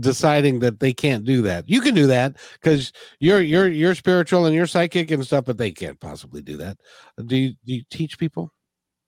deciding 0.00 0.60
that 0.60 0.80
they 0.80 0.92
can't 0.92 1.24
do 1.24 1.42
that. 1.42 1.68
You 1.68 1.80
can 1.80 1.94
do 1.94 2.06
that 2.06 2.36
because 2.54 2.92
you're 3.18 3.40
you're 3.40 3.68
you're 3.68 3.94
spiritual 3.94 4.46
and 4.46 4.54
you're 4.54 4.66
psychic 4.66 5.10
and 5.10 5.24
stuff, 5.24 5.44
but 5.44 5.58
they 5.58 5.72
can't 5.72 6.00
possibly 6.00 6.42
do 6.42 6.56
that. 6.58 6.78
Do 7.26 7.36
you, 7.36 7.54
do 7.64 7.74
you 7.74 7.82
teach 7.90 8.18
people? 8.18 8.52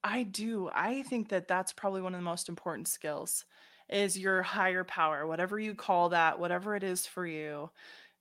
I 0.05 0.25
do. 0.25 0.69
I 0.75 1.03
think 1.03 1.29
that 1.29 1.47
that's 1.49 1.73
probably 1.73 2.03
one 2.03 2.15
of 2.15 2.21
the 2.21 2.25
most 2.25 2.49
important 2.49 2.89
skills 2.89 3.45
is 3.89 4.19
your 4.19 4.43
higher 4.43 4.85
power, 4.85 5.27
whatever 5.27 5.59
you 5.59 5.75
call 5.75 6.09
that, 6.09 6.39
whatever 6.39 6.75
it 6.75 6.83
is 6.83 7.07
for 7.07 7.27
you. 7.27 7.71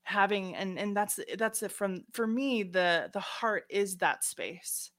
Having 0.04 0.56
and 0.56 0.80
and 0.80 0.96
that's 0.96 1.20
that's 1.38 1.62
it 1.64 1.72
from 1.72 2.04
for 2.12 2.26
me 2.26 2.64
the 2.64 3.10
the 3.14 3.20
heart 3.20 3.66
is 3.70 3.98
that 3.98 4.24
space. 4.24 4.92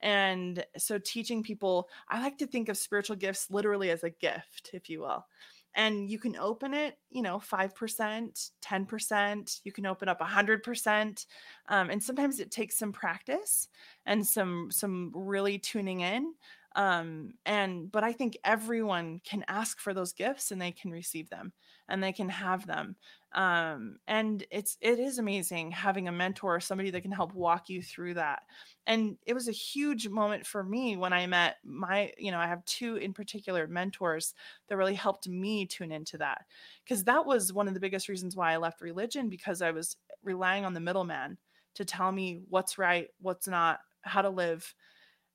And 0.00 0.64
so 0.76 0.98
teaching 0.98 1.42
people, 1.42 1.88
I 2.08 2.20
like 2.22 2.38
to 2.38 2.46
think 2.46 2.68
of 2.68 2.76
spiritual 2.76 3.16
gifts 3.16 3.50
literally 3.50 3.90
as 3.90 4.04
a 4.04 4.10
gift, 4.10 4.70
if 4.72 4.88
you 4.88 5.00
will 5.00 5.26
and 5.74 6.10
you 6.10 6.18
can 6.18 6.36
open 6.36 6.74
it 6.74 6.98
you 7.10 7.22
know 7.22 7.38
5% 7.38 8.50
10% 8.62 9.60
you 9.64 9.72
can 9.72 9.86
open 9.86 10.08
up 10.08 10.20
100% 10.20 11.26
um, 11.68 11.90
and 11.90 12.02
sometimes 12.02 12.40
it 12.40 12.50
takes 12.50 12.78
some 12.78 12.92
practice 12.92 13.68
and 14.06 14.26
some 14.26 14.68
some 14.70 15.12
really 15.14 15.58
tuning 15.58 16.00
in 16.00 16.34
um, 16.78 17.34
and 17.44 17.90
but 17.90 18.04
i 18.04 18.12
think 18.12 18.38
everyone 18.44 19.20
can 19.24 19.44
ask 19.48 19.80
for 19.80 19.92
those 19.92 20.12
gifts 20.12 20.52
and 20.52 20.62
they 20.62 20.70
can 20.70 20.92
receive 20.92 21.28
them 21.28 21.52
and 21.88 22.02
they 22.02 22.12
can 22.12 22.28
have 22.28 22.66
them 22.66 22.94
um, 23.32 23.96
and 24.06 24.46
it's 24.50 24.78
it 24.80 25.00
is 25.00 25.18
amazing 25.18 25.72
having 25.72 26.06
a 26.06 26.12
mentor 26.12 26.54
or 26.54 26.60
somebody 26.60 26.90
that 26.90 27.02
can 27.02 27.10
help 27.10 27.34
walk 27.34 27.68
you 27.68 27.82
through 27.82 28.14
that 28.14 28.42
and 28.86 29.16
it 29.26 29.34
was 29.34 29.48
a 29.48 29.52
huge 29.52 30.08
moment 30.08 30.46
for 30.46 30.62
me 30.62 30.96
when 30.96 31.12
i 31.12 31.26
met 31.26 31.56
my 31.64 32.12
you 32.16 32.30
know 32.30 32.38
i 32.38 32.46
have 32.46 32.64
two 32.64 32.94
in 32.96 33.12
particular 33.12 33.66
mentors 33.66 34.32
that 34.68 34.76
really 34.76 34.94
helped 34.94 35.28
me 35.28 35.66
tune 35.66 35.90
into 35.90 36.16
that 36.16 36.42
because 36.84 37.02
that 37.04 37.26
was 37.26 37.52
one 37.52 37.66
of 37.66 37.74
the 37.74 37.80
biggest 37.80 38.08
reasons 38.08 38.36
why 38.36 38.52
i 38.52 38.56
left 38.56 38.80
religion 38.80 39.28
because 39.28 39.60
i 39.60 39.72
was 39.72 39.96
relying 40.22 40.64
on 40.64 40.74
the 40.74 40.80
middleman 40.80 41.36
to 41.74 41.84
tell 41.84 42.12
me 42.12 42.40
what's 42.48 42.78
right 42.78 43.08
what's 43.20 43.48
not 43.48 43.80
how 44.02 44.22
to 44.22 44.30
live 44.30 44.74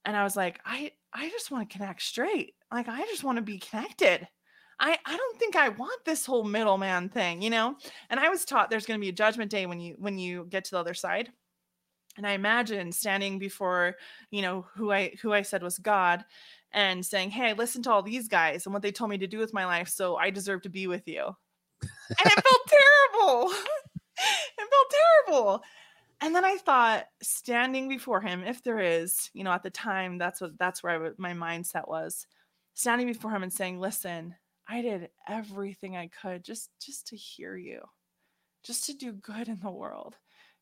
and 0.05 0.17
I 0.17 0.23
was 0.23 0.35
like, 0.35 0.59
I 0.65 0.91
I 1.13 1.29
just 1.29 1.51
want 1.51 1.69
to 1.69 1.77
connect 1.77 2.01
straight. 2.01 2.55
Like 2.71 2.87
I 2.87 3.01
just 3.05 3.23
want 3.23 3.37
to 3.37 3.43
be 3.43 3.59
connected. 3.59 4.27
I 4.79 4.97
I 5.05 5.17
don't 5.17 5.39
think 5.39 5.55
I 5.55 5.69
want 5.69 6.03
this 6.05 6.25
whole 6.25 6.43
middleman 6.43 7.09
thing, 7.09 7.41
you 7.41 7.49
know? 7.49 7.75
And 8.09 8.19
I 8.19 8.29
was 8.29 8.45
taught 8.45 8.69
there's 8.69 8.85
going 8.85 8.99
to 8.99 9.03
be 9.03 9.09
a 9.09 9.13
judgment 9.13 9.51
day 9.51 9.65
when 9.65 9.79
you 9.79 9.95
when 9.97 10.17
you 10.17 10.47
get 10.49 10.65
to 10.65 10.71
the 10.71 10.79
other 10.79 10.93
side. 10.93 11.29
And 12.17 12.27
I 12.27 12.31
imagine 12.31 12.91
standing 12.91 13.39
before, 13.39 13.95
you 14.29 14.41
know, 14.41 14.65
who 14.75 14.91
I 14.91 15.13
who 15.21 15.33
I 15.33 15.41
said 15.41 15.63
was 15.63 15.77
God 15.77 16.25
and 16.71 17.05
saying, 17.05 17.31
"Hey, 17.31 17.49
I 17.49 17.53
listened 17.53 17.85
to 17.85 17.91
all 17.91 18.03
these 18.03 18.27
guys 18.27 18.65
and 18.65 18.73
what 18.73 18.81
they 18.81 18.91
told 18.91 19.09
me 19.09 19.17
to 19.19 19.27
do 19.27 19.39
with 19.39 19.53
my 19.53 19.65
life, 19.65 19.89
so 19.89 20.15
I 20.15 20.29
deserve 20.29 20.61
to 20.63 20.69
be 20.69 20.87
with 20.87 21.07
you." 21.07 21.35
And 21.81 22.25
it 22.25 22.43
felt 22.43 22.69
terrible. 22.69 23.51
it 24.17 24.69
felt 24.69 24.93
terrible 25.27 25.63
and 26.23 26.33
then 26.33 26.45
I 26.45 26.55
thought, 26.57 27.07
standing 27.21 27.89
before 27.89 28.21
him, 28.21 28.43
if 28.45 28.63
there 28.63 28.79
is, 28.79 29.29
you 29.33 29.43
know, 29.43 29.51
at 29.51 29.61
the 29.63 29.69
time, 29.69 30.17
that's 30.17 30.39
what 30.41 30.57
that's 30.57 30.81
where 30.81 31.13
my 31.17 31.33
mindset 31.33 31.87
was, 31.87 32.27
standing 32.73 33.07
before 33.07 33.31
him 33.31 33.43
and 33.43 33.51
saying, 33.53 33.79
"Listen, 33.79 34.35
I 34.67 34.81
did 34.81 35.09
everything 35.27 35.97
I 35.97 36.07
could 36.07 36.45
just 36.45 36.69
just 36.79 37.07
to 37.07 37.17
hear 37.17 37.57
you, 37.57 37.81
just 38.63 38.85
to 38.87 38.93
do 38.93 39.13
good 39.13 39.49
in 39.49 39.59
the 39.61 39.71
world, 39.71 40.17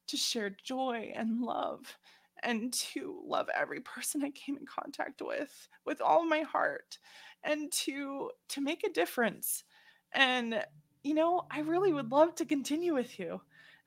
to 0.07 0.17
share 0.17 0.49
joy 0.63 1.13
and 1.15 1.41
love, 1.41 1.97
and 2.43 2.73
to 2.73 3.21
love 3.25 3.49
every 3.55 3.81
person 3.81 4.23
I 4.23 4.31
came 4.31 4.57
in 4.57 4.65
contact 4.65 5.21
with 5.21 5.69
with 5.85 6.01
all 6.01 6.25
my 6.25 6.41
heart, 6.41 6.97
and 7.43 7.71
to 7.73 8.31
to 8.49 8.61
make 8.61 8.83
a 8.83 8.91
difference." 8.91 9.63
And 10.13 10.65
you 11.03 11.13
know, 11.15 11.47
I 11.51 11.61
really 11.61 11.93
would 11.93 12.11
love 12.11 12.35
to 12.35 12.45
continue 12.45 12.93
with 12.95 13.19
you 13.19 13.41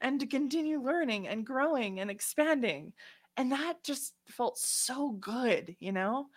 and 0.05 0.21
to 0.21 0.29
continue 0.29 0.81
learning 0.83 1.29
and 1.29 1.47
growing 1.47 2.01
and 2.01 2.13
expanding. 2.13 2.95
And 3.39 3.53
that 3.53 3.85
just 3.85 4.15
felt 4.29 4.59
so 4.59 5.13
good, 5.13 5.77
you 5.81 5.93
know? 5.93 6.29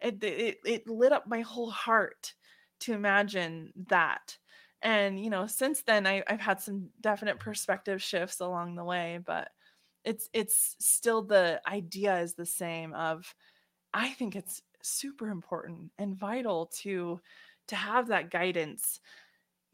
It, 0.00 0.22
it, 0.24 0.58
it 0.66 0.88
lit 0.88 1.12
up 1.12 1.26
my 1.26 1.40
whole 1.42 1.70
heart 1.70 2.34
to 2.80 2.94
imagine 2.94 3.72
that. 3.88 4.38
And, 4.82 5.18
you 5.22 5.30
know, 5.30 5.46
since 5.46 5.82
then 5.82 6.06
I, 6.06 6.22
I've 6.28 6.40
had 6.40 6.60
some 6.60 6.90
definite 7.00 7.40
perspective 7.40 8.02
shifts 8.02 8.40
along 8.40 8.76
the 8.76 8.84
way, 8.84 9.20
but 9.24 9.50
it's 10.04 10.28
it's 10.34 10.76
still 10.80 11.22
the 11.22 11.62
idea 11.66 12.18
is 12.20 12.34
the 12.34 12.46
same 12.46 12.92
of 12.92 13.34
I 13.94 14.10
think 14.10 14.36
it's 14.36 14.62
super 14.82 15.28
important 15.28 15.92
and 15.98 16.16
vital 16.16 16.66
to 16.82 17.20
to 17.68 17.76
have 17.76 18.08
that 18.08 18.30
guidance 18.30 19.00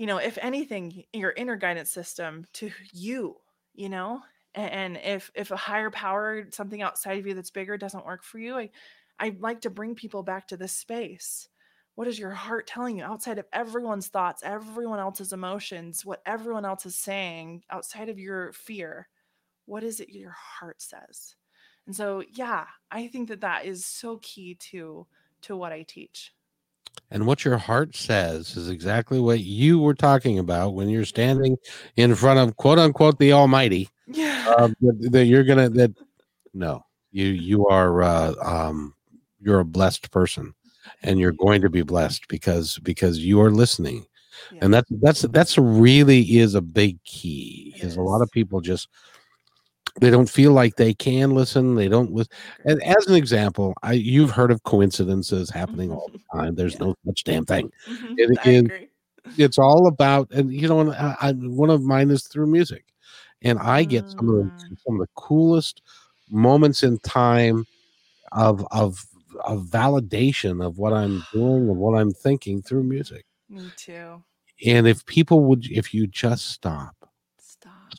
you 0.01 0.07
know, 0.07 0.17
if 0.17 0.39
anything, 0.41 1.05
your 1.13 1.33
inner 1.33 1.57
guidance 1.57 1.91
system 1.91 2.47
to 2.55 2.71
you, 2.91 3.37
you 3.75 3.91
know? 3.91 4.23
And 4.55 4.97
if 4.97 5.31
if 5.35 5.51
a 5.51 5.57
higher 5.57 5.91
power, 5.91 6.47
something 6.53 6.81
outside 6.81 7.19
of 7.19 7.27
you 7.27 7.35
that's 7.35 7.51
bigger 7.51 7.77
doesn't 7.77 8.07
work 8.07 8.25
for 8.25 8.39
you, 8.39 8.57
I 8.57 8.71
I 9.19 9.37
like 9.41 9.61
to 9.61 9.71
bring 9.71 9.95
people 9.95 10.23
back 10.23 10.49
to 10.49 10.57
this 10.57 10.73
space. 10.73 11.51
What 11.97 12.09
is 12.09 12.19
your 12.19 12.31
heart 12.31 12.67
telling 12.67 12.97
you 12.97 13.05
outside 13.05 13.39
of 13.39 13.45
everyone's 13.53 14.09
thoughts, 14.09 14.43
everyone 14.43 15.01
else's 15.01 15.35
emotions, 15.35 16.03
what 16.07 16.23
everyone 16.25 16.65
else 16.65 16.87
is 16.87 16.97
saying, 16.97 17.65
outside 17.69 18.09
of 18.09 18.19
your 18.19 18.55
fear? 18.55 19.07
What 19.67 19.85
is 19.85 20.01
it 20.01 20.09
your 20.09 20.31
heart 20.31 20.81
says? 20.81 21.37
And 21.87 21.95
so, 21.95 22.25
yeah, 22.33 22.65
I 22.91 23.07
think 23.09 23.29
that 23.29 23.43
that 23.43 23.67
is 23.67 23.85
so 23.85 24.19
key 24.23 24.55
to 24.71 25.07
to 25.43 25.57
what 25.59 25.73
I 25.73 25.83
teach. 25.83 26.33
And 27.11 27.27
what 27.27 27.45
your 27.45 27.59
heart 27.59 27.97
says 27.97 28.57
is 28.57 28.69
exactly 28.69 29.19
what 29.19 29.41
you 29.41 29.81
were 29.81 29.95
talking 29.95 30.39
about 30.39 30.75
when 30.75 30.89
you're 30.89 31.05
standing 31.05 31.57
in 31.97 32.15
front 32.15 32.39
of 32.39 32.57
quote 32.57 32.79
unquote 32.79 33.19
the 33.19 33.33
Almighty. 33.33 33.89
Yeah. 34.07 34.55
Uh, 34.57 34.69
that, 34.81 35.09
that, 35.13 35.25
you're 35.27 35.45
gonna 35.45 35.69
that 35.71 35.93
no, 36.55 36.85
you 37.11 37.27
you 37.27 37.67
are 37.67 38.03
uh, 38.03 38.35
um, 38.43 38.95
you're 39.41 39.61
a 39.61 39.65
blessed 39.65 40.11
person, 40.11 40.55
and 41.03 41.19
you're 41.19 41.33
going 41.33 41.63
to 41.63 41.71
be 41.71 41.83
blessed 41.83 42.29
because 42.29 42.79
because 42.79 43.19
you 43.19 43.41
are 43.41 43.51
listening, 43.51 44.07
yeah. 44.53 44.59
and 44.63 44.75
that's 44.75 44.91
that's 45.01 45.23
that's 45.23 45.59
really 45.59 46.39
is 46.39 46.55
a 46.55 46.61
big 46.61 47.03
key. 47.05 47.75
It 47.77 47.85
is 47.85 47.97
a 47.97 48.03
lot 48.03 48.23
of 48.23 48.31
people 48.31 48.61
just 48.61 48.89
they 50.01 50.11
don't 50.11 50.31
feel 50.31 50.53
like 50.53 50.77
they 50.77 50.95
can 50.95 51.31
listen 51.31 51.75
they 51.75 51.89
don't 51.89 52.13
listen 52.13 52.33
and 52.65 52.83
as 52.83 53.07
an 53.07 53.15
example 53.15 53.75
i 53.83 53.93
you've 53.93 54.31
heard 54.31 54.51
of 54.51 54.63
coincidences 54.63 55.51
happening 55.51 55.91
all 55.91 56.11
the 56.13 56.21
time 56.35 56.55
there's 56.55 56.75
yeah. 56.75 56.87
no 56.87 56.95
such 57.07 57.25
damn 57.25 57.45
thing 57.45 57.71
mm-hmm. 57.89 58.15
it, 58.17 58.47
it, 58.47 58.91
it's 59.37 59.59
all 59.59 59.87
about 59.87 60.31
and 60.31 60.53
you 60.53 60.69
know 60.69 60.93
I, 60.93 61.17
I, 61.21 61.33
one 61.33 61.71
of 61.71 61.83
mine 61.83 62.11
is 62.11 62.27
through 62.27 62.47
music 62.47 62.85
and 63.43 63.59
i 63.59 63.85
get 63.85 64.09
some 64.11 64.29
of 64.29 64.37
the 64.37 64.43
mm. 64.45 64.79
some 64.87 64.95
of 64.95 65.01
the 65.01 65.09
coolest 65.15 65.83
moments 66.31 66.83
in 66.83 66.99
time 66.99 67.65
of 68.33 68.67
of 68.71 69.05
of 69.45 69.65
validation 69.67 70.65
of 70.65 70.79
what 70.79 70.93
i'm 70.93 71.25
doing 71.33 71.69
and 71.69 71.77
what 71.77 71.99
i'm 71.99 72.13
thinking 72.13 72.63
through 72.63 72.83
music 72.83 73.25
me 73.49 73.71
too 73.77 74.23
and 74.67 74.87
if 74.87 75.05
people 75.07 75.45
would 75.45 75.67
if 75.71 75.95
you 75.95 76.07
just 76.07 76.51
stop 76.51 77.00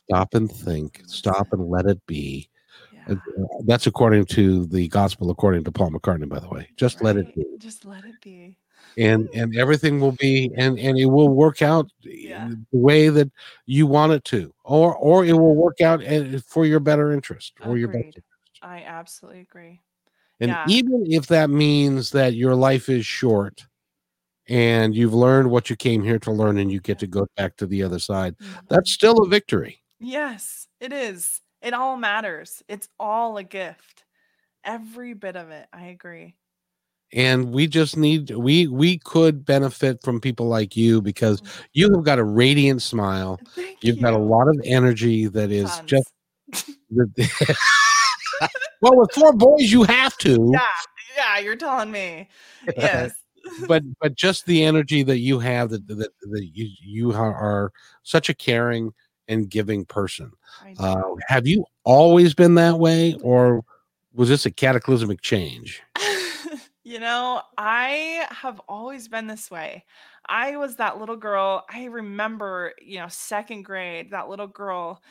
stop 0.08 0.34
and 0.34 0.50
think, 0.50 1.02
stop 1.06 1.52
and 1.52 1.68
let 1.68 1.86
it 1.86 2.04
be. 2.06 2.48
Yeah. 2.92 3.14
Uh, 3.14 3.16
that's 3.64 3.86
according 3.86 4.26
to 4.26 4.66
the 4.66 4.88
gospel, 4.88 5.30
according 5.30 5.64
to 5.64 5.72
Paul 5.72 5.90
McCartney, 5.90 6.28
by 6.28 6.38
the 6.38 6.48
way. 6.48 6.68
Just 6.76 6.96
right. 6.96 7.06
let 7.06 7.16
it 7.16 7.34
be. 7.34 7.44
Just 7.58 7.84
let 7.84 8.04
it 8.04 8.20
be. 8.22 8.56
And 8.98 9.28
and 9.32 9.56
everything 9.56 10.00
will 10.00 10.12
be 10.12 10.50
and 10.56 10.78
and 10.78 10.98
it 10.98 11.06
will 11.06 11.30
work 11.30 11.62
out 11.62 11.88
yeah. 12.02 12.48
the 12.48 12.78
way 12.78 13.08
that 13.08 13.30
you 13.64 13.86
want 13.86 14.12
it 14.12 14.24
to, 14.24 14.52
or 14.64 14.94
or 14.96 15.24
it 15.24 15.32
will 15.32 15.54
work 15.54 15.80
out 15.80 16.02
eh, 16.02 16.38
for 16.46 16.66
your 16.66 16.80
better 16.80 17.12
interest 17.12 17.54
or 17.64 17.78
your 17.78 17.88
best 17.88 18.06
interest. 18.06 18.26
I 18.60 18.82
absolutely 18.84 19.40
agree. 19.40 19.80
And 20.40 20.50
yeah. 20.50 20.64
even 20.68 21.06
if 21.08 21.28
that 21.28 21.48
means 21.48 22.10
that 22.10 22.34
your 22.34 22.54
life 22.54 22.88
is 22.88 23.06
short, 23.06 23.64
and 24.48 24.94
you've 24.94 25.14
learned 25.14 25.50
what 25.50 25.70
you 25.70 25.76
came 25.76 26.02
here 26.02 26.18
to 26.18 26.32
learn 26.32 26.58
and 26.58 26.70
you 26.70 26.80
get 26.80 26.98
to 26.98 27.06
go 27.06 27.26
back 27.36 27.56
to 27.56 27.66
the 27.66 27.82
other 27.82 27.98
side 27.98 28.36
mm-hmm. 28.38 28.66
that's 28.68 28.92
still 28.92 29.18
a 29.18 29.28
victory 29.28 29.81
Yes, 30.02 30.66
it 30.80 30.92
is. 30.92 31.40
It 31.60 31.74
all 31.74 31.96
matters. 31.96 32.62
It's 32.68 32.88
all 32.98 33.36
a 33.36 33.44
gift. 33.44 34.04
Every 34.64 35.14
bit 35.14 35.36
of 35.36 35.50
it. 35.50 35.66
I 35.72 35.86
agree. 35.86 36.34
And 37.14 37.52
we 37.52 37.66
just 37.66 37.96
need 37.96 38.30
we 38.30 38.66
we 38.66 38.98
could 38.98 39.44
benefit 39.44 40.02
from 40.02 40.20
people 40.20 40.46
like 40.46 40.76
you 40.76 41.02
because 41.02 41.40
mm. 41.40 41.48
you 41.72 41.92
have 41.94 42.04
got 42.04 42.18
a 42.18 42.24
radiant 42.24 42.80
smile. 42.82 43.38
Thank 43.54 43.78
You've 43.82 43.96
you. 43.96 44.02
got 44.02 44.14
a 44.14 44.18
lot 44.18 44.48
of 44.48 44.58
energy 44.64 45.26
that 45.28 45.50
is 45.50 45.70
Tons. 45.70 45.90
just 45.90 46.12
well 48.82 48.96
with 48.96 49.12
four 49.12 49.32
boys 49.32 49.72
you 49.72 49.84
have 49.84 50.16
to 50.18 50.50
yeah 50.52 50.60
yeah 51.16 51.38
you're 51.38 51.56
telling 51.56 51.90
me 51.90 52.28
yes 52.76 53.12
but 53.68 53.82
but 54.00 54.14
just 54.14 54.46
the 54.46 54.62
energy 54.62 55.02
that 55.02 55.18
you 55.18 55.38
have 55.38 55.70
that 55.70 55.86
that, 55.86 56.10
that 56.30 56.50
you 56.52 56.68
you 56.80 57.12
are 57.12 57.72
such 58.02 58.28
a 58.28 58.34
caring 58.34 58.92
and 59.28 59.48
giving 59.48 59.84
person. 59.84 60.32
Uh, 60.78 61.02
have 61.28 61.46
you 61.46 61.64
always 61.84 62.34
been 62.34 62.54
that 62.56 62.78
way, 62.78 63.16
or 63.22 63.64
was 64.14 64.28
this 64.28 64.46
a 64.46 64.50
cataclysmic 64.50 65.20
change? 65.20 65.82
you 66.84 66.98
know, 66.98 67.42
I 67.56 68.26
have 68.30 68.60
always 68.68 69.08
been 69.08 69.26
this 69.26 69.50
way. 69.50 69.84
I 70.26 70.56
was 70.56 70.76
that 70.76 70.98
little 70.98 71.16
girl. 71.16 71.64
I 71.70 71.84
remember, 71.84 72.72
you 72.80 72.98
know, 72.98 73.08
second 73.08 73.62
grade, 73.62 74.10
that 74.10 74.28
little 74.28 74.46
girl 74.46 75.02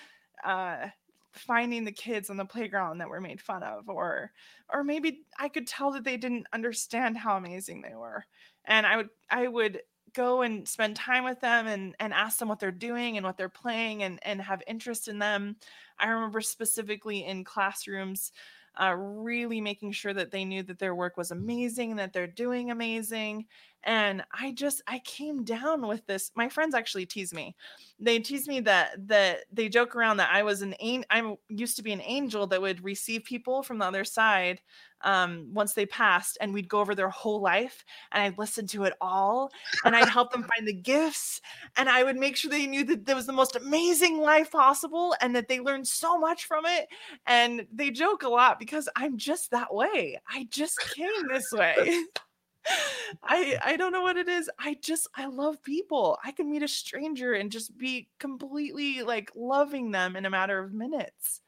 uh, 0.43 0.88
finding 1.34 1.84
the 1.84 1.91
kids 1.91 2.30
on 2.30 2.38
the 2.38 2.45
playground 2.45 2.99
that 2.99 3.09
were 3.09 3.22
made 3.22 3.41
fun 3.41 3.64
of, 3.64 3.89
or, 3.89 4.32
or 4.74 4.84
maybe 4.84 5.24
I 5.39 5.49
could 5.49 5.68
tell 5.68 5.91
that 5.91 6.03
they 6.03 6.18
didn't 6.18 6.47
understand 6.53 7.18
how 7.18 7.38
amazing 7.38 7.82
they 7.82 7.95
were, 7.95 8.26
and 8.66 8.86
I 8.86 8.97
would, 8.97 9.09
I 9.30 9.47
would 9.47 9.82
go 10.14 10.41
and 10.41 10.68
spend 10.68 10.95
time 10.95 11.24
with 11.24 11.39
them 11.41 11.68
and 11.68 11.95
and 11.99 12.14
ask 12.14 12.39
them 12.39 12.47
what 12.49 12.59
they're 12.59 12.72
doing 12.72 13.18
and 13.18 13.26
what 13.26 13.38
they're 13.38 13.49
playing 13.49 14.03
and 14.03 14.20
and 14.24 14.41
have 14.41 14.62
interest 14.68 15.07
in 15.07 15.20
them. 15.20 15.55
I 16.00 16.10
remember 16.10 16.42
specifically 16.42 17.26
in 17.26 17.44
classrooms 17.44 18.32
uh, 18.80 18.96
really 18.96 19.60
making 19.60 19.92
sure 19.92 20.14
that 20.14 20.32
they 20.32 20.46
knew 20.46 20.64
that 20.64 20.80
their 20.80 20.96
work 20.96 21.18
was 21.18 21.32
amazing, 21.32 21.98
that 21.98 22.14
they're 22.14 22.28
doing 22.28 22.72
amazing. 22.72 23.46
And 23.84 24.24
I 24.32 24.52
just 24.52 24.82
I 24.88 25.00
came 25.00 25.44
down 25.44 25.88
with 25.88 26.06
this. 26.06 26.32
My 26.36 26.48
friends 26.50 26.76
actually 26.76 27.08
tease 27.08 27.34
me. 27.34 27.56
They 28.00 28.20
tease 28.20 28.48
me 28.48 28.60
that 28.62 29.08
that 29.08 29.46
they 29.52 29.70
joke 29.70 29.96
around 29.96 30.18
that 30.18 30.30
I 30.32 30.44
was 30.44 30.62
an 30.62 30.76
angel. 30.80 31.08
I 31.10 31.36
used 31.50 31.78
to 31.78 31.84
be 31.84 31.92
an 31.92 32.02
angel 32.02 32.46
that 32.48 32.62
would 32.62 32.84
receive 32.84 33.24
people 33.24 33.64
from 33.64 33.80
the 33.80 33.86
other 33.86 34.04
side 34.04 34.62
um, 35.04 35.50
once 35.52 35.74
they 35.74 35.88
passed, 35.88 36.38
and 36.42 36.54
we'd 36.54 36.70
go 36.70 36.80
over 36.80 36.94
their 36.94 37.10
whole 37.10 37.42
life, 37.42 37.84
and 38.12 38.22
I'd 38.22 38.38
listen 38.38 38.68
to 38.68 38.84
it 38.84 38.94
all, 39.02 39.52
and 39.84 39.96
I'd 39.96 40.10
help 40.10 40.32
them 40.32 40.44
find 40.56 40.68
the 40.68 40.74
gifts, 40.74 41.42
and 41.76 41.89
I 41.89 42.04
would 42.04 42.18
make 42.18 42.38
sure 42.38 42.52
they 42.52 42.68
knew 42.68 42.84
that 42.86 43.06
there 43.06 43.16
was 43.16 43.26
the 43.26 43.34
most 43.34 43.56
amazing 43.56 44.20
life 44.20 44.52
possible, 44.52 45.16
and 45.22 45.36
that 45.36 45.48
they 45.48 45.60
learned 45.60 45.81
so 45.86 46.18
much 46.18 46.46
from 46.46 46.66
it. 46.66 46.88
And 47.26 47.66
they 47.72 47.92
joke 47.92 48.24
a 48.24 48.30
lot 48.30 48.60
because 48.60 48.90
I'm 48.96 49.18
just 49.18 49.52
that 49.52 49.74
way. 49.74 50.20
I 50.30 50.48
just 50.50 50.80
came 50.96 51.28
this 51.30 51.52
way. 51.52 52.04
I 53.24 53.58
I 53.64 53.76
don't 53.76 53.92
know 53.92 54.04
what 54.04 54.18
it 54.18 54.30
is. 54.30 54.50
I 54.60 54.78
just 54.82 55.08
I 55.16 55.26
love 55.26 55.62
people. 55.64 56.18
I 56.24 56.32
can 56.32 56.50
meet 56.52 56.64
a 56.64 56.68
stranger 56.68 57.34
and 57.34 57.52
just 57.52 57.76
be 57.78 58.08
completely 58.20 59.02
like 59.02 59.32
loving 59.36 59.92
them 59.92 60.16
in 60.16 60.26
a 60.26 60.30
matter 60.30 60.60
of 60.60 60.74
minutes. 60.74 61.42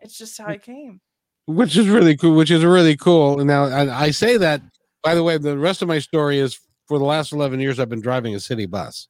It's 0.00 0.16
just 0.18 0.38
how 0.38 0.46
I 0.46 0.58
came. 0.58 1.00
which 1.46 1.76
is 1.76 1.88
really 1.88 2.16
cool. 2.16 2.36
Which 2.36 2.50
is 2.50 2.64
really 2.64 2.96
cool. 2.96 3.38
And 3.40 3.48
now 3.48 3.64
I, 3.64 4.04
I 4.06 4.10
say 4.10 4.36
that. 4.36 4.62
By 5.02 5.14
the 5.14 5.22
way, 5.22 5.38
the 5.38 5.56
rest 5.56 5.80
of 5.80 5.88
my 5.88 6.00
story 6.00 6.38
is 6.38 6.58
for 6.86 6.98
the 6.98 7.04
last 7.04 7.32
eleven 7.32 7.60
years 7.60 7.78
I've 7.80 7.88
been 7.88 8.00
driving 8.00 8.34
a 8.34 8.40
city 8.40 8.66
bus. 8.66 9.08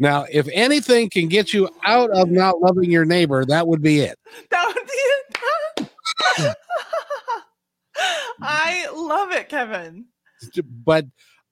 Now, 0.00 0.24
if 0.32 0.48
anything 0.52 1.10
can 1.10 1.28
get 1.28 1.52
you 1.52 1.68
out 1.84 2.10
of 2.10 2.30
not 2.30 2.60
loving 2.60 2.90
your 2.90 3.04
neighbor, 3.04 3.44
that 3.44 3.66
would 3.68 3.82
be 3.82 4.00
it. 4.00 4.18
That 4.50 4.66
would 4.66 4.86
be 4.86 5.88
it. 6.46 6.56
I 8.40 8.88
love 8.94 9.30
it, 9.32 9.50
Kevin. 9.50 10.06
But 10.84 11.04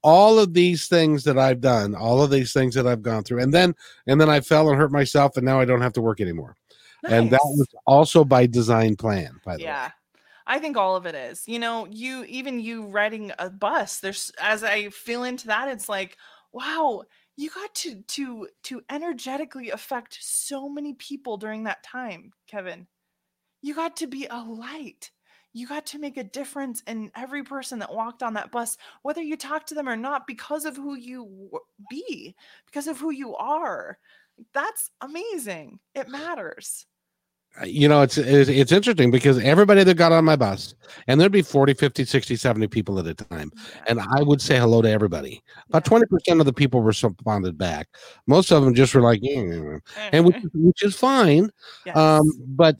all 0.03 0.38
of 0.38 0.55
these 0.55 0.88
things 0.88 1.24
that 1.24 1.38
I've 1.38 1.61
done, 1.61 1.94
all 1.94 2.22
of 2.22 2.30
these 2.30 2.55
things 2.55 2.74
that 2.74 2.86
I've 2.86 3.03
gone 3.03 3.22
through, 3.22 3.42
and 3.42 3.53
then 3.53 3.74
and 4.07 4.18
then 4.18 4.30
I 4.30 4.40
fell 4.40 4.70
and 4.70 4.78
hurt 4.78 4.92
myself, 4.92 5.36
and 5.36 5.44
now 5.44 5.61
I 5.61 5.66
don't 5.66 5.82
have 5.82 5.92
to 5.94 6.01
work 6.01 6.20
anymore. 6.22 6.57
Nice. 7.03 7.12
And 7.12 7.30
that 7.30 7.40
was 7.42 7.68
also 7.86 8.24
by 8.24 8.46
design 8.46 8.96
plan, 8.96 9.40
by 9.44 9.57
the 9.57 9.62
yeah. 9.64 9.66
way. 9.66 9.72
Yeah. 9.72 9.90
I 10.46 10.59
think 10.59 10.78
all 10.78 10.96
of 10.96 11.05
it 11.05 11.14
is. 11.14 11.46
You 11.46 11.59
know, 11.59 11.86
you 11.90 12.24
even 12.24 12.61
you 12.61 12.86
riding 12.86 13.30
a 13.38 13.51
bus, 13.51 14.01
there's 14.01 14.32
as 14.40 14.64
I 14.64 14.88
feel 14.88 15.24
into 15.24 15.49
that, 15.49 15.68
it's 15.68 15.90
like, 15.90 16.16
wow, 16.53 17.03
you 17.39 17.51
got 17.51 17.74
to 17.76 18.03
to 18.03 18.49
to 18.64 18.82
energetically 18.91 19.70
affect 19.70 20.18
so 20.20 20.68
many 20.68 20.93
people 20.95 21.39
during 21.39 21.64
that 21.64 21.82
time, 21.82 22.32
Kevin. 22.47 22.86
You 23.62 23.74
got 23.74 23.97
to 23.99 24.07
be 24.07 24.26
a 24.30 24.39
light 24.39 25.11
you 25.53 25.66
got 25.66 25.86
to 25.86 25.99
make 25.99 26.16
a 26.16 26.24
difference 26.24 26.82
in 26.86 27.11
every 27.16 27.43
person 27.43 27.78
that 27.78 27.93
walked 27.93 28.22
on 28.22 28.34
that 28.34 28.53
bus, 28.53 28.76
whether 29.03 29.22
you 29.22 29.36
talk 29.36 29.66
to 29.66 29.74
them 29.74 29.89
or 29.89 29.97
not, 29.97 30.26
because 30.26 30.64
of 30.64 30.76
who 30.76 30.95
you 30.95 31.51
be, 31.91 32.34
because 32.66 32.86
of 32.86 32.99
who 32.99 33.11
you 33.11 33.34
are. 33.34 33.99
That's 34.53 34.91
amazing. 35.01 35.80
It 35.95 36.09
matters. 36.09 36.86
You 37.64 37.88
know, 37.88 38.03
it's, 38.03 38.16
it's, 38.16 38.49
it's 38.49 38.70
interesting 38.70 39.11
because 39.11 39.38
everybody 39.38 39.82
that 39.82 39.96
got 39.96 40.12
on 40.12 40.24
my 40.24 40.36
bus, 40.36 40.74
and 41.09 41.20
there'd 41.20 41.32
be 41.32 41.42
40, 41.42 41.74
50, 41.74 42.05
60, 42.05 42.36
70 42.36 42.68
people 42.68 42.99
at 43.01 43.07
a 43.07 43.14
time, 43.14 43.51
and 43.88 43.99
I 44.01 44.22
would 44.22 44.40
say 44.40 44.59
hello 44.59 44.80
to 44.80 44.88
everybody. 44.88 45.42
About 45.68 45.84
twenty 45.84 46.07
percent 46.07 46.38
of 46.38 46.46
the 46.46 46.53
people 46.53 46.82
responded 46.82 47.59
back. 47.59 47.88
Most 48.26 48.53
of 48.53 48.64
them 48.64 48.74
just 48.74 48.94
were 48.94 49.01
like, 49.01 49.20
mm. 49.22 49.80
and 50.12 50.24
which, 50.24 50.36
which, 50.55 50.84
is 50.84 50.96
fine. 50.96 51.44
Um, 51.44 51.51
yes. 51.86 51.96
Um, 51.96 52.32
but 52.46 52.76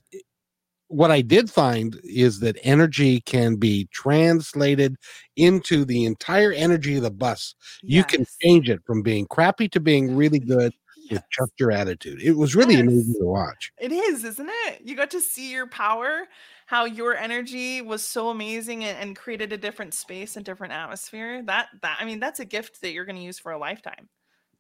what 0.89 1.11
I 1.11 1.21
did 1.21 1.51
find 1.51 1.99
is 2.03 2.41
that 2.41 2.59
energy 2.63 3.21
can 3.21 3.57
be 3.57 3.89
translated 3.93 4.97
into 5.37 5.85
the 5.85 6.05
entire 6.05 6.53
energy 6.53 6.97
of 6.97 7.03
the 7.03 7.11
bus. 7.11 7.55
Yes. 7.83 7.97
You 7.97 8.05
can 8.05 8.27
change 8.41 8.71
it 8.71 8.81
from 8.87 9.03
being 9.03 9.27
crappy 9.27 9.69
to 9.71 9.81
being 9.81 10.17
really 10.17 10.39
good 10.39 10.73
yes. 11.11 11.21
with 11.21 11.31
just 11.31 11.53
your 11.59 11.73
attitude. 11.73 12.21
It 12.23 12.33
was 12.33 12.55
really 12.55 12.75
yes. 12.75 12.83
amazing 12.83 13.15
to 13.21 13.27
watch. 13.27 13.73
It 13.79 13.93
is, 13.93 14.25
isn't 14.25 14.49
it? 14.67 14.83
You 14.85 14.97
got 14.97 15.11
to 15.11 15.21
see 15.21 15.51
your 15.51 15.67
power, 15.67 16.27
how 16.67 16.85
your 16.85 17.17
energy 17.17 17.83
was 17.83 18.05
so 18.05 18.29
amazing 18.29 18.85
and, 18.85 18.99
and 18.99 19.17
created 19.17 19.53
a 19.53 19.57
different 19.57 19.95
space 19.95 20.37
and 20.37 20.45
different 20.45 20.73
atmosphere. 20.73 21.43
That 21.43 21.69
that 21.83 21.99
I 22.01 22.05
mean, 22.05 22.21
that's 22.21 22.41
a 22.41 22.45
gift 22.45 22.81
that 22.83 22.93
you're 22.93 23.05
going 23.05 23.17
to 23.17 23.23
use 23.23 23.39
for 23.39 23.53
a 23.53 23.59
lifetime. 23.59 24.09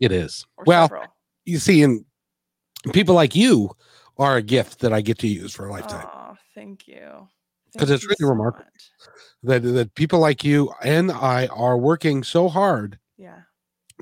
It 0.00 0.12
is. 0.12 0.46
Well, 0.66 0.88
several. 0.88 1.06
you 1.44 1.58
see, 1.58 1.82
in 1.82 2.04
people 2.92 3.14
like 3.14 3.34
you 3.34 3.70
are 4.16 4.36
a 4.36 4.42
gift 4.42 4.80
that 4.80 4.92
I 4.92 5.00
get 5.00 5.18
to 5.18 5.28
use 5.28 5.54
for 5.54 5.66
a 5.66 5.72
lifetime. 5.72 6.06
Oh, 6.12 6.36
thank 6.54 6.88
you. 6.88 7.28
Because 7.72 7.90
it's 7.90 8.04
really 8.04 8.16
so 8.18 8.28
remarkable 8.28 8.64
that 9.42 9.60
that 9.60 9.94
people 9.94 10.18
like 10.18 10.42
you 10.42 10.72
and 10.82 11.12
I 11.12 11.46
are 11.48 11.76
working 11.76 12.24
so 12.24 12.48
hard. 12.48 12.98
Yeah. 13.16 13.40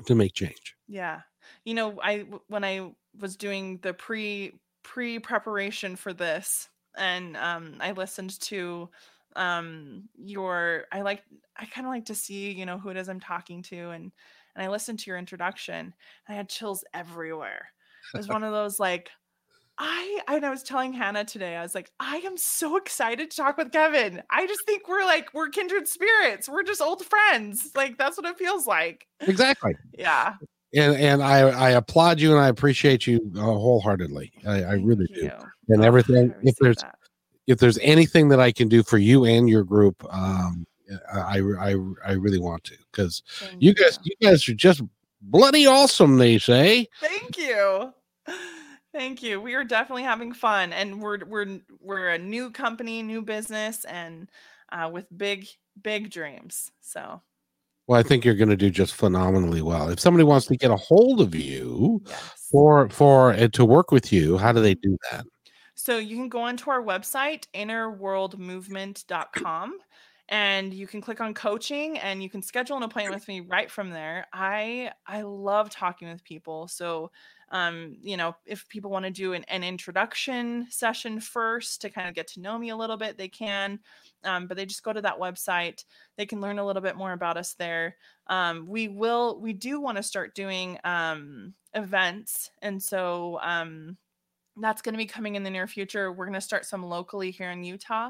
To 0.05 0.15
make 0.15 0.33
change. 0.33 0.75
Yeah. 0.87 1.21
You 1.67 1.73
know, 1.73 1.99
I 2.01 2.25
when 2.47 2.63
I 2.63 2.93
was 3.19 3.35
doing 3.35 3.79
the 3.81 3.93
pre 3.93 4.53
pre 4.83 5.19
preparation 5.19 5.97
for 5.97 6.13
this, 6.13 6.69
and 6.97 7.35
um, 7.35 7.75
I 7.81 7.91
listened 7.91 8.39
to 8.43 8.87
um 9.35 10.03
your 10.17 10.85
I 10.93 11.01
like 11.01 11.23
I 11.57 11.65
kind 11.65 11.85
of 11.85 11.91
like 11.91 12.05
to 12.05 12.15
see 12.15 12.53
you 12.53 12.65
know 12.65 12.77
who 12.79 12.87
it 12.87 12.95
is 12.95 13.09
I'm 13.09 13.19
talking 13.19 13.63
to 13.63 13.89
and 13.89 14.13
and 14.55 14.65
I 14.65 14.69
listened 14.69 14.99
to 14.99 15.09
your 15.09 15.17
introduction 15.17 15.75
and 15.75 15.93
I 16.29 16.35
had 16.35 16.47
chills 16.47 16.85
everywhere. 16.93 17.67
It 18.13 18.17
was 18.17 18.29
one 18.29 18.45
of 18.45 18.53
those 18.53 18.79
like 18.79 19.09
I 19.77 20.21
and 20.29 20.45
I 20.45 20.49
was 20.49 20.63
telling 20.63 20.93
Hannah 20.93 21.25
today, 21.25 21.57
I 21.57 21.63
was 21.63 21.75
like, 21.75 21.91
I 21.99 22.19
am 22.19 22.37
so 22.37 22.77
excited 22.77 23.29
to 23.29 23.37
talk 23.37 23.57
with 23.57 23.73
Kevin. 23.73 24.23
I 24.31 24.47
just 24.47 24.65
think 24.65 24.87
we're 24.87 25.03
like 25.03 25.33
we're 25.33 25.49
kindred 25.49 25.89
spirits. 25.89 26.47
We're 26.47 26.63
just 26.63 26.81
old 26.81 27.03
friends. 27.05 27.71
Like 27.75 27.97
that's 27.97 28.15
what 28.15 28.25
it 28.25 28.37
feels 28.37 28.65
like. 28.65 29.05
Exactly. 29.19 29.73
Yeah. 29.91 30.35
And 30.75 30.95
and 30.97 31.23
I 31.23 31.39
I 31.39 31.69
applaud 31.71 32.19
you 32.19 32.31
and 32.31 32.39
I 32.39 32.49
appreciate 32.49 33.07
you 33.07 33.31
uh, 33.37 33.41
wholeheartedly. 33.41 34.31
I, 34.45 34.63
I 34.63 34.73
really 34.73 35.07
do. 35.07 35.29
And 35.69 35.81
oh, 35.81 35.87
everything. 35.87 36.33
If 36.43 36.55
there's 36.57 36.77
that. 36.77 36.95
if 37.47 37.57
there's 37.59 37.77
anything 37.79 38.27
that 38.29 38.39
I 38.39 38.51
can 38.51 38.67
do 38.67 38.83
for 38.83 38.97
you 38.97 39.25
and 39.25 39.49
your 39.49 39.63
group, 39.63 40.03
um, 40.13 40.67
I 41.13 41.39
I 41.59 41.75
I 42.05 42.11
really 42.13 42.39
want 42.39 42.65
to 42.65 42.75
because 42.91 43.23
you 43.59 43.73
guys 43.73 43.97
you 44.03 44.15
guys 44.21 44.47
are 44.49 44.53
just 44.53 44.81
bloody 45.21 45.65
awesome. 45.65 46.17
They 46.17 46.37
say. 46.37 46.87
Thank 46.99 47.37
you. 47.37 47.93
Thank 48.93 49.23
you. 49.23 49.39
We 49.39 49.53
are 49.53 49.63
definitely 49.63 50.03
having 50.03 50.33
fun, 50.33 50.73
and 50.73 51.01
we're 51.01 51.23
we're 51.25 51.59
we're 51.79 52.09
a 52.09 52.17
new 52.17 52.51
company, 52.51 53.03
new 53.03 53.21
business, 53.21 53.85
and 53.85 54.29
uh, 54.71 54.89
with 54.91 55.05
big 55.15 55.47
big 55.81 56.09
dreams. 56.09 56.71
So. 56.81 57.21
Well, 57.87 57.99
I 57.99 58.03
think 58.03 58.23
you're 58.25 58.35
going 58.35 58.49
to 58.49 58.57
do 58.57 58.69
just 58.69 58.95
phenomenally 58.95 59.61
well. 59.61 59.87
If 59.89 60.01
somebody 60.01 60.25
wants 60.25 60.47
to 60.47 60.57
get 60.57 60.71
a 60.71 60.75
hold 60.75 61.21
of 61.21 61.33
you 61.33 62.01
yes. 62.05 62.49
for 62.51 62.89
for 62.89 63.31
uh, 63.31 63.47
to 63.47 63.65
work 63.65 63.91
with 63.91 64.11
you, 64.11 64.37
how 64.37 64.51
do 64.51 64.61
they 64.61 64.73
do 64.75 64.97
that? 65.09 65.25
So 65.75 65.97
you 65.97 66.17
can 66.17 66.27
go 66.27 66.41
onto 66.41 66.69
our 66.69 66.83
website, 66.83 67.45
innerworldmovement.com, 67.53 69.77
and 70.27 70.73
you 70.73 70.87
can 70.87 70.99
click 71.01 71.21
on 71.21 71.33
coaching 71.33 71.97
and 71.99 72.21
you 72.21 72.29
can 72.29 72.41
schedule 72.41 72.75
an 72.75 72.83
appointment 72.83 73.15
with 73.15 73.25
me 73.27 73.39
right 73.41 73.69
from 73.71 73.91
there. 73.91 74.27
I 74.33 74.91
I 75.05 75.21
love 75.21 75.69
talking 75.69 76.09
with 76.09 76.25
people. 76.25 76.67
So 76.67 77.11
um, 77.49 77.95
you 78.01 78.17
know, 78.17 78.35
if 78.45 78.67
people 78.67 78.91
want 78.91 79.05
to 79.05 79.11
do 79.11 79.33
an, 79.33 79.45
an, 79.45 79.63
introduction 79.63 80.67
session 80.69 81.19
first 81.21 81.81
to 81.81 81.89
kind 81.89 82.09
of 82.09 82.15
get 82.15 82.27
to 82.29 82.41
know 82.41 82.57
me 82.57 82.69
a 82.69 82.75
little 82.75 82.97
bit, 82.97 83.17
they 83.17 83.29
can. 83.29 83.79
Um, 84.25 84.47
but 84.47 84.57
they 84.57 84.65
just 84.65 84.83
go 84.83 84.91
to 84.91 85.01
that 85.01 85.19
website. 85.19 85.85
They 86.17 86.25
can 86.25 86.41
learn 86.41 86.59
a 86.59 86.65
little 86.65 86.81
bit 86.81 86.97
more 86.97 87.13
about 87.13 87.37
us 87.37 87.53
there. 87.53 87.95
Um, 88.27 88.67
we 88.67 88.89
will, 88.89 89.39
we 89.39 89.53
do 89.53 89.79
want 89.79 89.95
to 89.95 90.03
start 90.03 90.35
doing 90.35 90.77
um, 90.83 91.53
events. 91.73 92.51
And 92.61 92.83
so 92.83 93.39
um, 93.41 93.95
that's 94.57 94.81
going 94.81 94.93
to 94.93 94.97
be 94.97 95.05
coming 95.05 95.35
in 95.35 95.43
the 95.43 95.49
near 95.49 95.67
future. 95.67 96.11
We're 96.11 96.25
going 96.25 96.33
to 96.33 96.41
start 96.41 96.65
some 96.65 96.83
locally 96.83 97.31
here 97.31 97.51
in 97.51 97.63
Utah 97.63 98.09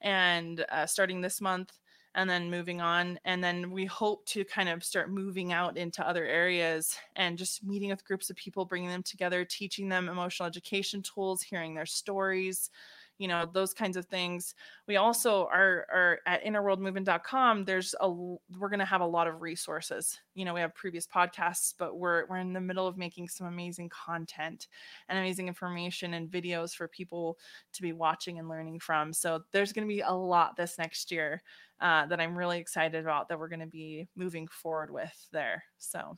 and 0.00 0.64
uh, 0.70 0.86
starting 0.86 1.20
this 1.20 1.40
month 1.40 1.72
and 2.14 2.28
then 2.28 2.50
moving 2.50 2.80
on. 2.80 3.18
And 3.24 3.42
then 3.42 3.70
we 3.70 3.84
hope 3.86 4.24
to 4.26 4.44
kind 4.44 4.68
of 4.68 4.84
start 4.84 5.10
moving 5.10 5.52
out 5.52 5.76
into 5.76 6.06
other 6.06 6.24
areas 6.24 6.96
and 7.16 7.38
just 7.38 7.64
meeting 7.64 7.90
with 7.90 8.04
groups 8.04 8.30
of 8.30 8.36
people, 8.36 8.64
bringing 8.64 8.90
them 8.90 9.02
together, 9.02 9.44
teaching 9.44 9.88
them 9.88 10.08
emotional 10.08 10.46
education 10.46 11.02
tools, 11.02 11.42
hearing 11.42 11.74
their 11.74 11.86
stories, 11.86 12.70
you 13.18 13.28
know 13.28 13.48
those 13.52 13.72
kinds 13.72 13.96
of 13.96 14.06
things. 14.06 14.54
We 14.86 14.96
also 14.96 15.46
are 15.46 15.86
are 15.92 16.18
at 16.26 16.44
innerworldmovement.com 16.44 17.64
there's 17.64 17.94
a 18.00 18.08
we're 18.10 18.68
going 18.68 18.78
to 18.78 18.84
have 18.84 19.00
a 19.00 19.06
lot 19.06 19.26
of 19.26 19.42
resources. 19.42 20.18
You 20.34 20.44
know 20.44 20.54
we 20.54 20.60
have 20.60 20.74
previous 20.74 21.06
podcasts 21.06 21.74
but 21.78 21.96
we're 21.96 22.26
we're 22.26 22.38
in 22.38 22.52
the 22.52 22.60
middle 22.60 22.86
of 22.86 22.96
making 22.96 23.28
some 23.28 23.46
amazing 23.46 23.88
content 23.88 24.68
and 25.08 25.18
amazing 25.18 25.48
information 25.48 26.14
and 26.14 26.30
videos 26.30 26.74
for 26.74 26.88
people 26.88 27.38
to 27.72 27.82
be 27.82 27.92
watching 27.92 28.38
and 28.38 28.48
learning 28.48 28.80
from. 28.80 29.12
So 29.12 29.42
there's 29.52 29.72
going 29.72 29.86
to 29.86 29.94
be 29.94 30.00
a 30.00 30.12
lot 30.12 30.56
this 30.56 30.78
next 30.78 31.10
year 31.10 31.42
uh, 31.80 32.06
that 32.06 32.20
i'm 32.20 32.38
really 32.38 32.58
excited 32.58 33.02
about 33.02 33.28
that 33.28 33.38
we're 33.38 33.48
going 33.48 33.60
to 33.60 33.66
be 33.66 34.08
moving 34.16 34.46
forward 34.48 34.90
with 34.90 35.28
there. 35.32 35.64
So 35.78 36.16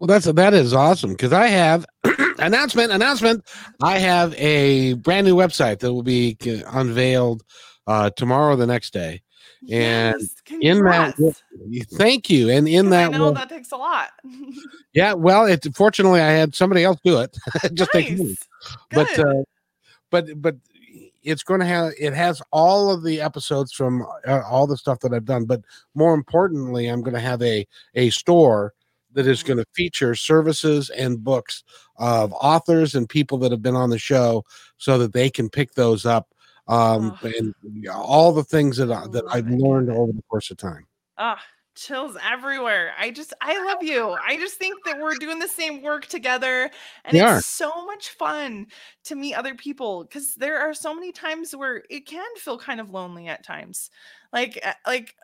well, 0.00 0.06
that's 0.06 0.24
that 0.24 0.54
is 0.54 0.72
awesome 0.72 1.10
because 1.10 1.32
I 1.34 1.48
have 1.48 1.84
announcement 2.38 2.90
announcement. 2.90 3.44
I 3.82 3.98
have 3.98 4.34
a 4.34 4.94
brand 4.94 5.26
new 5.26 5.36
website 5.36 5.80
that 5.80 5.92
will 5.92 6.02
be 6.02 6.38
unveiled 6.66 7.42
uh, 7.86 8.08
tomorrow, 8.10 8.56
the 8.56 8.66
next 8.66 8.94
day, 8.94 9.20
and 9.70 10.16
yes, 10.18 10.34
in 10.62 10.82
that, 10.84 11.16
thank 11.98 12.30
you. 12.30 12.48
And 12.48 12.66
in 12.66 12.88
that, 12.90 13.14
I 13.14 13.18
know 13.18 13.32
that 13.32 13.50
takes 13.50 13.72
a 13.72 13.76
lot. 13.76 14.08
yeah, 14.94 15.12
well, 15.12 15.44
it 15.44 15.66
fortunately 15.74 16.20
I 16.20 16.30
had 16.30 16.54
somebody 16.54 16.82
else 16.82 16.98
do 17.04 17.20
it. 17.20 17.36
Just 17.74 17.92
nice. 17.92 18.06
take 18.06 18.18
me, 18.18 18.36
but 18.90 19.18
uh, 19.18 19.42
but 20.10 20.40
but 20.40 20.56
it's 21.22 21.42
going 21.42 21.60
to 21.60 21.66
have 21.66 21.92
it 21.98 22.14
has 22.14 22.40
all 22.52 22.90
of 22.90 23.04
the 23.04 23.20
episodes 23.20 23.74
from 23.74 24.06
uh, 24.26 24.40
all 24.48 24.66
the 24.66 24.78
stuff 24.78 25.00
that 25.00 25.12
I've 25.12 25.26
done. 25.26 25.44
But 25.44 25.60
more 25.94 26.14
importantly, 26.14 26.86
I'm 26.86 27.02
going 27.02 27.12
to 27.12 27.20
have 27.20 27.42
a 27.42 27.66
a 27.94 28.08
store 28.08 28.72
that 29.12 29.26
is 29.26 29.42
going 29.42 29.58
to 29.58 29.66
feature 29.74 30.14
services 30.14 30.90
and 30.90 31.22
books 31.22 31.64
of 31.96 32.32
authors 32.34 32.94
and 32.94 33.08
people 33.08 33.38
that 33.38 33.50
have 33.50 33.62
been 33.62 33.76
on 33.76 33.90
the 33.90 33.98
show 33.98 34.44
so 34.76 34.98
that 34.98 35.12
they 35.12 35.30
can 35.30 35.48
pick 35.48 35.72
those 35.74 36.06
up 36.06 36.28
um, 36.68 37.18
oh. 37.22 37.32
and 37.38 37.88
all 37.88 38.32
the 38.32 38.44
things 38.44 38.76
that, 38.76 38.92
I, 38.92 39.06
that 39.08 39.24
I've 39.28 39.48
learned 39.48 39.90
over 39.90 40.12
the 40.12 40.22
course 40.28 40.50
of 40.50 40.56
time. 40.56 40.86
Ah, 41.18 41.40
chills 41.74 42.16
everywhere. 42.22 42.92
I 42.98 43.10
just 43.10 43.32
I 43.40 43.62
love 43.64 43.82
you. 43.82 44.10
I 44.26 44.36
just 44.36 44.56
think 44.56 44.76
that 44.84 45.00
we're 45.00 45.14
doing 45.14 45.38
the 45.38 45.48
same 45.48 45.82
work 45.82 46.06
together 46.06 46.70
and 47.04 47.12
We 47.12 47.20
it's 47.20 47.30
are. 47.30 47.40
so 47.40 47.86
much 47.86 48.10
fun 48.10 48.66
to 49.04 49.14
meet 49.14 49.34
other 49.34 49.54
people 49.54 50.06
cuz 50.06 50.34
there 50.34 50.58
are 50.58 50.74
so 50.74 50.94
many 50.94 51.12
times 51.12 51.54
where 51.54 51.84
it 51.88 52.06
can 52.06 52.26
feel 52.36 52.58
kind 52.58 52.80
of 52.80 52.90
lonely 52.90 53.28
at 53.28 53.44
times. 53.44 53.90
Like 54.32 54.60
uh, 54.64 54.74
like 54.86 55.16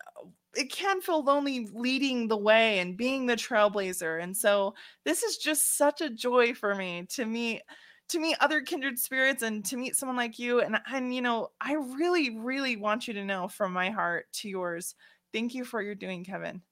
it 0.57 0.72
can 0.72 1.00
feel 1.00 1.22
lonely 1.22 1.68
leading 1.72 2.28
the 2.28 2.36
way 2.36 2.78
and 2.78 2.96
being 2.96 3.26
the 3.26 3.36
trailblazer. 3.36 4.22
And 4.22 4.36
so 4.36 4.74
this 5.04 5.22
is 5.22 5.36
just 5.36 5.76
such 5.76 6.00
a 6.00 6.11
joy 6.11 6.54
for 6.54 6.74
me 6.74 7.07
to 7.11 7.26
meet 7.26 7.62
to 8.09 8.20
meet 8.20 8.36
other 8.40 8.61
kindred 8.61 8.98
spirits 8.98 9.42
and 9.42 9.64
to 9.64 9.76
meet 9.76 9.96
someone 9.96 10.16
like 10.16 10.38
you 10.38 10.61
and 10.61 10.78
and 10.92 11.14
you 11.14 11.20
know, 11.22 11.48
I 11.61 11.74
really 11.74 12.38
really 12.38 12.76
want 12.76 13.09
you 13.09 13.14
to 13.14 13.24
know 13.24 13.48
from 13.48 13.72
my 13.72 13.90
heart 13.90 14.26
to 14.34 14.48
yours 14.48 14.94
Thank 15.32 15.54
you 15.54 15.64
for 15.64 15.82
your 15.82 15.94
doing, 15.94 16.24
Kevin. 16.24 16.62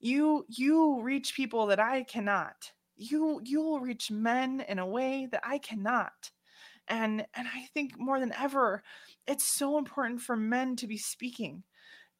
You 0.00 0.44
you 0.48 1.00
reach 1.00 1.34
people 1.34 1.66
that 1.66 1.80
I 1.80 2.02
cannot. 2.02 2.72
You 2.96 3.40
you 3.44 3.62
will 3.62 3.80
reach 3.80 4.10
men 4.10 4.60
in 4.68 4.78
a 4.78 4.86
way 4.86 5.26
that 5.32 5.40
I 5.44 5.58
cannot. 5.58 6.30
And 6.88 7.24
and 7.34 7.48
I 7.48 7.66
think 7.72 7.98
more 7.98 8.20
than 8.20 8.34
ever, 8.38 8.82
it's 9.26 9.44
so 9.44 9.78
important 9.78 10.20
for 10.20 10.36
men 10.36 10.76
to 10.76 10.86
be 10.86 10.98
speaking, 10.98 11.64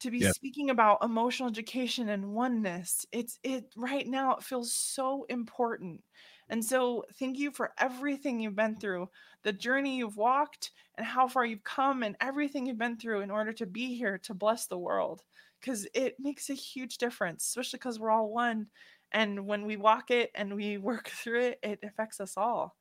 to 0.05 0.11
be 0.11 0.21
Yeah. 0.21 0.31
speaking 0.31 0.69
about 0.69 1.03
emotional 1.03 1.49
education 1.49 2.09
and 2.09 2.33
oneness. 2.33 3.07
It's 3.11 3.39
it 3.43 3.73
right 3.75 4.07
now 4.07 4.35
it 4.35 4.43
feels 4.43 4.71
so 4.71 5.25
important. 5.29 6.03
And 6.47 6.63
so 6.63 7.03
thank 7.17 7.39
you 7.39 7.49
for 7.49 7.73
everything 7.79 8.39
you've 8.39 8.55
been 8.55 8.75
through, 8.75 9.09
the 9.41 9.51
journey 9.51 9.97
you've 9.97 10.15
walked 10.15 10.71
and 10.95 11.05
how 11.05 11.27
far 11.27 11.43
you've 11.43 11.63
come 11.63 12.03
and 12.03 12.15
everything 12.21 12.67
you've 12.67 12.77
been 12.77 12.97
through 12.97 13.21
in 13.21 13.31
order 13.31 13.51
to 13.53 13.65
be 13.65 13.95
here 13.95 14.19
to 14.19 14.35
bless 14.35 14.67
the 14.67 14.77
world 14.77 15.23
because 15.59 15.87
it 15.95 16.15
makes 16.19 16.51
a 16.51 16.53
huge 16.53 16.99
difference, 16.99 17.43
especially 17.47 17.77
because 17.77 17.99
we're 17.99 18.11
all 18.11 18.29
one. 18.29 18.67
And 19.11 19.47
when 19.47 19.65
we 19.65 19.75
walk 19.75 20.11
it 20.11 20.29
and 20.35 20.55
we 20.55 20.77
work 20.91 21.09
through 21.09 21.41
it, 21.41 21.59
it 21.63 21.79
affects 21.83 22.21
us 22.21 22.37
all. 22.37 22.75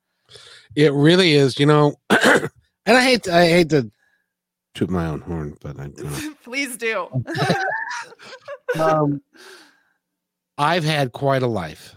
It 0.76 0.92
really 0.92 1.32
is, 1.32 1.58
you 1.58 1.64
know. 1.64 1.94
and 2.10 2.50
I 2.86 3.02
hate 3.02 3.22
to, 3.22 3.34
I 3.34 3.48
hate 3.48 3.70
to 3.70 3.90
toot 4.74 4.90
my 4.90 5.06
own 5.06 5.20
horn, 5.20 5.56
but 5.60 5.78
I 5.78 5.84
you 5.96 6.04
know. 6.04 6.34
Please 6.42 6.76
do. 6.76 7.08
um, 8.80 9.22
I've 10.58 10.84
had 10.84 11.12
quite 11.12 11.42
a 11.42 11.46
life. 11.46 11.94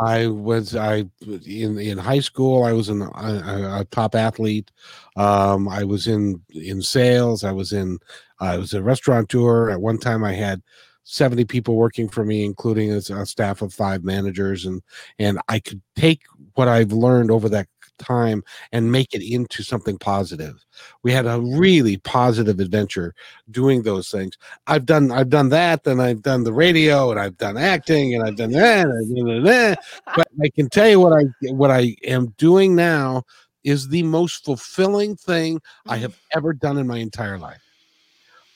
I 0.00 0.26
was 0.26 0.74
I 0.74 1.04
in 1.46 1.78
in 1.78 1.98
high 1.98 2.20
school. 2.20 2.64
I 2.64 2.72
was 2.72 2.88
an, 2.88 3.02
a, 3.02 3.80
a 3.80 3.86
top 3.90 4.14
athlete. 4.14 4.70
Um, 5.16 5.68
I 5.68 5.84
was 5.84 6.06
in 6.06 6.42
in 6.50 6.82
sales. 6.82 7.44
I 7.44 7.52
was 7.52 7.72
in 7.72 7.98
I 8.40 8.56
was 8.56 8.74
a 8.74 8.82
restaurateur. 8.82 9.70
At 9.70 9.80
one 9.80 9.98
time, 9.98 10.24
I 10.24 10.32
had 10.32 10.62
seventy 11.04 11.44
people 11.44 11.76
working 11.76 12.08
for 12.08 12.24
me, 12.24 12.44
including 12.44 12.92
a, 12.92 12.96
a 12.96 13.26
staff 13.26 13.62
of 13.62 13.72
five 13.72 14.02
managers, 14.02 14.64
and 14.64 14.82
and 15.18 15.38
I 15.48 15.60
could 15.60 15.82
take 15.94 16.22
what 16.54 16.68
I've 16.68 16.92
learned 16.92 17.30
over 17.30 17.48
that 17.50 17.68
time 18.02 18.42
and 18.72 18.92
make 18.92 19.14
it 19.14 19.22
into 19.22 19.62
something 19.62 19.98
positive. 19.98 20.64
We 21.02 21.12
had 21.12 21.26
a 21.26 21.40
really 21.40 21.96
positive 21.98 22.60
adventure 22.60 23.14
doing 23.50 23.82
those 23.82 24.10
things. 24.10 24.36
I've 24.66 24.86
done 24.86 25.10
I've 25.10 25.30
done 25.30 25.48
that, 25.50 25.84
then 25.84 26.00
I've 26.00 26.22
done 26.22 26.44
the 26.44 26.52
radio, 26.52 27.10
and 27.10 27.20
I've 27.20 27.36
done 27.38 27.56
acting, 27.56 28.14
and 28.14 28.24
I've 28.24 28.36
done 28.36 28.50
that, 28.52 28.86
and 28.86 28.98
I've 28.98 29.26
done 29.26 29.44
that. 29.44 29.84
But 30.16 30.28
I 30.42 30.48
can 30.50 30.68
tell 30.68 30.88
you 30.88 31.00
what 31.00 31.12
I 31.12 31.24
what 31.52 31.70
I 31.70 31.96
am 32.04 32.34
doing 32.38 32.74
now 32.74 33.24
is 33.64 33.88
the 33.88 34.02
most 34.02 34.44
fulfilling 34.44 35.16
thing 35.16 35.60
I 35.86 35.96
have 35.98 36.12
mm-hmm. 36.12 36.38
ever 36.38 36.52
done 36.52 36.78
in 36.78 36.86
my 36.86 36.98
entire 36.98 37.38
life. 37.38 37.62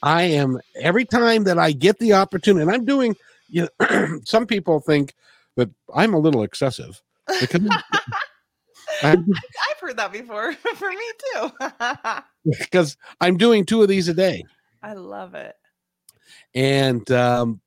I 0.02 0.22
am 0.22 0.60
every 0.80 1.04
time 1.04 1.44
that 1.44 1.58
I 1.58 1.72
get 1.72 1.98
the 1.98 2.12
opportunity, 2.14 2.62
and 2.62 2.70
I'm 2.70 2.84
doing. 2.84 3.16
You 3.48 3.68
know, 3.80 4.18
some 4.24 4.44
people 4.44 4.80
think 4.80 5.14
that 5.54 5.70
I'm 5.94 6.14
a 6.14 6.18
little 6.18 6.42
excessive 6.42 7.00
because 7.40 7.60
I've 9.02 9.80
heard 9.80 9.96
that 9.96 10.12
before 10.12 10.52
for 10.74 10.88
me 10.90 10.96
too. 11.34 11.50
because 12.60 12.96
I'm 13.20 13.36
doing 13.36 13.64
two 13.64 13.82
of 13.82 13.88
these 13.88 14.08
a 14.08 14.14
day. 14.14 14.44
I 14.82 14.92
love 14.94 15.34
it. 15.34 15.54
and 16.54 17.10
um 17.10 17.60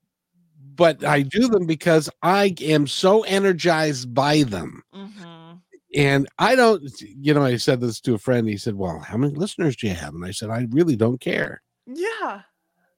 but 0.75 1.03
i 1.03 1.21
do 1.21 1.47
them 1.49 1.65
because 1.65 2.09
i 2.23 2.53
am 2.61 2.88
so 2.88 3.23
energized 3.23 4.13
by 4.13 4.43
them 4.43 4.82
hmm 4.93 5.53
and 5.95 6.27
i 6.38 6.55
don't 6.55 6.82
you 7.01 7.34
know 7.34 7.43
i 7.43 7.57
said 7.57 7.82
this 7.82 7.99
to 7.99 8.13
a 8.13 8.17
friend 8.17 8.47
he 8.47 8.55
said 8.57 8.75
well 8.75 8.99
how 8.99 9.17
many 9.17 9.34
listeners 9.34 9.75
do 9.75 9.88
you 9.88 9.93
have 9.93 10.13
and 10.13 10.23
i 10.25 10.32
said 10.32 10.49
i 10.49 10.65
really 10.71 10.95
don't 10.95 11.19
care 11.19 11.61
Yeah. 11.88 12.41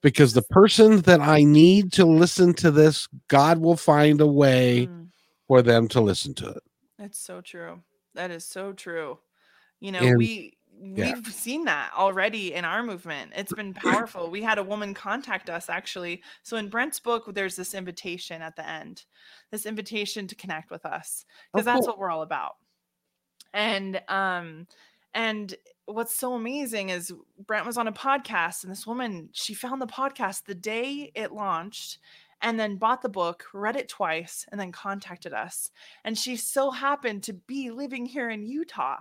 because 0.02 0.32
the 0.34 0.42
person 0.50 1.00
that 1.02 1.20
i 1.20 1.42
need 1.42 1.92
to 1.94 2.04
listen 2.04 2.54
to 2.54 2.70
this 2.70 3.08
god 3.28 3.58
will 3.58 3.76
find 3.76 4.20
a 4.20 4.26
way 4.26 4.86
Mm, 4.86 5.08
for 5.48 5.62
them 5.62 5.88
to 5.88 6.00
listen 6.00 6.34
to 6.34 6.48
it 6.50 6.62
It's 6.98 7.18
so 7.18 7.40
true. 7.40 7.82
That 8.14 8.30
is 8.30 8.44
so 8.44 8.72
true. 8.72 9.18
You 9.80 9.92
know, 9.92 10.00
And- 10.00 10.16
we 10.18 10.56
yeah. 10.80 11.14
we've 11.14 11.26
seen 11.26 11.64
that 11.66 11.92
already 11.94 12.54
in 12.54 12.64
our 12.64 12.82
movement. 12.82 13.32
It's 13.36 13.52
been 13.52 13.74
powerful. 13.74 14.30
We 14.30 14.42
had 14.42 14.58
a 14.58 14.62
woman 14.62 14.94
contact 14.94 15.50
us 15.50 15.68
actually. 15.68 16.22
So 16.42 16.56
in 16.56 16.68
Brent's 16.68 16.98
book, 16.98 17.32
there's 17.34 17.56
this 17.56 17.74
invitation 17.74 18.40
at 18.42 18.56
the 18.56 18.68
end, 18.68 19.04
this 19.50 19.66
invitation 19.66 20.26
to 20.28 20.34
connect 20.34 20.70
with 20.70 20.86
us 20.86 21.24
because 21.52 21.66
Oh, 21.66 21.70
that's 21.72 21.80
cool. 21.80 21.88
what 21.88 21.98
we're 21.98 22.10
all 22.10 22.22
about. 22.22 22.56
And 23.52 24.00
um 24.08 24.66
and 25.14 25.54
what's 25.86 26.16
so 26.16 26.32
amazing 26.34 26.88
is 26.88 27.12
Brent 27.46 27.66
was 27.66 27.76
on 27.76 27.86
a 27.88 27.92
podcast 27.92 28.62
and 28.62 28.72
this 28.72 28.86
woman, 28.86 29.28
she 29.32 29.52
found 29.52 29.82
the 29.82 29.86
podcast 29.86 30.44
the 30.46 30.54
day 30.54 31.12
it 31.14 31.32
launched 31.32 31.98
and 32.42 32.58
then 32.58 32.76
bought 32.76 33.02
the 33.02 33.08
book, 33.08 33.44
read 33.54 33.76
it 33.76 33.88
twice, 33.88 34.44
and 34.50 34.60
then 34.60 34.72
contacted 34.72 35.32
us. 35.32 35.70
And 36.04 36.18
she 36.18 36.36
so 36.36 36.70
happened 36.70 37.22
to 37.24 37.32
be 37.32 37.70
living 37.70 38.04
here 38.04 38.28
in 38.28 38.44
Utah. 38.44 38.98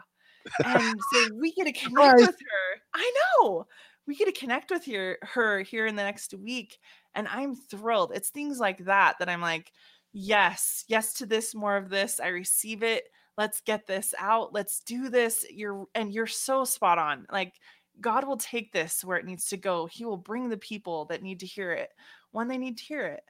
And 0.64 1.00
so 1.14 1.30
we 1.39 1.52
get 1.54 1.66
to 1.66 1.72
connect 1.88 2.20
with 2.20 2.30
her. 2.39 2.82
I 2.94 3.12
know. 3.42 3.66
We 4.08 4.16
get 4.16 4.26
to 4.26 4.39
connect 4.39 4.72
with 4.72 4.86
her, 4.86 5.18
her 5.22 5.62
here 5.62 5.88
in 5.88 5.96
the 5.96 6.04
next 6.04 6.34
week. 6.34 6.78
And 7.16 7.28
I'm 7.28 7.56
thrilled. 7.56 8.12
It's 8.14 8.30
things 8.30 8.60
like 8.60 8.86
that 8.86 9.16
that 9.20 9.30
I'm 9.30 9.42
like, 9.42 9.72
yes, 10.14 10.86
yes 10.88 11.14
to 11.16 11.26
this, 11.26 11.56
more 11.56 11.78
of 11.78 11.89
this. 11.89 12.20
I 12.20 12.28
receive 12.28 12.84
it. 12.84 13.04
Let's 13.38 13.62
get 13.62 13.88
this 13.88 14.14
out. 14.20 14.54
Let's 14.54 14.82
do 14.82 15.10
this. 15.10 15.46
You're 15.50 15.86
and 15.96 16.14
you're 16.14 16.28
so 16.28 16.64
spot 16.64 17.00
on. 17.00 17.26
Like 17.32 17.54
God 18.00 18.28
will 18.28 18.38
take 18.38 18.72
this 18.72 19.04
where 19.04 19.18
it 19.18 19.26
needs 19.26 19.48
to 19.50 19.58
go. 19.58 19.86
He 19.86 20.06
will 20.06 20.18
bring 20.18 20.50
the 20.50 20.58
people 20.58 21.06
that 21.06 21.24
need 21.24 21.39
to 21.39 21.46
hear 21.46 21.72
it 21.72 21.89
when 22.32 22.48
they 22.48 22.58
need 22.58 22.78
to 22.78 22.84
hear 22.84 23.06
it. 23.06 23.24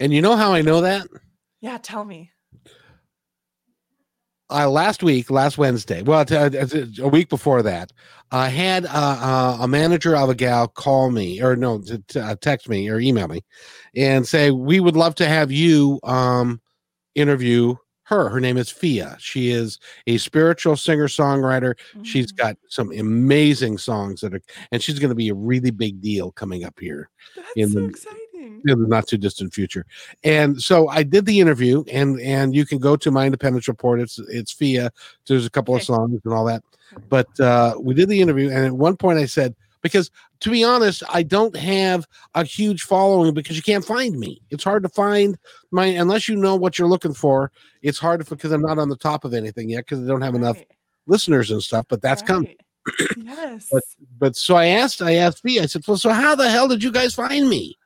And 0.00 0.12
you 0.12 0.20
know 0.22 0.36
how 0.36 0.52
i 0.52 0.60
know 0.62 0.80
that 0.80 1.06
Yeah, 1.60 1.78
tell 1.82 2.04
me. 2.04 2.30
uh, 4.50 4.68
last 4.68 5.02
week, 5.02 5.30
last 5.30 5.56
Wednesday, 5.56 6.02
well, 6.02 6.24
t- 6.26 6.36
uh, 6.36 6.50
t- 6.50 6.94
a 7.00 7.08
week 7.08 7.30
before 7.30 7.62
that, 7.62 7.90
I 8.30 8.48
had 8.50 8.84
uh, 8.84 8.88
uh, 8.92 9.58
a 9.62 9.68
manager 9.68 10.14
of 10.14 10.28
a 10.28 10.34
gal 10.34 10.68
call 10.68 11.10
me, 11.10 11.40
or 11.42 11.56
no, 11.56 11.80
t- 11.80 12.20
uh, 12.20 12.34
text 12.40 12.68
me 12.68 12.90
or 12.90 13.00
email 13.00 13.28
me, 13.28 13.40
and 13.96 14.26
say 14.28 14.50
we 14.50 14.78
would 14.80 14.96
love 14.96 15.14
to 15.16 15.26
have 15.26 15.50
you 15.50 16.00
um, 16.02 16.60
interview 17.14 17.76
her. 18.04 18.28
Her 18.28 18.40
name 18.40 18.58
is 18.58 18.68
Fia. 18.68 19.16
She 19.18 19.50
is 19.50 19.78
a 20.06 20.18
spiritual 20.18 20.76
singer 20.76 21.08
songwriter. 21.08 21.74
She's 22.02 22.30
got 22.30 22.56
some 22.68 22.92
amazing 22.92 23.78
songs 23.78 24.20
that 24.20 24.34
are, 24.34 24.42
and 24.70 24.82
she's 24.82 24.98
going 24.98 25.08
to 25.10 25.14
be 25.14 25.30
a 25.30 25.34
really 25.34 25.70
big 25.70 26.02
deal 26.02 26.30
coming 26.30 26.64
up 26.64 26.78
here 26.78 27.08
that's 27.34 27.48
in 27.56 27.70
so 27.70 27.80
the- 27.80 27.86
exciting. 27.86 28.18
in 28.66 28.82
the 28.82 28.88
not 28.88 29.06
too 29.06 29.16
distant 29.16 29.54
future. 29.54 29.86
And 30.24 30.60
so 30.60 30.88
I 30.88 31.02
did 31.02 31.26
the 31.26 31.40
interview, 31.40 31.84
and 31.90 32.20
and 32.20 32.54
you 32.54 32.66
can 32.66 32.78
go 32.78 32.96
to 32.96 33.10
my 33.10 33.26
Independence 33.26 33.68
Report. 33.68 34.00
It's 34.00 34.18
it's 34.18 34.52
Fia. 34.52 34.90
There's 35.26 35.46
a 35.46 35.50
couple 35.50 35.74
of 35.74 35.82
songs 35.82 36.20
and 36.24 36.34
all 36.34 36.44
that. 36.46 36.62
But 37.08 37.28
uh, 37.40 37.76
we 37.80 37.94
did 37.94 38.08
the 38.08 38.20
interview, 38.20 38.50
and 38.50 38.66
at 38.66 38.72
one 38.72 38.96
point 38.96 39.18
I 39.18 39.26
said, 39.26 39.54
because 39.80 40.10
to 40.40 40.50
be 40.50 40.64
honest, 40.64 41.02
I 41.08 41.22
don't 41.22 41.56
have 41.56 42.06
a 42.34 42.44
huge 42.44 42.82
following 42.82 43.34
because 43.34 43.56
you 43.56 43.62
can't 43.62 43.84
find 43.84 44.18
me. 44.18 44.40
It's 44.50 44.64
hard 44.64 44.82
to 44.82 44.88
find 44.88 45.38
my 45.70 45.86
unless 45.86 46.28
you 46.28 46.36
know 46.36 46.56
what 46.56 46.78
you're 46.78 46.88
looking 46.88 47.14
for. 47.14 47.52
It's 47.82 47.98
hard 47.98 48.24
to 48.24 48.26
because 48.28 48.52
I'm 48.52 48.62
not 48.62 48.78
on 48.78 48.88
the 48.88 48.96
top 48.96 49.24
of 49.24 49.34
anything 49.34 49.70
yet 49.70 49.86
because 49.86 50.02
I 50.02 50.06
don't 50.06 50.22
have 50.22 50.34
enough 50.34 50.58
listeners 51.06 51.50
and 51.50 51.62
stuff. 51.62 51.86
But 51.88 52.02
that's 52.02 52.22
coming. 52.22 52.56
yes. 53.16 53.70
But 54.18 54.36
so 54.36 54.56
I 54.56 54.66
asked, 54.66 55.02
I 55.02 55.14
asked 55.14 55.42
Fia, 55.42 55.62
I 55.62 55.66
said, 55.66 55.86
well, 55.86 55.96
so 55.96 56.10
how 56.10 56.34
the 56.34 56.48
hell 56.48 56.68
did 56.68 56.82
you 56.82 56.92
guys 56.92 57.14
find 57.14 57.48
me? 57.48 57.76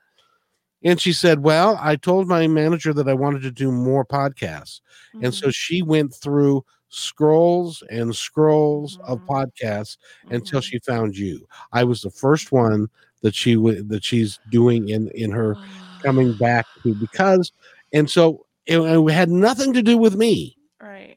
And 0.87 1.01
she 1.01 1.12
said, 1.12 1.45
well, 1.45 1.78
I 1.82 1.97
told 1.97 2.28
my 2.28 2.49
manager 2.49 2.95
that 2.95 3.09
I 3.09 3.14
wanted 3.14 3.43
to 3.43 3.53
do 3.53 3.72
more 3.72 4.07
podcasts. 4.07 4.80
And 5.20 5.34
so 5.34 5.51
Mhm, 5.51 5.53
she 5.53 5.82
went 5.82 6.14
through 6.14 6.64
scrolls 6.91 7.82
and 7.91 8.16
scrolls 8.16 8.99
of 9.07 9.22
Mhm. 9.22 9.30
podcasts 9.30 9.99
until 10.30 10.61
mhm. 10.61 10.62
she 10.62 10.78
found 10.80 11.16
you. 11.16 11.47
I 11.72 11.84
was 11.84 12.03
the 12.03 12.11
first 12.11 12.53
one 12.53 12.89
that 13.22 13.34
she 13.34 13.57
would 13.57 13.91
that 13.91 14.05
she's 14.05 14.41
doing 14.49 14.89
in 14.89 15.11
in 15.14 15.32
her 15.32 15.59
coming 16.05 16.34
back 16.37 16.66
to 16.84 16.95
because 16.95 17.53
and 17.93 18.11
so 18.11 18.47
it, 18.66 18.78
it 18.80 19.12
had 19.12 19.30
nothing 19.30 19.72
to 19.74 19.82
do 19.82 19.99
with 19.99 20.16
me. 20.16 20.59
Right. 20.80 21.15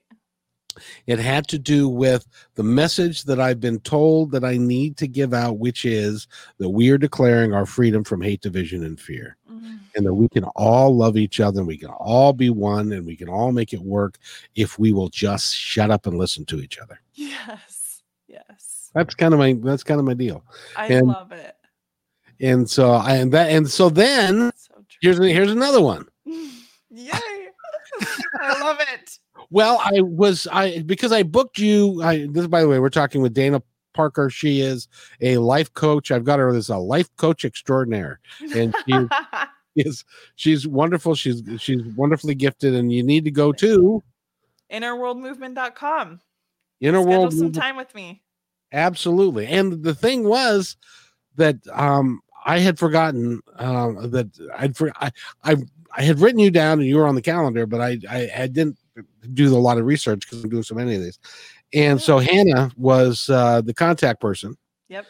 It 1.08 1.20
had 1.20 1.48
to 1.50 1.60
do 1.60 1.88
with 1.90 2.26
the 2.56 2.64
message 2.64 3.24
that 3.24 3.40
I've 3.40 3.60
been 3.60 3.80
told 3.80 4.32
that 4.32 4.44
I 4.44 4.58
need 4.58 4.98
to 4.98 5.08
give 5.08 5.34
out, 5.34 5.60
which 5.60 5.86
is 5.86 6.28
that 6.58 6.70
we 6.70 6.90
are 6.90 6.98
declaring 6.98 7.54
our 7.54 7.66
freedom 7.66 8.04
from 8.04 8.22
hate, 8.22 8.42
division, 8.42 8.84
and 8.84 9.00
fear. 9.00 9.38
Mm, 9.52 9.62
mm. 9.62 9.80
and 9.96 10.06
that 10.06 10.14
we 10.14 10.30
can 10.30 10.44
all 10.56 10.96
love 10.96 11.18
each 11.18 11.40
other 11.40 11.60
and 11.60 11.68
we 11.68 11.78
can 11.78 11.90
all 11.90 12.34
be 12.34 12.50
one 12.50 12.92
and 12.92 13.06
we 13.06 13.16
can 13.16 13.30
all 13.30 13.52
make 13.52 13.74
it 13.74 13.82
work 13.82 14.18
if 14.56 14.78
we 14.78 14.92
will 14.92 15.10
just 15.10 15.56
shut 15.56 15.92
up 15.92 16.06
and 16.06 16.18
listen 16.18 16.46
to 16.46 16.60
each 16.60 16.80
other. 16.80 17.00
Yes. 17.14 18.02
Yes. 18.28 18.92
That's 18.94 19.16
kind 19.16 19.34
of 19.34 19.40
my 19.40 19.54
that's 19.62 19.84
kind 19.84 20.00
of 20.00 20.06
my 20.06 20.14
deal. 20.14 20.44
I 20.76 20.88
and, 20.88 21.08
love 21.08 21.32
it. 21.32 21.56
And 22.40 22.70
so 22.70 22.92
I 22.92 23.16
and 23.16 23.32
that 23.34 23.50
and 23.50 23.70
so 23.70 23.90
then 23.90 24.52
so 24.56 24.86
here's 25.02 25.18
here's 25.18 25.52
another 25.52 25.82
one. 25.82 26.08
Yay. 26.26 27.12
I 28.42 28.62
love 28.62 28.80
it. 28.94 29.09
Well, 29.52 29.82
I 29.84 30.02
was 30.02 30.48
I 30.52 30.82
because 30.82 31.12
I 31.12 31.24
booked 31.24 31.58
you. 31.58 32.02
I 32.04 32.28
this 32.30 32.48
by 32.48 32.62
the 32.62 32.68
way, 32.68 32.80
we're 32.80 32.90
talking 32.90 33.22
with 33.22 33.34
Dana 33.34 33.62
Parker. 33.94 34.30
She 34.30 34.62
is 34.62 34.88
a 35.22 35.38
life 35.38 35.74
coach. 35.74 36.12
I've 36.12 36.24
got 36.24 36.40
her 36.40 36.50
as 36.56 36.70
a 36.70 36.78
life 36.78 37.10
coach 37.18 37.46
extraordinaire, 37.46 38.20
and 38.56 38.76
she 38.86 38.94
is 39.76 40.06
she's 40.36 40.68
wonderful. 40.68 41.16
She's 41.16 41.42
she's 41.58 41.84
wonderfully 41.96 42.36
gifted, 42.36 42.76
and 42.76 42.92
you 42.94 43.04
need 43.04 43.26
to 43.26 43.32
go 43.32 43.52
to 43.54 44.04
innerworldmovement.com. 44.72 46.22
Inner 46.82 47.02
Schedule 47.02 47.20
world 47.20 47.34
some 47.34 47.52
time 47.52 47.76
with 47.76 47.94
me. 47.96 48.22
Absolutely, 48.72 49.48
and 49.48 49.84
the 49.84 49.96
thing 49.96 50.26
was 50.26 50.78
that 51.36 51.58
um 51.74 52.22
I 52.46 52.60
had 52.60 52.80
forgotten 52.80 53.42
um, 53.58 54.12
that 54.12 54.28
I'd 54.58 54.78
for 54.78 54.92
I, 54.96 55.12
I 55.44 55.58
I 55.98 56.04
had 56.04 56.20
written 56.20 56.40
you 56.40 56.52
down 56.52 56.80
and 56.80 56.88
you 56.88 56.98
were 56.98 57.08
on 57.08 57.16
the 57.16 57.22
calendar, 57.22 57.66
but 57.66 57.82
I 57.82 57.98
I, 58.10 58.30
I 58.38 58.48
didn't 58.48 58.78
do 59.34 59.56
a 59.56 59.58
lot 59.58 59.78
of 59.78 59.86
research 59.86 60.22
because 60.22 60.44
I'm 60.44 60.50
doing 60.50 60.64
so 60.64 60.76
many 60.76 60.96
of 60.96 61.02
these. 61.02 61.20
And 61.74 62.02
so 62.02 62.18
Hannah 62.18 62.72
was 62.78 63.30
uh, 63.30 63.62
the 63.62 63.74
contact 63.74 64.22
person. 64.22 64.58
Yep. 64.90 65.06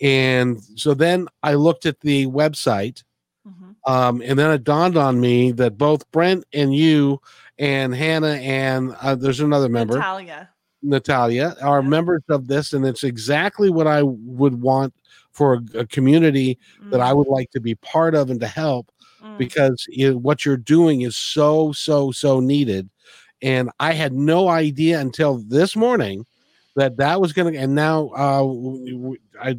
And 0.00 0.60
so 0.76 0.94
then 0.94 1.28
I 1.42 1.54
looked 1.54 1.86
at 1.86 2.00
the 2.00 2.26
website, 2.26 3.02
mm-hmm. 3.46 3.90
um, 3.90 4.20
and 4.22 4.38
then 4.38 4.50
it 4.50 4.64
dawned 4.64 4.96
on 4.96 5.20
me 5.20 5.52
that 5.52 5.78
both 5.78 6.10
Brent 6.10 6.44
and 6.52 6.74
you 6.74 7.20
and 7.58 7.94
Hannah 7.94 8.34
and 8.34 8.94
uh, 9.00 9.14
there's 9.14 9.40
another 9.40 9.68
member, 9.68 9.94
Natalia, 9.94 10.50
Natalia, 10.82 11.56
are 11.62 11.82
members 11.82 12.22
of 12.28 12.48
this, 12.48 12.72
and 12.72 12.84
it's 12.84 13.04
exactly 13.04 13.70
what 13.70 13.86
I 13.86 14.02
would 14.02 14.60
want 14.60 14.92
for 15.30 15.54
a, 15.54 15.78
a 15.78 15.86
community 15.86 16.58
mm-hmm. 16.80 16.90
that 16.90 17.00
I 17.00 17.12
would 17.12 17.28
mm. 17.28 17.32
like 17.32 17.50
to 17.52 17.60
be 17.60 17.76
part 17.76 18.14
of 18.16 18.28
and 18.28 18.40
to 18.40 18.48
help, 18.48 18.90
mm-hmm. 19.22 19.38
because 19.38 19.86
it, 19.88 20.16
what 20.16 20.44
you're 20.44 20.56
doing 20.56 21.02
is 21.02 21.16
so 21.16 21.72
so 21.72 22.10
so 22.10 22.40
needed 22.40 22.90
and 23.42 23.70
I 23.80 23.92
had 23.92 24.12
no 24.12 24.48
idea 24.48 25.00
until 25.00 25.38
this 25.38 25.74
morning 25.76 26.24
that 26.76 26.96
that 26.96 27.20
was 27.20 27.32
going 27.32 27.52
to. 27.52 27.58
And 27.58 27.74
now, 27.74 28.08
uh, 28.08 29.14
I 29.40 29.58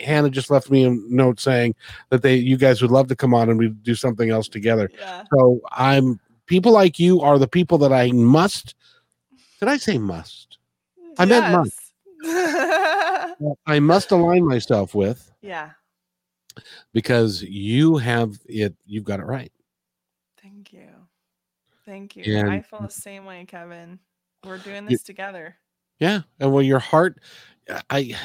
Hannah 0.00 0.30
just 0.30 0.50
left 0.50 0.70
me 0.70 0.84
a 0.84 0.90
note 0.90 1.40
saying 1.40 1.74
that 2.10 2.22
they 2.22 2.36
you 2.36 2.56
guys 2.56 2.82
would 2.82 2.90
love 2.90 3.08
to 3.08 3.16
come 3.16 3.34
on 3.34 3.48
and 3.48 3.58
we 3.58 3.68
do 3.68 3.94
something 3.94 4.30
else 4.30 4.48
together. 4.48 4.90
Yeah. 4.98 5.24
So 5.34 5.60
I'm 5.72 6.20
people 6.46 6.72
like 6.72 6.98
you 6.98 7.20
are 7.20 7.38
the 7.38 7.48
people 7.48 7.78
that 7.78 7.92
I 7.92 8.12
must. 8.12 8.74
Did 9.60 9.68
I 9.68 9.76
say 9.76 9.98
must? 9.98 10.58
I 11.18 11.24
meant 11.24 11.52
must. 11.52 11.78
I 13.66 13.80
must 13.80 14.10
align 14.10 14.46
myself 14.46 14.94
with. 14.94 15.30
Yeah. 15.40 15.70
Because 16.92 17.42
you 17.42 17.96
have 17.96 18.38
it, 18.46 18.74
you've 18.86 19.04
got 19.04 19.20
it 19.20 19.26
right. 19.26 19.51
Thank 21.92 22.16
you. 22.16 22.38
And 22.38 22.50
I 22.50 22.62
feel 22.62 22.80
the 22.80 22.88
same 22.88 23.26
way, 23.26 23.44
Kevin. 23.46 23.98
We're 24.46 24.56
doing 24.56 24.86
this 24.86 25.02
together. 25.02 25.56
Yeah. 25.98 26.22
And 26.40 26.50
well, 26.50 26.62
your 26.62 26.78
heart, 26.78 27.20
I, 27.90 28.16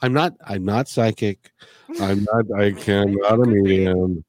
I'm 0.00 0.12
not, 0.12 0.34
I'm 0.44 0.64
not 0.64 0.88
psychic. 0.88 1.52
I'm 2.00 2.26
not, 2.32 2.60
I 2.60 2.72
cannot 2.72 3.34
a 3.34 3.46
medium. 3.46 4.24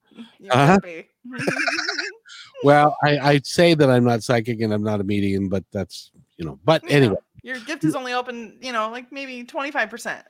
Uh-huh. 0.51 0.77
well, 2.63 2.95
I, 3.03 3.17
I'd 3.17 3.47
say 3.47 3.73
that 3.73 3.89
I'm 3.89 4.03
not 4.03 4.21
psychic 4.21 4.61
and 4.61 4.71
I'm 4.71 4.83
not 4.83 5.01
a 5.01 5.03
medium, 5.03 5.49
but 5.49 5.63
that's, 5.71 6.11
you 6.37 6.45
know, 6.45 6.59
but 6.63 6.83
you 6.83 6.89
anyway. 6.89 7.15
Know, 7.15 7.21
your 7.41 7.59
gift 7.61 7.83
is 7.83 7.95
only 7.95 8.13
open, 8.13 8.59
you 8.61 8.71
know, 8.71 8.91
like 8.91 9.11
maybe 9.11 9.43
25%. 9.43 10.05
Well, 10.05 10.21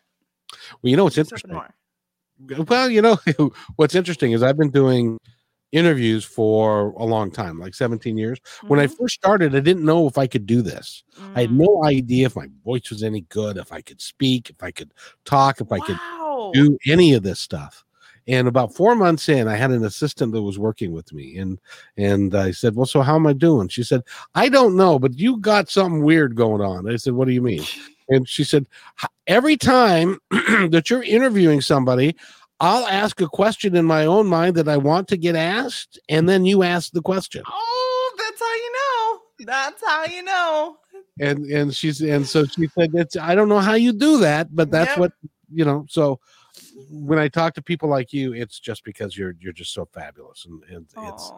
you 0.83 0.95
know, 0.95 1.03
what's 1.03 1.17
interesting. 1.17 1.59
Well, 2.69 2.89
you 2.89 3.01
know, 3.01 3.19
what's 3.75 3.95
interesting 3.95 4.31
is 4.31 4.41
I've 4.41 4.57
been 4.57 4.71
doing 4.71 5.19
interviews 5.73 6.23
for 6.23 6.91
a 6.91 7.03
long 7.03 7.31
time, 7.31 7.59
like 7.59 7.73
17 7.73 8.17
years. 8.17 8.39
Mm-hmm. 8.39 8.67
When 8.67 8.79
I 8.79 8.85
mm-hmm. 8.85 9.03
first 9.03 9.15
started, 9.15 9.55
I 9.55 9.59
didn't 9.59 9.83
know 9.83 10.07
if 10.07 10.17
I 10.17 10.27
could 10.27 10.45
do 10.45 10.61
this. 10.61 11.03
Mm. 11.19 11.35
I 11.35 11.41
had 11.41 11.49
mm. 11.49 11.65
no 11.65 11.83
idea 11.83 12.27
if 12.27 12.35
my 12.35 12.47
voice 12.63 12.89
was 12.89 13.03
any 13.03 13.21
good, 13.21 13.57
if 13.57 13.73
I 13.73 13.81
could 13.81 13.99
speak, 13.99 14.49
if 14.49 14.63
I 14.63 14.71
could 14.71 14.93
talk, 15.25 15.59
if 15.59 15.71
I 15.71 15.79
could 15.79 15.99
do 16.53 16.77
any 16.87 17.13
of 17.13 17.23
this 17.23 17.39
stuff. 17.39 17.83
And 18.27 18.47
about 18.47 18.73
four 18.73 18.95
months 18.95 19.27
in, 19.27 19.49
I 19.49 19.57
had 19.57 19.71
an 19.71 19.83
assistant 19.83 20.31
that 20.31 20.41
was 20.41 20.57
working 20.57 20.93
with 20.93 21.11
me, 21.11 21.37
and 21.39 21.59
and 21.97 22.33
I 22.33 22.51
said, 22.51 22.73
"Well, 22.73 22.85
so 22.85 23.01
how 23.01 23.15
am 23.15 23.27
I 23.27 23.33
doing?" 23.33 23.67
She 23.67 23.83
said, 23.83 24.01
"I 24.33 24.47
don't 24.47 24.77
know, 24.77 24.97
but 24.97 25.19
you 25.19 25.37
got 25.37 25.69
something 25.69 26.03
weird 26.03 26.33
going 26.35 26.61
on." 26.61 26.89
I 26.89 26.95
said, 26.95 27.13
"What 27.13 27.27
do 27.27 27.33
you 27.33 27.41
mean?" 27.41 27.63
And 28.09 28.27
she 28.27 28.43
said, 28.43 28.65
"Every 29.27 29.55
time 29.55 30.19
that 30.31 30.89
you're 30.89 31.03
interviewing 31.03 31.61
somebody, 31.61 32.17
I'll 32.63 32.87
ask 32.87 33.19
a 33.19 33.27
question 33.27 33.75
in 33.75 33.83
my 33.83 34.05
own 34.05 34.25
mind 34.25 34.55
that 34.55 34.69
I 34.69 34.77
want 34.77 35.09
to 35.09 35.17
get 35.17 35.35
asked, 35.35 35.99
and 36.07 36.29
then 36.29 36.45
you 36.45 36.63
ask 36.63 36.93
the 36.93 37.01
question. 37.01 37.43
Oh, 37.45 38.15
that's 38.17 38.39
how 38.39 38.55
you 38.55 38.71
know. 38.71 39.19
That's 39.45 39.83
how 39.85 40.05
you 40.05 40.23
know. 40.23 40.77
And 41.19 41.45
and 41.47 41.75
she's 41.75 41.99
and 41.99 42.25
so 42.25 42.45
she 42.45 42.67
said 42.67 42.91
it's 42.93 43.17
I 43.17 43.35
don't 43.35 43.49
know 43.49 43.59
how 43.59 43.73
you 43.73 43.91
do 43.91 44.17
that, 44.19 44.55
but 44.55 44.71
that's 44.71 44.91
yep. 44.91 44.97
what 44.97 45.11
you 45.51 45.65
know. 45.65 45.85
So 45.89 46.21
when 46.89 47.19
I 47.19 47.27
talk 47.27 47.53
to 47.55 47.61
people 47.61 47.89
like 47.89 48.13
you, 48.13 48.33
it's 48.33 48.61
just 48.61 48.85
because 48.85 49.17
you're 49.17 49.35
you're 49.41 49.51
just 49.51 49.73
so 49.73 49.85
fabulous, 49.93 50.45
and, 50.45 50.63
and 50.69 50.85
it's 50.95 51.31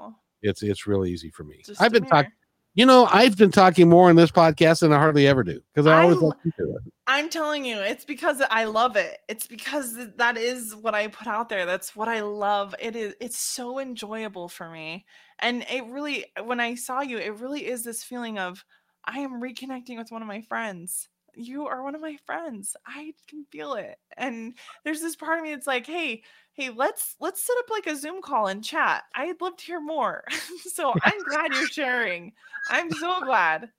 it's 0.43 0.61
it's 0.61 0.85
really 0.85 1.11
easy 1.11 1.31
for 1.31 1.43
me. 1.43 1.63
Just 1.65 1.81
I've 1.81 1.91
been 1.91 2.05
talking 2.05 2.31
you 2.75 2.85
know, 2.85 3.07
I've 3.09 3.37
been 3.37 3.51
talking 3.51 3.89
more 3.89 4.09
in 4.09 4.17
this 4.17 4.31
podcast 4.31 4.81
than 4.81 4.91
I 4.91 4.97
hardly 4.97 5.27
ever 5.27 5.43
do 5.43 5.61
because 5.73 5.87
I 5.87 6.03
always 6.03 6.19
to 6.19 6.35
it. 6.57 6.93
I'm 7.07 7.29
telling 7.29 7.63
you, 7.63 7.79
it's 7.79 8.03
because 8.03 8.41
I 8.51 8.65
love 8.65 8.97
it. 8.97 9.17
It's 9.29 9.47
because 9.47 9.97
that 10.17 10.37
is 10.37 10.75
what 10.75 10.93
I 10.93 11.07
put 11.07 11.27
out 11.27 11.47
there. 11.47 11.65
That's 11.65 11.95
what 11.95 12.09
I 12.09 12.19
love. 12.19 12.75
It 12.77 12.97
is 12.97 13.15
it's 13.21 13.39
so 13.39 13.79
enjoyable 13.79 14.49
for 14.49 14.69
me. 14.69 15.05
And 15.39 15.65
it 15.71 15.85
really 15.85 16.25
when 16.43 16.59
I 16.59 16.75
saw 16.75 16.99
you, 17.01 17.17
it 17.17 17.39
really 17.39 17.65
is 17.65 17.83
this 17.83 18.03
feeling 18.03 18.37
of 18.37 18.65
I 19.05 19.19
am 19.19 19.41
reconnecting 19.41 19.97
with 19.97 20.11
one 20.11 20.21
of 20.21 20.27
my 20.27 20.41
friends. 20.41 21.07
You 21.35 21.67
are 21.67 21.83
one 21.83 21.95
of 21.95 22.01
my 22.01 22.17
friends. 22.25 22.75
I 22.85 23.13
can 23.27 23.45
feel 23.51 23.73
it. 23.73 23.97
And 24.17 24.53
there's 24.83 25.01
this 25.01 25.15
part 25.15 25.37
of 25.37 25.43
me 25.43 25.51
that's 25.51 25.67
like, 25.67 25.85
hey, 25.85 26.23
hey 26.55 26.69
let's 26.69 27.15
let's 27.19 27.43
set 27.43 27.57
up 27.59 27.69
like 27.69 27.85
a 27.85 27.95
zoom 27.95 28.21
call 28.21 28.47
and 28.47 28.63
chat 28.63 29.03
i'd 29.15 29.39
love 29.41 29.55
to 29.57 29.65
hear 29.65 29.79
more 29.79 30.23
so 30.73 30.93
i'm 31.03 31.23
glad 31.23 31.53
you're 31.53 31.67
sharing 31.67 32.31
i'm 32.69 32.89
so 32.91 33.21
glad 33.23 33.69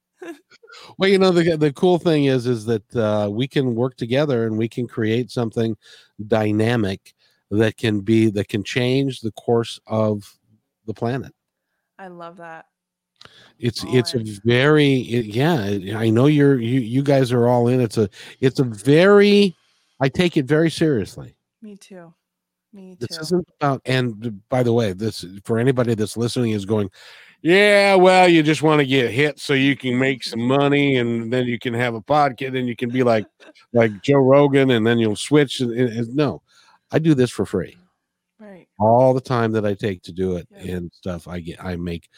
well 0.98 1.11
you 1.11 1.18
know 1.18 1.30
the, 1.30 1.57
the 1.57 1.72
cool 1.72 1.98
thing 1.98 2.26
is 2.26 2.46
is 2.46 2.64
that 2.64 2.96
uh, 2.96 3.28
we 3.30 3.48
can 3.48 3.74
work 3.74 3.96
together 3.96 4.46
and 4.46 4.57
we 4.57 4.68
can 4.68 4.86
create 4.86 5.30
something 5.30 5.76
dynamic 6.26 7.14
that 7.50 7.76
can 7.76 8.00
be 8.00 8.30
that 8.30 8.48
can 8.48 8.62
change 8.62 9.20
the 9.20 9.32
course 9.32 9.80
of 9.86 10.38
the 10.86 10.94
planet 10.94 11.32
i 11.98 12.09
love 12.09 12.36
that 12.36 12.66
it's 13.59 13.85
all 13.85 13.97
it's 13.97 14.14
in. 14.14 14.21
a 14.21 14.25
very 14.45 14.97
it, 15.01 15.27
yeah 15.27 15.99
i 15.99 16.11
know 16.11 16.27
you're 16.27 16.61
you 16.61 16.81
you 16.81 17.03
guys 17.03 17.33
are 17.33 17.49
all 17.49 17.69
in 17.69 17.81
it's 17.81 17.97
a 17.97 18.09
it's 18.41 18.61
a 18.61 18.64
very 18.64 19.57
i 20.01 20.09
take 20.09 20.37
it 20.37 20.45
very 20.45 20.71
seriously 20.71 21.35
me 21.62 21.77
too 21.77 22.12
me 22.77 22.95
too. 22.95 23.07
This 23.09 23.19
isn't 23.19 23.49
about, 23.59 23.81
and 23.87 24.41
by 24.51 24.62
the 24.62 24.73
way, 24.73 24.93
this 24.93 25.25
for 25.45 25.59
anybody 25.59 25.95
that's 25.95 26.17
listening 26.17 26.51
is 26.51 26.67
going, 26.67 26.91
yeah, 27.41 27.95
well, 27.95 28.29
you 28.29 28.43
just 28.43 28.62
want 28.62 28.81
to 28.81 28.87
get 28.87 29.11
hit 29.11 29.39
so 29.39 29.55
you 29.55 29.77
can 29.77 29.99
make 29.99 30.23
some 30.23 30.43
money, 30.43 30.97
and 30.97 31.33
then 31.33 31.47
you 31.47 31.59
can 31.59 31.73
have 31.73 31.95
a 31.95 32.03
podcast, 32.03 32.59
and 32.59 32.69
you 32.69 32.77
can 32.77 32.91
be 32.91 33.03
like, 33.03 33.27
like 33.73 34.03
Joe 34.03 34.19
Rogan, 34.19 34.71
and 34.71 34.87
then 34.87 34.99
you'll 34.99 35.17
switch. 35.17 35.61
And, 35.61 35.73
and, 35.73 36.14
no, 36.14 36.43
I 36.91 36.99
do 36.99 37.14
this 37.14 37.31
for 37.31 37.47
free. 37.47 37.79
Right. 38.39 38.69
All 38.79 39.14
the 39.14 39.21
time 39.21 39.53
that 39.53 39.64
I 39.64 39.75
take 39.75 40.03
to 40.03 40.12
do 40.12 40.37
it 40.37 40.47
yeah. 40.51 40.77
and 40.77 40.93
stuff, 40.93 41.29
I 41.29 41.41
get, 41.41 41.62
I 41.64 41.77
make 41.77 42.09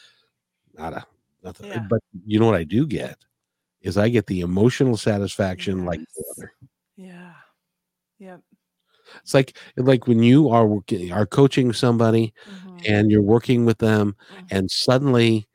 nada, 0.79 1.05
nothing. 1.43 1.67
Yeah. 1.67 1.85
But 1.89 2.01
you 2.25 2.39
know 2.39 2.45
what 2.45 2.55
I 2.55 2.63
do 2.63 2.87
get 2.87 3.17
is 3.81 3.97
I 3.97 4.09
get 4.09 4.27
the 4.27 4.41
emotional 4.41 4.97
satisfaction 4.97 5.79
yes. 5.79 5.87
like. 5.87 6.01
Yeah. 6.95 7.33
Yep. 8.19 8.41
It's 9.23 9.33
like 9.33 9.57
like 9.77 10.07
when 10.07 10.21
you 10.21 10.49
are 10.49 10.67
working, 10.67 11.11
are 11.11 11.25
coaching 11.25 11.73
somebody 11.73 12.33
mm-hmm. 12.47 12.77
and 12.87 13.09
you're 13.09 13.21
working 13.21 13.65
with 13.65 13.79
them, 13.79 14.15
mm-hmm. 14.31 14.45
and 14.51 14.69
suddenly, 14.69 15.47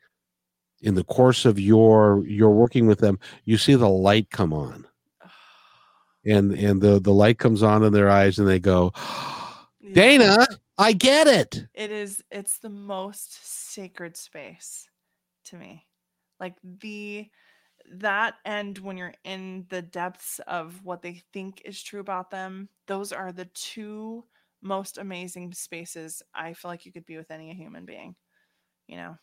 in 0.81 0.95
the 0.95 1.05
course 1.05 1.45
of 1.45 1.61
your 1.61 2.25
you're 2.27 2.51
working 2.51 2.87
with 2.87 2.99
them, 2.99 3.19
you 3.45 3.57
see 3.57 3.75
the 3.75 3.89
light 3.89 4.31
come 4.31 4.53
on, 4.53 4.87
and 6.27 6.53
and 6.53 6.81
the 6.81 6.99
the 6.99 7.13
light 7.13 7.39
comes 7.39 7.63
on 7.63 7.85
in 7.85 7.93
their 7.93 8.11
eyes, 8.11 8.39
and 8.41 8.49
they 8.49 8.59
go, 8.59 8.93
"Dana, 9.93 10.47
I 10.77 10.93
get 10.93 11.29
it." 11.29 11.67
It 11.75 11.93
is. 11.93 12.25
It's 12.33 12.59
the 12.59 12.71
most 12.71 13.73
sacred 13.73 14.17
space 14.17 14.89
to 15.47 15.57
me, 15.57 15.87
like 16.41 16.55
the 16.63 17.29
that 17.93 18.35
and 18.45 18.79
when 18.79 18.97
you're 18.97 19.15
in 19.25 19.67
the 19.69 19.83
depths 19.83 20.41
of 20.47 20.85
what 20.85 21.03
they 21.03 21.23
think 21.33 21.63
is 21.65 21.83
true 21.83 22.01
about 22.01 22.31
them, 22.31 22.69
those 22.87 23.13
are 23.13 23.33
the 23.33 23.47
two 23.55 24.25
most 24.63 24.99
amazing 24.99 25.53
spaces 25.55 26.23
I 26.35 26.55
feel 26.55 26.71
like 26.71 26.87
you 26.87 26.93
could 26.93 27.07
be 27.07 27.17
with 27.19 27.31
any 27.31 27.53
human 27.55 27.85
being. 27.85 28.17
You 28.89 28.97
know, 28.99 29.19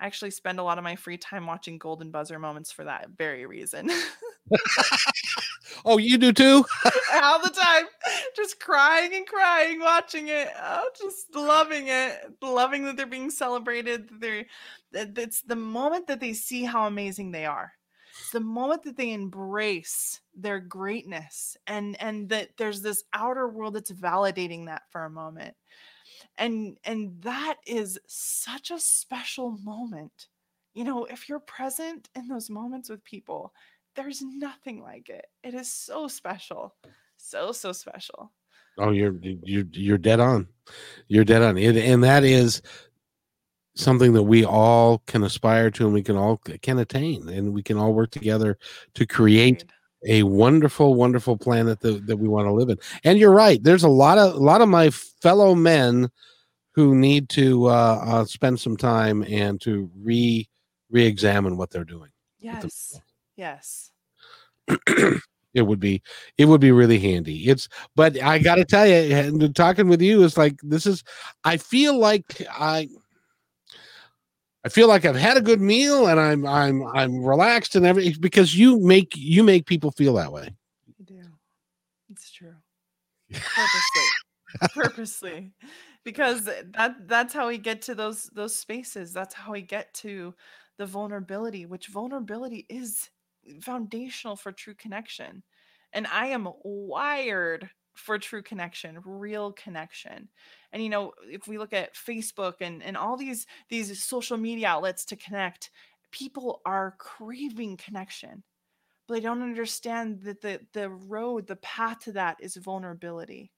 I 0.00 0.06
actually 0.06 0.30
spend 0.32 0.58
a 0.60 0.62
lot 0.62 0.78
of 0.78 0.84
my 0.84 0.96
free 0.96 1.18
time 1.18 1.46
watching 1.46 1.78
golden 1.78 2.10
buzzer 2.10 2.38
moments 2.38 2.72
for 2.72 2.84
that 2.84 3.10
very 3.16 3.46
reason. 3.46 3.90
oh, 5.84 5.98
you 5.98 6.18
do 6.18 6.32
too? 6.32 6.64
All 7.22 7.42
the 7.42 7.50
time. 7.50 7.84
Just 8.36 8.60
crying 8.60 9.14
and 9.14 9.26
crying 9.26 9.80
watching 9.80 10.28
it. 10.28 10.48
Oh, 10.60 10.88
just 11.00 11.34
loving 11.34 11.88
it. 11.88 12.32
Loving 12.42 12.84
that 12.84 12.96
they're 12.96 13.06
being 13.06 13.30
celebrated. 13.30 14.08
They're 14.20 14.46
it's 14.92 15.42
the 15.42 15.56
moment 15.56 16.06
that 16.06 16.20
they 16.20 16.32
see 16.32 16.64
how 16.64 16.86
amazing 16.86 17.30
they 17.30 17.44
are. 17.44 17.72
It's 18.20 18.30
the 18.30 18.40
moment 18.40 18.82
that 18.84 18.96
they 18.96 19.12
embrace 19.12 20.20
their 20.34 20.60
greatness 20.60 21.56
and 21.66 22.00
and 22.00 22.28
that 22.30 22.50
there's 22.56 22.82
this 22.82 23.04
outer 23.12 23.48
world 23.48 23.74
that's 23.74 23.92
validating 23.92 24.66
that 24.66 24.82
for 24.90 25.04
a 25.04 25.10
moment 25.10 25.54
and 26.36 26.78
and 26.84 27.20
that 27.22 27.56
is 27.66 27.98
such 28.06 28.70
a 28.70 28.78
special 28.78 29.52
moment 29.62 30.28
you 30.74 30.84
know 30.84 31.04
if 31.06 31.28
you're 31.28 31.40
present 31.40 32.08
in 32.14 32.28
those 32.28 32.50
moments 32.50 32.88
with 32.88 33.02
people 33.04 33.52
there's 33.98 34.22
nothing 34.22 34.80
like 34.80 35.08
it. 35.08 35.26
It 35.42 35.54
is 35.54 35.70
so 35.70 36.06
special. 36.06 36.74
So 37.16 37.50
so 37.50 37.72
special. 37.72 38.32
Oh 38.78 38.90
you're 38.90 39.16
you're 39.20 39.64
you're 39.72 39.98
dead 39.98 40.20
on. 40.20 40.46
You're 41.08 41.24
dead 41.24 41.42
on. 41.42 41.58
It 41.58 41.76
and 41.76 42.04
that 42.04 42.22
is 42.22 42.62
something 43.74 44.12
that 44.12 44.22
we 44.22 44.44
all 44.44 44.98
can 45.06 45.24
aspire 45.24 45.70
to 45.72 45.84
and 45.84 45.92
we 45.92 46.04
can 46.04 46.16
all 46.16 46.36
can 46.36 46.78
attain. 46.78 47.28
And 47.28 47.52
we 47.52 47.62
can 47.62 47.76
all 47.76 47.92
work 47.92 48.12
together 48.12 48.56
to 48.94 49.04
create 49.04 49.64
a 50.06 50.22
wonderful 50.22 50.94
wonderful 50.94 51.36
planet 51.36 51.80
that, 51.80 52.06
that 52.06 52.18
we 52.18 52.28
want 52.28 52.46
to 52.46 52.52
live 52.52 52.68
in. 52.68 52.78
And 53.02 53.18
you're 53.18 53.32
right 53.32 53.60
there's 53.64 53.82
a 53.82 53.88
lot 53.88 54.16
of 54.16 54.34
a 54.34 54.38
lot 54.38 54.60
of 54.60 54.68
my 54.68 54.90
fellow 54.90 55.56
men 55.56 56.08
who 56.76 56.94
need 56.94 57.28
to 57.30 57.66
uh, 57.66 58.00
uh, 58.06 58.24
spend 58.26 58.60
some 58.60 58.76
time 58.76 59.24
and 59.24 59.60
to 59.62 59.90
re 59.96 60.48
re-examine 60.88 61.56
what 61.56 61.70
they're 61.70 61.84
doing. 61.84 62.10
Yes. 62.38 63.00
Yes. 63.38 63.92
it 65.54 65.62
would 65.62 65.80
be 65.80 66.02
it 66.36 66.46
would 66.46 66.60
be 66.60 66.72
really 66.72 66.98
handy. 66.98 67.48
It's 67.48 67.68
but 67.94 68.20
I 68.20 68.38
got 68.40 68.56
to 68.56 68.64
tell 68.64 68.86
you, 68.86 68.94
eh, 68.94 69.48
talking 69.54 69.88
with 69.88 70.02
you 70.02 70.24
is 70.24 70.36
like 70.36 70.58
this 70.62 70.84
is. 70.84 71.02
I 71.44 71.56
feel 71.56 71.98
like 71.98 72.42
I. 72.50 72.88
I 74.64 74.70
feel 74.70 74.88
like 74.88 75.04
I've 75.04 75.16
had 75.16 75.36
a 75.36 75.40
good 75.40 75.60
meal 75.60 76.08
and 76.08 76.18
I'm 76.18 76.44
I'm 76.44 76.84
I'm 76.88 77.24
relaxed 77.24 77.76
and 77.76 77.86
everything 77.86 78.20
because 78.20 78.58
you 78.58 78.80
make 78.80 79.12
you 79.16 79.44
make 79.44 79.66
people 79.66 79.92
feel 79.92 80.14
that 80.14 80.32
way. 80.32 80.50
You 80.98 81.04
do. 81.06 81.22
It's 82.10 82.30
true. 82.32 82.54
Purposely. 83.32 84.74
Purposely 84.74 85.52
because 86.04 86.44
that 86.44 86.94
that's 87.06 87.32
how 87.32 87.46
we 87.48 87.56
get 87.58 87.82
to 87.82 87.94
those 87.94 88.24
those 88.34 88.56
spaces 88.56 89.12
that's 89.12 89.34
how 89.34 89.52
we 89.52 89.60
get 89.60 89.92
to 89.92 90.34
the 90.78 90.86
vulnerability 90.86 91.66
which 91.66 91.88
vulnerability 91.88 92.64
is 92.70 93.10
foundational 93.60 94.36
for 94.36 94.52
true 94.52 94.74
connection 94.74 95.42
and 95.92 96.06
i 96.08 96.26
am 96.26 96.48
wired 96.62 97.68
for 97.94 98.18
true 98.18 98.42
connection 98.42 98.98
real 99.04 99.52
connection 99.52 100.28
and 100.72 100.82
you 100.82 100.88
know 100.88 101.12
if 101.24 101.48
we 101.48 101.58
look 101.58 101.72
at 101.72 101.94
facebook 101.94 102.54
and 102.60 102.82
and 102.82 102.96
all 102.96 103.16
these 103.16 103.46
these 103.68 104.02
social 104.02 104.36
media 104.36 104.68
outlets 104.68 105.04
to 105.04 105.16
connect 105.16 105.70
people 106.12 106.60
are 106.64 106.94
craving 106.98 107.76
connection 107.76 108.42
but 109.06 109.14
they 109.14 109.20
don't 109.20 109.42
understand 109.42 110.20
that 110.22 110.40
the 110.40 110.60
the 110.72 110.88
road 110.88 111.46
the 111.46 111.56
path 111.56 111.98
to 112.00 112.12
that 112.12 112.36
is 112.40 112.56
vulnerability 112.56 113.50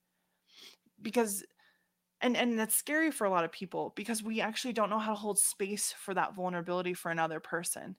because 1.02 1.44
and 2.20 2.36
and 2.36 2.58
that's 2.58 2.76
scary 2.76 3.10
for 3.10 3.26
a 3.26 3.30
lot 3.30 3.44
of 3.44 3.52
people 3.52 3.92
because 3.96 4.22
we 4.22 4.40
actually 4.40 4.72
don't 4.72 4.90
know 4.90 4.98
how 4.98 5.12
to 5.12 5.18
hold 5.18 5.38
space 5.38 5.94
for 5.98 6.14
that 6.14 6.34
vulnerability 6.34 6.94
for 6.94 7.10
another 7.10 7.40
person 7.40 7.96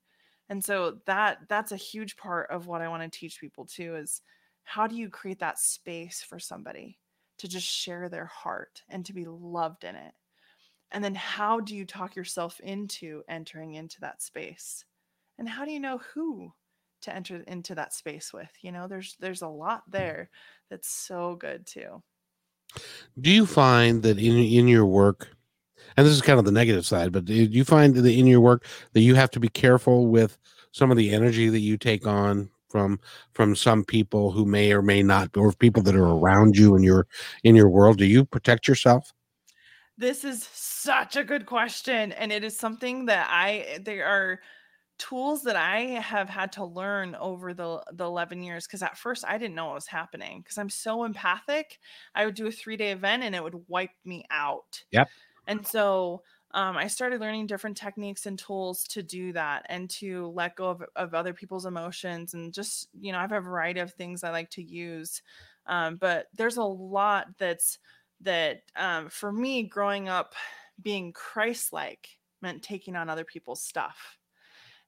and 0.52 0.64
so 0.64 0.98
that 1.08 1.40
that's 1.50 1.72
a 1.72 1.78
huge 1.78 2.16
part 2.16 2.52
of 2.52 2.68
what 2.68 2.82
i 2.82 2.88
want 2.88 3.02
to 3.02 3.20
teach 3.20 3.40
people 3.40 3.66
too 3.66 3.96
is 3.96 4.22
how 4.64 4.88
do 4.88 4.96
you 4.96 5.10
create 5.10 5.40
that 5.40 5.60
space 5.60 6.22
for 6.22 6.40
somebody 6.40 7.00
to 7.38 7.48
just 7.48 7.68
share 7.68 8.08
their 8.08 8.26
heart 8.26 8.84
and 8.90 9.06
to 9.06 9.14
be 9.14 9.26
loved 9.26 9.84
in 9.84 9.96
it? 9.96 10.14
And 10.92 11.04
then 11.04 11.16
how 11.16 11.60
do 11.60 11.76
you 11.76 11.86
talk 11.86 12.16
yourself 12.16 12.60
into 12.60 13.24
entering 13.28 13.76
into 13.76 14.00
that 14.02 14.22
space? 14.22 14.86
And 15.40 15.48
how 15.48 15.66
do 15.66 15.72
you 15.72 15.80
know 15.80 16.00
who 16.14 16.54
to 17.02 17.16
enter 17.16 17.44
into 17.48 17.74
that 17.76 17.94
space 17.94 18.32
with 18.32 18.52
you 18.62 18.72
know? 18.72 18.88
There's 18.88 19.16
there's 19.20 19.42
a 19.42 19.48
lot 19.48 19.84
there 19.90 20.30
that's 20.70 20.90
so 20.90 21.36
good 21.36 21.66
too. 21.66 22.04
Do 23.20 23.32
you 23.32 23.46
find 23.46 24.04
that 24.04 24.20
in 24.20 24.38
in 24.38 24.68
your 24.68 24.86
work, 24.86 25.36
and 25.98 26.06
this 26.06 26.14
is 26.14 26.22
kind 26.22 26.40
of 26.40 26.46
the 26.46 26.52
negative 26.52 26.86
side, 26.86 27.12
but 27.12 27.26
do 27.26 27.34
you 27.34 27.64
find 27.64 27.96
that 27.96 28.06
in 28.06 28.28
your 28.28 28.42
work 28.42 28.66
that 28.94 29.02
you 29.02 29.16
have 29.16 29.32
to 29.32 29.40
be 29.40 29.50
careful 29.50 30.08
with 30.08 30.38
some 30.72 30.92
of 30.92 30.98
the 30.98 31.12
energy 31.12 31.50
that 31.50 31.60
you 31.60 31.78
take 31.78 32.08
on 32.08 32.50
from 32.70 33.00
from 33.34 33.56
some 33.56 33.84
people 33.84 34.32
who 34.32 34.46
may 34.46 34.72
or 34.72 34.82
may 34.82 35.04
not, 35.04 35.36
or 35.36 35.52
people 35.54 35.84
that 35.84 35.96
are 35.96 36.08
around 36.08 36.58
you 36.58 36.76
in 36.76 36.84
your 36.84 37.08
in 37.44 37.56
your 37.56 37.70
world? 37.70 37.98
Do 37.98 38.06
you 38.06 38.26
protect 38.26 38.68
yourself? 38.68 39.14
This 39.98 40.24
is 40.24 40.48
such 40.52 41.16
a 41.16 41.24
good 41.24 41.46
question, 41.46 42.12
and 42.14 42.32
it 42.32 42.44
is 42.44 42.58
something 42.58 43.06
that 43.06 43.30
I 43.30 43.66
eh, 43.68 43.80
there 43.84 44.06
are 44.06 44.40
tools 44.98 45.42
that 45.44 45.56
I 45.56 45.80
have 46.00 46.30
had 46.30 46.52
to 46.54 46.66
learn 46.66 47.16
over 47.16 47.54
the 47.54 47.84
the 47.92 48.06
11 48.06 48.44
years 48.44 48.68
because 48.68 48.84
at 48.84 48.98
first 48.98 49.26
I 49.28 49.38
didn't 49.38 49.56
know 49.56 49.66
what 49.66 49.76
was 49.76 49.88
happening 49.88 50.42
because 50.42 50.58
I'm 50.58 50.70
so 50.70 51.04
empathic. 51.04 51.80
I 52.14 52.26
would 52.26 52.36
do 52.36 52.46
a 52.46 52.52
3-day 52.52 52.92
event 52.92 53.24
and 53.24 53.34
it 53.36 53.44
would 53.44 53.68
wipe 53.68 53.90
me 54.06 54.26
out. 54.30 54.84
Yep. 54.92 55.10
And 55.48 55.66
so 55.66 56.24
um, 56.52 56.78
I 56.78 56.88
started 56.88 57.22
learning 57.22 57.48
different 57.48 57.78
techniques 57.78 58.26
and 58.26 58.38
tools 58.38 58.84
to 58.90 59.04
do 59.04 59.34
that 59.34 59.66
and 59.70 59.90
to 59.92 60.28
let 60.28 60.56
go 60.56 60.70
of, 60.70 60.84
of 60.96 61.14
other 61.14 61.34
people's 61.34 61.66
emotions 61.66 62.34
and 62.34 62.54
just 62.54 62.90
you 63.00 63.12
know 63.12 63.18
I 63.18 63.22
have 63.22 63.32
a 63.32 63.42
variety 63.42 63.80
of 63.80 63.94
things 63.94 64.24
I 64.24 64.32
like 64.32 64.50
to 64.52 64.64
use. 64.64 65.22
Um, 65.66 65.96
but 65.98 66.28
there's 66.34 66.58
a 66.58 66.64
lot 66.64 67.38
that's 67.38 67.80
that 68.22 68.64
um, 68.76 69.10
for 69.10 69.32
me 69.32 69.64
growing 69.64 70.10
up 70.10 70.36
being 70.82 71.14
Christ-like 71.14 72.18
meant 72.42 72.64
taking 72.64 72.96
on 72.96 73.10
other 73.10 73.24
people's 73.24 73.64
stuff 73.64 74.18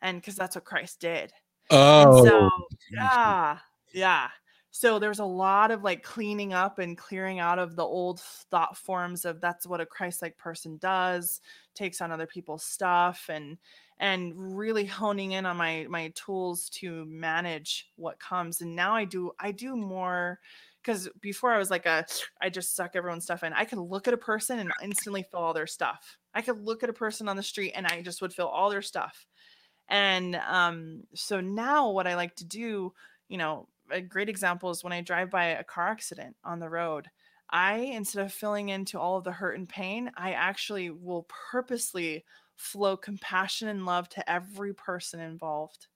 and 0.01 0.19
because 0.19 0.35
that's 0.35 0.55
what 0.55 0.65
Christ 0.65 0.99
did. 0.99 1.31
Oh, 1.69 2.01
and 2.03 2.27
so 2.27 2.49
yeah, 2.91 3.59
yeah. 3.93 4.29
So 4.75 4.97
there's 4.97 5.19
a 5.19 5.25
lot 5.25 5.69
of 5.69 5.83
like 5.83 6.01
cleaning 6.01 6.51
up 6.51 6.79
and 6.79 6.97
clearing 6.97 7.37
out 7.39 7.59
of 7.59 7.75
the 7.75 7.83
old 7.83 8.19
thought 8.19 8.75
forms 8.75 9.23
of 9.23 9.39
that's 9.39 9.67
what 9.67 9.79
a 9.79 9.85
Christ-like 9.85 10.35
person 10.35 10.77
does, 10.77 11.41
takes 11.75 12.01
on 12.01 12.11
other 12.11 12.25
people's 12.25 12.63
stuff, 12.65 13.29
and 13.29 13.59
and 13.99 14.33
really 14.57 14.85
honing 14.85 15.33
in 15.33 15.45
on 15.45 15.57
my 15.57 15.85
my 15.89 16.11
tools 16.15 16.69
to 16.71 17.05
manage 17.05 17.91
what 17.97 18.19
comes. 18.19 18.61
And 18.61 18.75
now 18.75 18.95
I 18.95 19.05
do 19.05 19.31
I 19.39 19.51
do 19.51 19.75
more 19.75 20.39
because 20.81 21.07
before 21.21 21.51
I 21.53 21.59
was 21.59 21.69
like 21.69 21.85
a 21.85 22.03
I 22.41 22.49
just 22.49 22.75
suck 22.75 22.95
everyone's 22.95 23.25
stuff 23.25 23.43
in. 23.43 23.53
I 23.53 23.65
could 23.65 23.77
look 23.77 24.07
at 24.07 24.15
a 24.15 24.17
person 24.17 24.57
and 24.57 24.73
instantly 24.81 25.21
feel 25.21 25.39
all 25.39 25.53
their 25.53 25.67
stuff. 25.67 26.17
I 26.33 26.41
could 26.41 26.59
look 26.59 26.81
at 26.81 26.89
a 26.89 26.93
person 26.93 27.29
on 27.29 27.35
the 27.35 27.43
street 27.43 27.73
and 27.75 27.85
I 27.85 28.01
just 28.01 28.23
would 28.23 28.33
feel 28.33 28.47
all 28.47 28.71
their 28.71 28.81
stuff. 28.81 29.27
And 29.89 30.35
um, 30.35 31.03
so 31.13 31.41
now 31.41 31.89
what 31.91 32.07
I 32.07 32.15
like 32.15 32.35
to 32.37 32.45
do, 32.45 32.93
you 33.27 33.37
know, 33.37 33.67
a 33.93 34.01
great 34.01 34.29
example 34.29 34.69
is 34.71 34.83
when 34.83 34.93
I 34.93 35.01
drive 35.01 35.29
by 35.29 35.45
a 35.45 35.63
car 35.63 35.87
accident 35.87 36.35
on 36.43 36.59
the 36.59 36.69
road. 36.69 37.09
I, 37.49 37.75
instead 37.75 38.25
of 38.25 38.33
filling 38.33 38.69
into 38.69 38.99
all 38.99 39.17
of 39.17 39.23
the 39.23 39.31
hurt 39.31 39.57
and 39.57 39.69
pain, 39.69 40.11
I 40.17 40.31
actually 40.31 40.89
will 40.89 41.27
purposely 41.51 42.25
flow 42.55 42.97
compassion 42.97 43.67
and 43.67 43.85
love 43.85 44.09
to 44.09 44.31
every 44.31 44.73
person 44.73 45.19
involved 45.19 45.87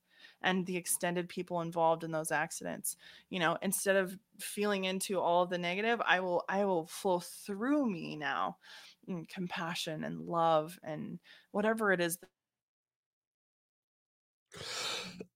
and 0.41 0.65
the 0.65 0.77
extended 0.77 1.27
people 1.29 1.61
involved 1.61 2.03
in 2.03 2.11
those 2.11 2.31
accidents 2.31 2.95
you 3.29 3.39
know 3.39 3.57
instead 3.61 3.95
of 3.95 4.17
feeling 4.39 4.85
into 4.85 5.19
all 5.19 5.43
of 5.43 5.49
the 5.49 5.57
negative 5.57 6.01
i 6.05 6.19
will 6.19 6.43
i 6.49 6.63
will 6.65 6.85
flow 6.87 7.19
through 7.19 7.89
me 7.89 8.15
now 8.15 8.57
compassion 9.33 10.03
and 10.03 10.21
love 10.21 10.77
and 10.83 11.19
whatever 11.51 11.91
it 11.91 12.01
is 12.01 12.19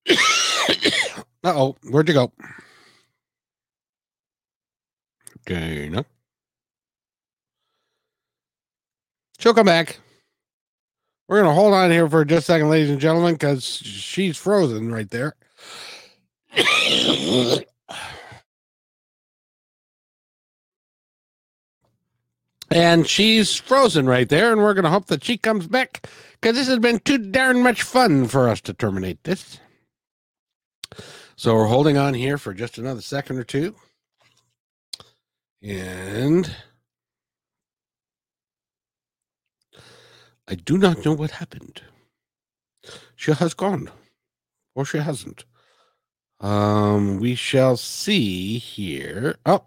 uh 1.44 1.54
oh, 1.56 1.78
where'd 1.90 2.08
you 2.08 2.14
go? 2.14 2.32
Okay, 5.42 5.90
no. 5.90 6.06
She'll 9.40 9.54
come 9.56 9.66
back. 9.66 10.00
We're 11.28 11.42
going 11.42 11.50
to 11.50 11.60
hold 11.60 11.74
on 11.74 11.90
here 11.90 12.08
for 12.10 12.24
just 12.26 12.44
a 12.44 12.52
second, 12.52 12.70
ladies 12.70 12.90
and 12.90 13.00
gentlemen, 13.00 13.34
because 13.36 13.64
she's 13.66 14.38
frozen 14.38 14.92
right 14.92 15.10
there. 15.10 15.36
and 22.70 23.08
she's 23.08 23.56
frozen 23.56 24.08
right 24.08 24.28
there, 24.30 24.52
and 24.52 24.62
we're 24.62 24.74
going 24.74 24.84
to 24.84 24.90
hope 24.90 25.08
that 25.08 25.24
she 25.24 25.38
comes 25.38 25.68
back 25.68 26.08
because 26.40 26.56
this 26.56 26.68
has 26.68 26.80
been 26.80 27.00
too 27.00 27.18
darn 27.18 27.64
much 27.64 27.82
fun 27.82 28.28
for 28.28 28.50
us 28.50 28.62
to 28.62 28.74
terminate 28.74 29.24
this. 29.24 29.60
So 31.42 31.56
we're 31.56 31.66
holding 31.66 31.98
on 31.98 32.14
here 32.14 32.38
for 32.38 32.54
just 32.54 32.78
another 32.78 33.02
second 33.02 33.40
or 33.40 33.44
two. 33.44 33.74
And 35.64 36.56
I 40.48 40.54
do 40.54 40.78
not 40.78 41.04
know 41.04 41.14
what 41.14 41.32
happened. 41.32 41.82
She 43.16 43.32
has 43.32 43.56
gone, 43.56 43.90
or 44.76 44.86
she 44.86 45.00
hasn't. 45.00 45.46
Um, 46.42 47.18
we 47.18 47.34
shall 47.34 47.76
see 47.76 48.60
here. 48.60 49.36
Oh, 49.44 49.66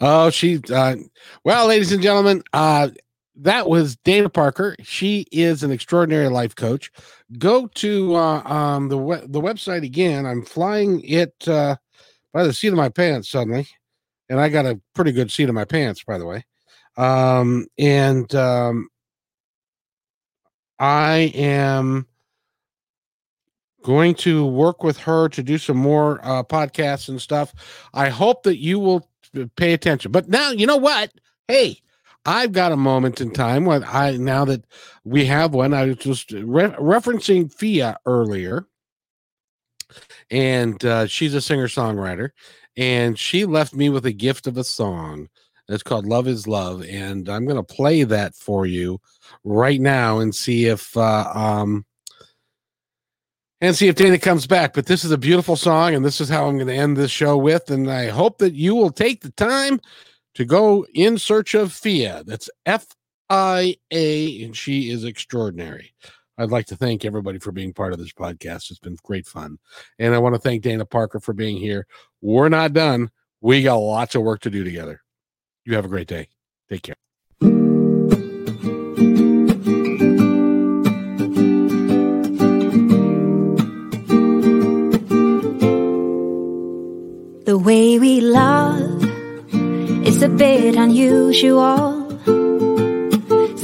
oh, 0.00 0.30
she. 0.30 0.60
Uh, 0.72 0.94
well, 1.42 1.66
ladies 1.66 1.90
and 1.90 2.04
gentlemen, 2.04 2.44
uh, 2.52 2.90
that 3.36 3.68
was 3.68 3.96
Dana 3.96 4.28
Parker. 4.28 4.76
She 4.82 5.26
is 5.32 5.62
an 5.62 5.70
extraordinary 5.70 6.28
life 6.28 6.54
coach. 6.54 6.90
Go 7.38 7.66
to 7.68 8.14
uh, 8.14 8.42
um, 8.42 8.88
the 8.88 8.98
we- 8.98 9.26
the 9.26 9.40
website 9.40 9.84
again. 9.84 10.26
I'm 10.26 10.42
flying 10.42 11.02
it 11.04 11.34
uh, 11.48 11.76
by 12.32 12.44
the 12.44 12.52
seat 12.52 12.68
of 12.68 12.74
my 12.74 12.88
pants 12.88 13.30
suddenly, 13.30 13.66
and 14.28 14.40
I 14.40 14.48
got 14.48 14.66
a 14.66 14.80
pretty 14.94 15.12
good 15.12 15.30
seat 15.30 15.48
of 15.48 15.54
my 15.54 15.64
pants, 15.64 16.04
by 16.04 16.18
the 16.18 16.26
way. 16.26 16.44
Um, 16.96 17.66
and 17.78 18.34
um, 18.34 18.88
I 20.78 21.32
am 21.34 22.06
going 23.82 24.14
to 24.14 24.44
work 24.44 24.82
with 24.82 24.98
her 24.98 25.28
to 25.28 25.42
do 25.42 25.56
some 25.56 25.76
more 25.76 26.20
uh, 26.22 26.42
podcasts 26.42 27.08
and 27.08 27.20
stuff. 27.20 27.54
I 27.94 28.08
hope 28.08 28.42
that 28.42 28.58
you 28.58 28.78
will 28.78 29.08
pay 29.56 29.72
attention. 29.72 30.12
But 30.12 30.28
now, 30.28 30.50
you 30.50 30.66
know 30.66 30.76
what? 30.76 31.12
Hey, 31.48 31.78
I've 32.26 32.52
got 32.52 32.72
a 32.72 32.76
moment 32.76 33.20
in 33.20 33.30
time 33.30 33.64
when 33.64 33.82
I 33.84 34.16
now 34.16 34.44
that 34.44 34.64
we 35.04 35.24
have 35.26 35.54
one. 35.54 35.72
I 35.72 35.86
was 35.86 35.96
just 35.96 36.32
re- 36.32 36.74
referencing 36.78 37.52
Fia 37.52 37.96
earlier, 38.04 38.66
and 40.30 40.84
uh, 40.84 41.06
she's 41.06 41.34
a 41.34 41.40
singer 41.40 41.68
songwriter, 41.68 42.30
and 42.76 43.18
she 43.18 43.44
left 43.46 43.74
me 43.74 43.88
with 43.88 44.04
a 44.06 44.12
gift 44.12 44.46
of 44.46 44.58
a 44.58 44.64
song. 44.64 45.28
It's 45.68 45.82
called 45.82 46.04
"Love 46.04 46.28
Is 46.28 46.46
Love," 46.46 46.84
and 46.84 47.28
I'm 47.28 47.46
going 47.46 47.56
to 47.56 47.74
play 47.74 48.02
that 48.04 48.34
for 48.34 48.66
you 48.66 49.00
right 49.44 49.80
now 49.80 50.18
and 50.18 50.34
see 50.34 50.66
if 50.66 50.94
uh, 50.96 51.30
um 51.34 51.86
and 53.62 53.76
see 53.76 53.88
if 53.88 53.94
Dana 53.94 54.18
comes 54.18 54.46
back. 54.46 54.74
But 54.74 54.86
this 54.86 55.04
is 55.04 55.10
a 55.10 55.18
beautiful 55.18 55.56
song, 55.56 55.94
and 55.94 56.04
this 56.04 56.20
is 56.20 56.28
how 56.28 56.46
I'm 56.46 56.56
going 56.56 56.68
to 56.68 56.74
end 56.74 56.96
this 56.96 57.10
show 57.10 57.36
with. 57.36 57.70
And 57.70 57.90
I 57.90 58.08
hope 58.08 58.38
that 58.38 58.54
you 58.54 58.74
will 58.74 58.90
take 58.90 59.22
the 59.22 59.30
time 59.32 59.80
to 60.34 60.44
go 60.44 60.86
in 60.94 61.18
search 61.18 61.54
of 61.54 61.72
Fia. 61.72 62.22
That's 62.26 62.48
F 62.66 62.86
I 63.28 63.76
A, 63.90 64.42
and 64.42 64.56
she 64.56 64.90
is 64.90 65.04
extraordinary. 65.04 65.92
I'd 66.38 66.50
like 66.50 66.66
to 66.66 66.76
thank 66.76 67.04
everybody 67.04 67.38
for 67.38 67.52
being 67.52 67.72
part 67.72 67.92
of 67.92 67.98
this 67.98 68.12
podcast. 68.12 68.70
It's 68.70 68.78
been 68.78 68.96
great 69.02 69.26
fun. 69.26 69.58
And 69.98 70.14
I 70.14 70.18
want 70.18 70.34
to 70.34 70.40
thank 70.40 70.62
Dana 70.62 70.86
Parker 70.86 71.20
for 71.20 71.34
being 71.34 71.58
here. 71.58 71.86
We're 72.22 72.48
not 72.48 72.72
done. 72.72 73.10
We 73.42 73.62
got 73.62 73.76
lots 73.76 74.14
of 74.14 74.22
work 74.22 74.40
to 74.42 74.50
do 74.50 74.64
together. 74.64 75.02
You 75.64 75.74
have 75.74 75.84
a 75.84 75.88
great 75.88 76.08
day. 76.08 76.28
Take 76.70 76.82
care. 76.82 76.96
The 87.44 87.58
way 87.58 87.98
we 87.98 88.20
love 88.20 88.99
is 90.10 90.22
a 90.22 90.28
bit 90.28 90.74
unusual. 90.74 91.84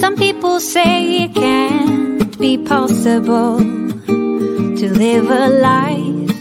Some 0.03 0.14
people 0.16 0.61
say 0.61 1.24
it 1.24 1.34
can't 1.34 2.38
be 2.38 2.57
possible 2.57 3.59
to 4.80 4.86
live 5.05 5.28
a 5.28 5.49
life 5.70 6.36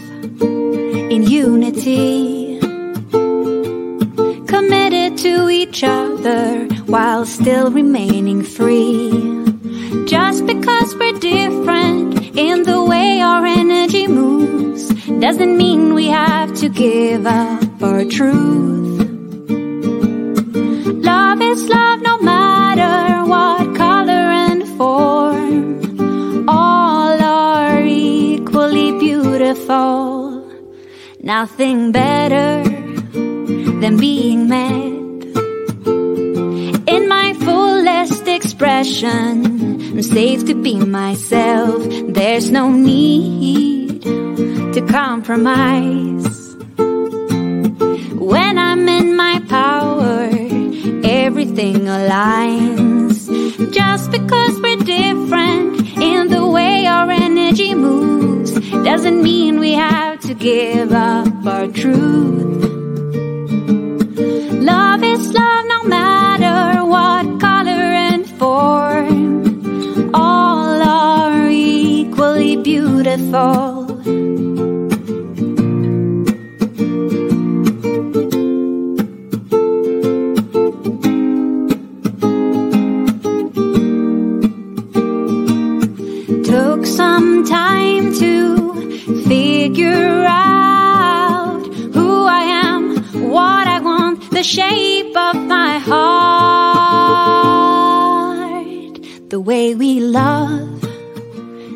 in 1.14 1.20
unity. 1.24 2.60
Committed 4.54 5.18
to 5.26 5.48
each 5.48 5.82
other 5.82 6.66
while 6.94 7.24
still 7.26 7.70
remaining 7.70 8.42
free. 8.42 9.10
Just 10.06 10.46
because 10.46 10.94
we're 10.94 11.18
different 11.18 12.36
in 12.36 12.62
the 12.62 12.80
way 12.84 13.20
our 13.20 13.44
energy 13.44 14.06
moves 14.06 14.88
doesn't 15.24 15.56
mean 15.56 15.94
we 15.94 16.06
have 16.06 16.54
to 16.62 16.68
give 16.68 17.26
up 17.26 17.82
our 17.82 18.04
truth. 18.04 19.05
Love 21.64 22.02
no 22.02 22.18
matter 22.18 23.24
what 23.24 23.74
color 23.76 24.12
and 24.12 24.68
form. 24.76 26.48
All 26.48 27.20
are 27.22 27.80
equally 27.82 28.92
beautiful. 28.98 30.46
Nothing 31.20 31.92
better 31.92 32.62
than 33.80 33.96
being 33.96 34.48
met. 34.48 34.92
In 36.94 37.08
my 37.08 37.32
fullest 37.40 38.28
expression, 38.28 39.46
I'm 39.92 40.02
safe 40.02 40.44
to 40.46 40.54
be 40.54 40.76
myself. 40.78 41.82
There's 42.08 42.50
no 42.50 42.70
need 42.70 44.02
to 44.02 44.86
compromise. 44.88 46.54
When 48.32 48.58
I'm 48.58 48.88
in 48.88 49.16
my 49.16 49.25
everything 51.26 51.86
aligns. 51.98 53.18
Just 53.72 54.12
because 54.12 54.60
we're 54.60 54.76
different 54.76 55.80
in 56.00 56.28
the 56.28 56.46
way 56.46 56.86
our 56.86 57.10
energy 57.10 57.74
moves 57.74 58.52
doesn't 58.84 59.20
mean 59.24 59.58
we 59.58 59.72
have 59.72 60.20
to 60.20 60.34
give 60.34 60.92
up 60.92 61.44
our 61.44 61.66
truth. 61.66 62.62
Love 64.70 65.02
is 65.02 65.34
love 65.34 65.64
no 65.74 65.82
matter 65.96 66.84
what 66.84 67.40
color 67.40 67.86
and 68.10 68.24
form. 68.38 70.14
All 70.14 70.80
are 70.80 71.48
equally 71.48 72.56
beautiful. 72.56 73.75
Way 99.66 99.74
we 99.74 100.00
love 100.00 100.84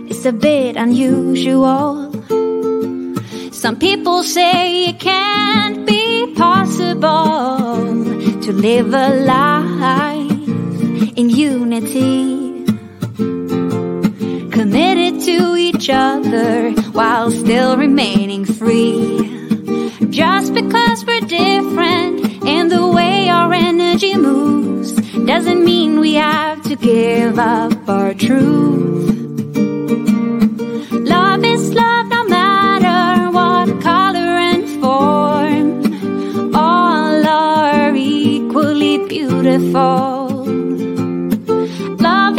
is 0.09 0.25
a 0.25 0.33
bit 0.33 0.77
unusual. 0.77 2.13
Some 3.51 3.77
people 3.79 4.23
say 4.23 4.91
it 4.91 5.01
can't 5.01 5.85
be 5.87 6.33
possible 6.37 7.79
to 8.45 8.53
live 8.53 8.95
a 8.95 9.09
life 9.35 10.49
in 11.19 11.31
unity 11.31 12.65
committed 14.57 15.21
to 15.23 15.57
each 15.57 15.91
other 15.91 16.71
while 16.93 17.31
still 17.33 17.77
remaining 17.77 18.45
free. 18.45 19.19
Just 20.11 20.55
because 20.55 21.05
we're 21.05 21.27
different 21.43 22.45
in 22.45 22.69
the 22.69 22.87
way 22.87 23.29
our 23.29 23.53
energy 23.53 24.15
moves 24.15 24.93
doesn't 25.27 25.65
mean 25.65 25.99
we 25.99 26.15
have 26.15 26.50
to 26.71 26.77
give 26.77 27.37
up 27.37 27.89
our 27.89 28.15
truth. 28.15 29.11
Love 30.93 31.43
is 31.45 31.75
love 31.75 32.07
no 32.07 32.25
matter 32.27 33.29
what 33.33 33.83
color 33.83 34.37
and 34.51 34.65
form. 34.81 36.55
All 36.55 37.27
are 37.27 37.93
equally 37.97 39.05
beautiful. 39.09 40.29
Love 41.99 42.39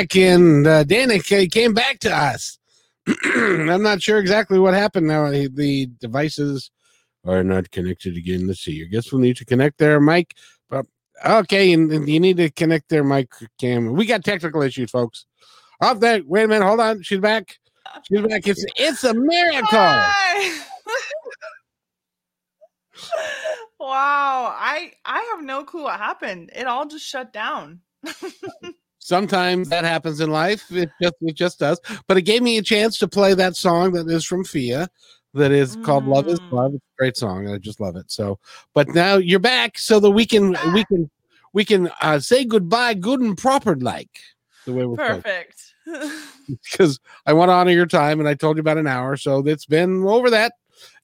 back. 0.00 0.16
And 0.16 0.66
uh, 0.66 0.84
Dana 0.84 1.18
came 1.20 1.74
back 1.74 1.98
to 2.00 2.14
us. 2.14 2.58
I'm 3.24 3.82
not 3.82 4.02
sure 4.02 4.18
exactly 4.18 4.58
what 4.58 4.74
happened 4.74 5.06
now. 5.06 5.30
The- 5.30 5.90
devices 6.00 6.70
are 7.24 7.42
not 7.44 7.70
connected 7.70 8.16
again. 8.16 8.46
Let's 8.46 8.60
see. 8.60 8.82
I 8.82 8.86
guess 8.86 9.12
we'll 9.12 9.20
need 9.20 9.36
to 9.36 9.44
connect 9.44 9.78
there, 9.78 10.00
Mike. 10.00 10.34
But 10.68 10.86
Okay, 11.24 11.72
and, 11.74 12.08
you 12.08 12.18
need 12.18 12.38
to 12.38 12.50
connect 12.50 12.88
their 12.88 13.04
mic 13.04 13.28
cam. 13.58 13.92
We 13.92 14.06
got 14.06 14.24
technical 14.24 14.62
issues, 14.62 14.90
folks. 14.90 15.26
Off 15.82 16.00
that. 16.00 16.26
Wait 16.26 16.44
a 16.44 16.48
minute. 16.48 16.64
Hold 16.64 16.80
on. 16.80 17.02
She's 17.02 17.18
back. 17.18 17.58
She's 18.04 18.22
back. 18.22 18.46
It's 18.46 18.64
it's 18.76 19.04
a 19.04 19.14
miracle. 19.14 20.02
Wow, 23.80 24.54
I 24.58 24.92
I 25.06 25.32
have 25.34 25.42
no 25.42 25.64
clue 25.64 25.84
what 25.84 25.98
happened. 25.98 26.50
It 26.54 26.66
all 26.66 26.86
just 26.86 27.06
shut 27.06 27.32
down. 27.32 27.80
Sometimes 29.00 29.70
that 29.70 29.84
happens 29.84 30.20
in 30.20 30.30
life. 30.30 30.70
It 30.70 30.90
just 31.02 31.14
it 31.22 31.34
just 31.34 31.58
does. 31.58 31.80
But 32.06 32.18
it 32.18 32.22
gave 32.22 32.42
me 32.42 32.58
a 32.58 32.62
chance 32.62 32.98
to 32.98 33.08
play 33.08 33.34
that 33.34 33.56
song 33.56 33.92
that 33.92 34.08
is 34.08 34.24
from 34.24 34.44
Fia, 34.44 34.88
that 35.34 35.50
is 35.50 35.74
called 35.76 36.04
"Love 36.04 36.28
Is 36.28 36.38
Mm. 36.38 36.56
Love." 36.56 36.74
It's 36.74 36.84
a 36.84 36.98
great 36.98 37.16
song. 37.16 37.48
I 37.48 37.58
just 37.58 37.80
love 37.80 37.96
it. 37.96 38.10
So, 38.10 38.38
but 38.74 38.88
now 38.88 39.16
you're 39.16 39.40
back, 39.40 39.78
so 39.78 40.00
that 40.00 40.10
we 40.10 40.26
can 40.26 40.54
we 40.74 40.84
can 40.84 41.10
we 41.54 41.64
can 41.64 41.90
uh, 42.02 42.20
say 42.20 42.44
goodbye, 42.44 42.94
good 42.94 43.20
and 43.20 43.36
proper, 43.36 43.74
like 43.74 44.20
the 44.66 44.72
way 44.74 44.84
we're. 44.84 44.96
Perfect. 44.96 45.74
because 46.62 47.00
I 47.26 47.32
want 47.32 47.48
to 47.48 47.54
honor 47.54 47.72
your 47.72 47.86
time, 47.86 48.20
and 48.20 48.28
I 48.28 48.34
told 48.34 48.56
you 48.58 48.60
about 48.60 48.78
an 48.78 48.86
hour, 48.86 49.16
so 49.16 49.44
it's 49.46 49.66
been 49.66 50.04
over 50.04 50.30
that 50.30 50.52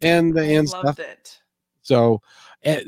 and 0.03 0.36
and 0.38 0.68
stuff. 0.68 0.99
It. 0.99 1.40
So 1.82 2.20
at, 2.62 2.84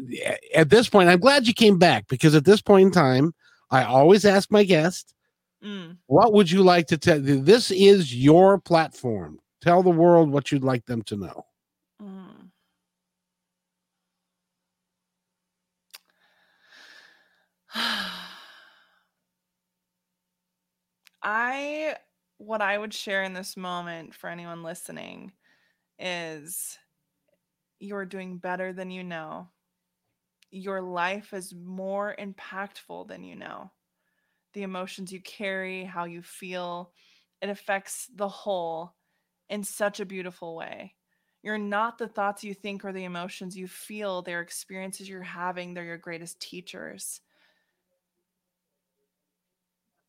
at 0.55 0.71
this 0.71 0.89
point, 0.89 1.09
I'm 1.09 1.21
glad 1.21 1.47
you 1.47 1.55
came 1.55 1.79
back 1.79 2.09
because 2.09 2.35
at 2.35 2.45
this 2.45 2.61
point 2.61 2.87
in 2.87 2.93
time, 2.93 3.35
I 3.71 3.85
always 3.85 4.25
ask 4.25 4.51
my 4.51 4.65
guest, 4.65 5.15
Mm. 5.63 5.99
"What 6.07 6.33
would 6.35 6.51
you 6.51 6.63
like 6.63 6.87
to 6.89 6.99
tell?" 6.99 7.21
This 7.21 7.71
is 7.71 8.15
your 8.15 8.59
platform. 8.61 9.41
Tell 9.63 9.83
the 9.83 9.91
world 9.91 10.31
what 10.31 10.53
you'd 10.53 10.65
like 10.65 10.87
them 10.87 11.03
to 11.05 11.17
know. 11.17 11.47
Mm. 12.01 12.51
I 21.23 21.97
what 22.39 22.63
I 22.63 22.79
would 22.79 22.95
share 22.95 23.23
in 23.25 23.33
this 23.35 23.57
moment 23.57 24.15
for 24.15 24.29
anyone 24.31 24.63
listening 24.63 25.33
is 25.99 26.79
you're 27.81 28.07
doing 28.07 28.39
better 28.39 28.73
than 28.73 28.91
you 28.91 29.05
know. 29.05 29.49
Your 30.51 30.81
life 30.81 31.33
is 31.35 31.55
more 31.55 32.17
impactful 32.19 33.09
than 33.09 33.23
you 33.23 33.37
know. 33.37 33.71
The 34.55 34.63
emotions 34.63 35.13
you 35.13 35.21
carry, 35.21 35.85
how 35.85 36.05
you 36.05 36.23
feel, 36.23 36.93
it 37.43 37.51
affects 37.51 38.09
the 38.15 38.29
whole 38.29 38.95
in 39.49 39.63
such 39.63 40.01
a 40.01 40.07
beautiful 40.07 40.57
way. 40.57 40.95
You're 41.43 41.59
not 41.59 41.99
the 41.99 42.09
thoughts 42.09 42.43
you 42.43 42.55
think 42.55 42.85
or 42.85 42.93
the 42.93 43.05
emotions 43.05 43.57
you 43.57 43.69
feel. 43.69 44.23
They're 44.23 44.41
experiences 44.41 45.09
you're 45.09 45.23
having. 45.23 45.75
They're 45.75 45.85
your 45.85 45.99
greatest 45.99 46.41
teachers. 46.41 47.21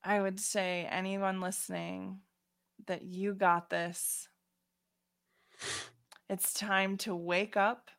I 0.03 0.21
would 0.21 0.39
say, 0.39 0.87
anyone 0.89 1.41
listening, 1.41 2.21
that 2.87 3.03
you 3.03 3.33
got 3.33 3.69
this. 3.69 4.29
It's 6.29 6.53
time 6.53 6.97
to 6.99 7.15
wake 7.15 7.57
up, 7.57 7.91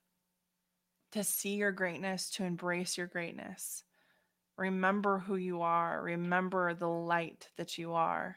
to 1.13 1.25
see 1.25 1.57
your 1.57 1.73
greatness, 1.73 2.31
to 2.31 2.45
embrace 2.45 2.97
your 2.97 3.07
greatness. 3.07 3.85
Remember 4.57 5.19
who 5.19 5.37
you 5.37 5.63
are, 5.63 6.03
remember 6.03 6.75
the 6.75 6.89
light 6.89 7.49
that 7.57 7.79
you 7.79 7.95
are, 7.95 8.37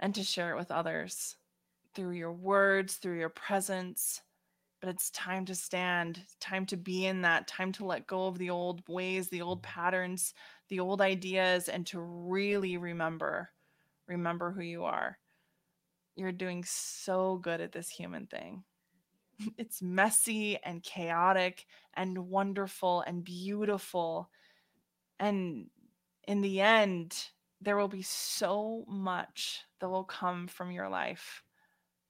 and 0.00 0.14
to 0.14 0.24
share 0.24 0.50
it 0.52 0.58
with 0.58 0.70
others 0.70 1.36
through 1.94 2.12
your 2.12 2.32
words, 2.32 2.96
through 2.96 3.18
your 3.18 3.28
presence. 3.28 4.20
But 4.80 4.90
it's 4.90 5.10
time 5.12 5.46
to 5.46 5.54
stand, 5.54 6.20
time 6.40 6.66
to 6.66 6.76
be 6.76 7.06
in 7.06 7.22
that, 7.22 7.46
time 7.48 7.72
to 7.72 7.86
let 7.86 8.06
go 8.06 8.26
of 8.26 8.36
the 8.36 8.50
old 8.50 8.82
ways, 8.86 9.28
the 9.28 9.40
old 9.40 9.62
mm-hmm. 9.62 9.72
patterns, 9.80 10.34
the 10.68 10.80
old 10.80 11.00
ideas, 11.00 11.68
and 11.68 11.86
to 11.86 12.00
really 12.00 12.76
remember, 12.76 13.50
remember 14.06 14.50
who 14.50 14.62
you 14.62 14.84
are. 14.84 15.18
You're 16.16 16.32
doing 16.32 16.64
so 16.66 17.36
good 17.36 17.60
at 17.60 17.72
this 17.72 17.88
human 17.88 18.26
thing. 18.26 18.64
It's 19.58 19.82
messy 19.82 20.58
and 20.62 20.82
chaotic 20.82 21.66
and 21.94 22.28
wonderful 22.28 23.02
and 23.06 23.24
beautiful. 23.24 24.30
And 25.18 25.66
in 26.26 26.40
the 26.40 26.60
end, 26.60 27.16
there 27.60 27.76
will 27.76 27.88
be 27.88 28.02
so 28.02 28.84
much 28.88 29.62
that 29.80 29.88
will 29.88 30.04
come 30.04 30.46
from 30.46 30.70
your 30.70 30.88
life 30.88 31.42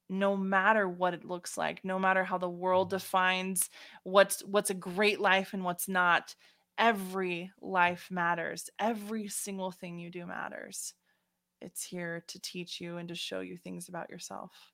no 0.08 0.36
matter 0.36 0.86
what 0.88 1.14
it 1.14 1.24
looks 1.24 1.56
like 1.56 1.82
no 1.82 1.98
matter 1.98 2.24
how 2.24 2.36
the 2.36 2.48
world 2.48 2.88
mm-hmm. 2.88 2.96
defines 2.96 3.70
what's 4.02 4.40
what's 4.44 4.70
a 4.70 4.74
great 4.74 5.20
life 5.20 5.54
and 5.54 5.64
what's 5.64 5.88
not. 5.88 6.34
Every 6.76 7.52
life 7.60 8.08
matters. 8.10 8.68
Every 8.80 9.28
single 9.28 9.70
thing 9.70 9.98
you 9.98 10.10
do 10.10 10.26
matters. 10.26 10.92
It's 11.60 11.84
here 11.84 12.24
to 12.26 12.40
teach 12.40 12.80
you 12.80 12.96
and 12.96 13.08
to 13.08 13.14
show 13.14 13.40
you 13.40 13.56
things 13.56 13.88
about 13.88 14.10
yourself 14.10 14.73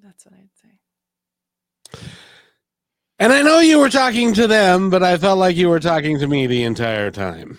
that's 0.00 0.24
what 0.24 0.34
i'd 0.34 0.48
say. 0.54 0.68
And 3.18 3.32
I 3.32 3.40
know 3.40 3.60
you 3.60 3.78
were 3.78 3.88
talking 3.88 4.34
to 4.34 4.48
them, 4.48 4.90
but 4.90 5.04
I 5.04 5.16
felt 5.16 5.38
like 5.38 5.54
you 5.54 5.68
were 5.68 5.78
talking 5.78 6.18
to 6.18 6.26
me 6.26 6.48
the 6.48 6.64
entire 6.64 7.12
time. 7.12 7.56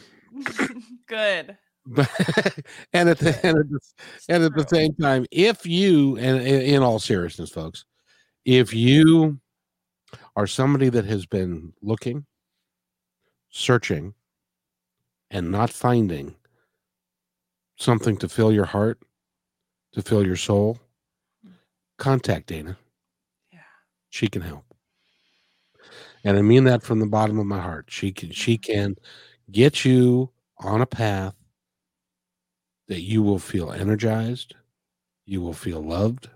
good. 1.08 1.58
But 1.86 2.10
and 2.94 3.08
at 3.08 3.20
the 3.20 3.40
and 3.46 3.58
at 3.60 3.70
the, 3.70 3.80
and 4.28 4.44
at 4.44 4.54
the 4.56 4.68
same 4.68 4.94
time, 4.96 5.26
if 5.32 5.66
you 5.66 6.18
and 6.18 6.42
in 6.42 6.62
in 6.62 6.84
all 6.84 7.00
seriousness, 7.00 7.50
folks, 7.50 7.86
if 8.44 8.74
you 8.74 9.40
are 10.36 10.48
somebody 10.48 10.90
that 10.90 11.06
has 11.06 11.26
been 11.26 11.72
looking, 11.82 12.26
searching, 13.50 14.14
and 15.32 15.50
not 15.50 15.70
finding 15.70 16.36
something 17.78 18.18
to 18.18 18.28
fill 18.28 18.52
your 18.52 18.66
heart, 18.66 19.00
to 19.94 20.02
fill 20.02 20.26
your 20.26 20.36
soul, 20.36 20.80
contact 21.98 22.48
Dana. 22.48 22.78
yeah 23.52 23.60
She 24.10 24.28
can 24.28 24.42
help. 24.42 24.66
And 26.24 26.38
I 26.38 26.42
mean 26.42 26.64
that 26.66 26.84
from 26.84 27.00
the 27.00 27.06
bottom 27.06 27.40
of 27.40 27.46
my 27.46 27.60
heart. 27.60 27.86
She 27.90 28.12
can 28.12 28.32
she 28.32 28.58
mm-hmm. 28.58 28.72
can 28.74 28.96
get 29.52 29.84
you 29.86 30.32
on 30.60 30.82
a 30.82 30.86
path 30.86 31.36
that 32.88 33.02
you 33.02 33.22
will 33.24 33.40
feel 33.40 33.72
energized, 33.72 34.56
you 35.26 35.42
will 35.42 35.54
feel 35.54 35.82
loved, 35.82 36.30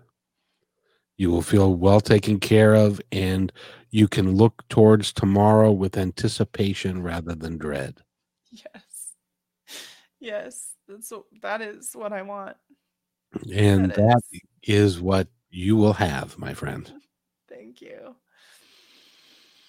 you 1.18 1.30
will 1.32 1.42
feel 1.42 1.76
well 1.76 2.02
taken 2.02 2.40
care 2.40 2.74
of, 2.76 3.02
and 3.12 3.52
you 3.92 4.08
can 4.08 4.36
look 4.36 4.68
towards 4.70 5.14
tomorrow 5.14 5.72
with 5.72 5.98
anticipation 5.98 7.02
rather 7.02 7.36
than 7.36 7.58
dread. 7.58 8.02
yes 8.52 9.14
yes 10.20 10.74
that's 10.88 11.12
what, 11.12 11.24
that 11.42 11.62
is 11.62 11.92
what 11.94 12.12
i 12.14 12.22
want 12.22 12.56
And 13.54 13.92
That 13.92 13.96
that 13.98 14.22
is. 14.32 14.42
is 14.64 15.02
what 15.02 15.28
you 15.58 15.76
will 15.76 15.94
have, 15.94 16.38
my 16.38 16.54
friend. 16.54 16.92
thank 17.50 17.82
you 17.82 18.16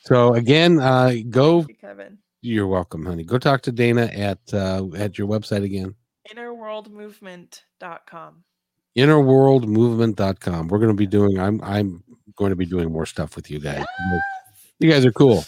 So 0.05 0.35
again, 0.35 0.79
uh, 0.81 1.13
go. 1.31 1.61
you 1.69 1.75
kevin 1.81 2.19
You're 2.43 2.67
welcome, 2.67 3.07
honey. 3.07 3.25
Go 3.25 3.39
talk 3.39 3.63
to 3.63 3.73
Dana 3.73 4.03
at 4.13 4.39
uh, 4.53 4.87
at 4.97 5.17
your 5.19 5.29
website 5.29 5.65
again. 5.65 5.95
innerworldmovement.com 6.33 8.45
innerworldmovement.com. 8.97 10.69
We're 10.69 10.79
going 10.79 10.89
to 10.91 10.95
be 10.95 11.07
doing 11.07 11.39
I'm 11.39 11.61
I'm 11.63 12.03
going 12.37 12.51
to 12.51 12.57
be 12.57 12.67
doing 12.67 12.93
more 12.93 13.07
stuff 13.07 13.37
with 13.37 13.51
you 13.51 13.61
guys. 13.61 13.85
You 14.81 14.91
guys 14.91 15.05
are 15.07 15.13
cool. 15.13 15.45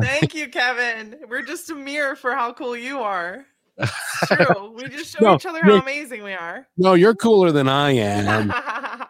Thank 0.00 0.34
you, 0.34 0.48
Kevin. 0.48 1.16
We're 1.28 1.42
just 1.42 1.70
a 1.70 1.74
mirror 1.74 2.16
for 2.16 2.34
how 2.34 2.52
cool 2.52 2.76
you 2.76 3.00
are. 3.00 3.46
It's 3.78 3.92
true. 4.26 4.70
We 4.74 4.88
just 4.88 5.16
show 5.16 5.24
No, 5.24 5.34
each 5.36 5.46
other 5.46 5.60
how 5.62 5.80
amazing 5.80 6.22
we 6.22 6.32
are. 6.34 6.66
No, 6.76 6.92
you're 6.94 7.14
cooler 7.14 7.52
than 7.52 7.68
I 7.68 7.92
am. 7.92 8.50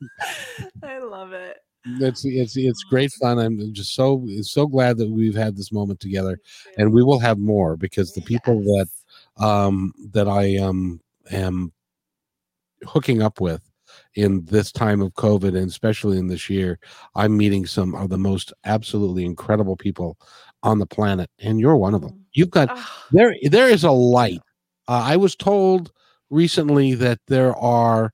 I 0.82 0.98
love 0.98 1.32
it. 1.32 1.58
It's 2.00 2.24
it's 2.24 2.56
it's 2.56 2.82
great 2.82 3.12
fun. 3.12 3.38
I'm 3.38 3.72
just 3.72 3.94
so 3.94 4.26
so 4.42 4.66
glad 4.66 4.98
that 4.98 5.08
we've 5.08 5.36
had 5.36 5.56
this 5.56 5.70
moment 5.70 6.00
together 6.00 6.38
and 6.78 6.92
we 6.92 7.04
will 7.04 7.20
have 7.20 7.38
more 7.38 7.76
because 7.76 8.12
the 8.12 8.22
people 8.22 8.60
that 8.60 8.88
um 9.38 9.92
that 10.12 10.28
I 10.28 10.56
um 10.56 11.00
am 11.30 11.72
hooking 12.84 13.22
up 13.22 13.40
with 13.40 13.62
in 14.16 14.44
this 14.46 14.72
time 14.72 15.00
of 15.00 15.14
COVID 15.14 15.56
and 15.56 15.68
especially 15.68 16.18
in 16.18 16.26
this 16.26 16.50
year, 16.50 16.78
I'm 17.14 17.36
meeting 17.36 17.66
some 17.66 17.94
of 17.94 18.10
the 18.10 18.18
most 18.18 18.52
absolutely 18.64 19.24
incredible 19.24 19.76
people 19.76 20.18
on 20.62 20.78
the 20.78 20.86
planet, 20.86 21.30
and 21.38 21.60
you're 21.60 21.76
one 21.76 21.94
of 21.94 22.00
them. 22.02 22.24
You've 22.32 22.50
got 22.50 22.68
Ah, 22.72 23.06
there 23.12 23.34
there 23.44 23.68
is 23.68 23.84
a 23.84 23.92
light. 23.92 24.40
Uh, 24.88 25.02
I 25.04 25.16
was 25.16 25.36
told 25.36 25.92
recently 26.30 26.94
that 26.94 27.20
there 27.28 27.54
are 27.56 28.12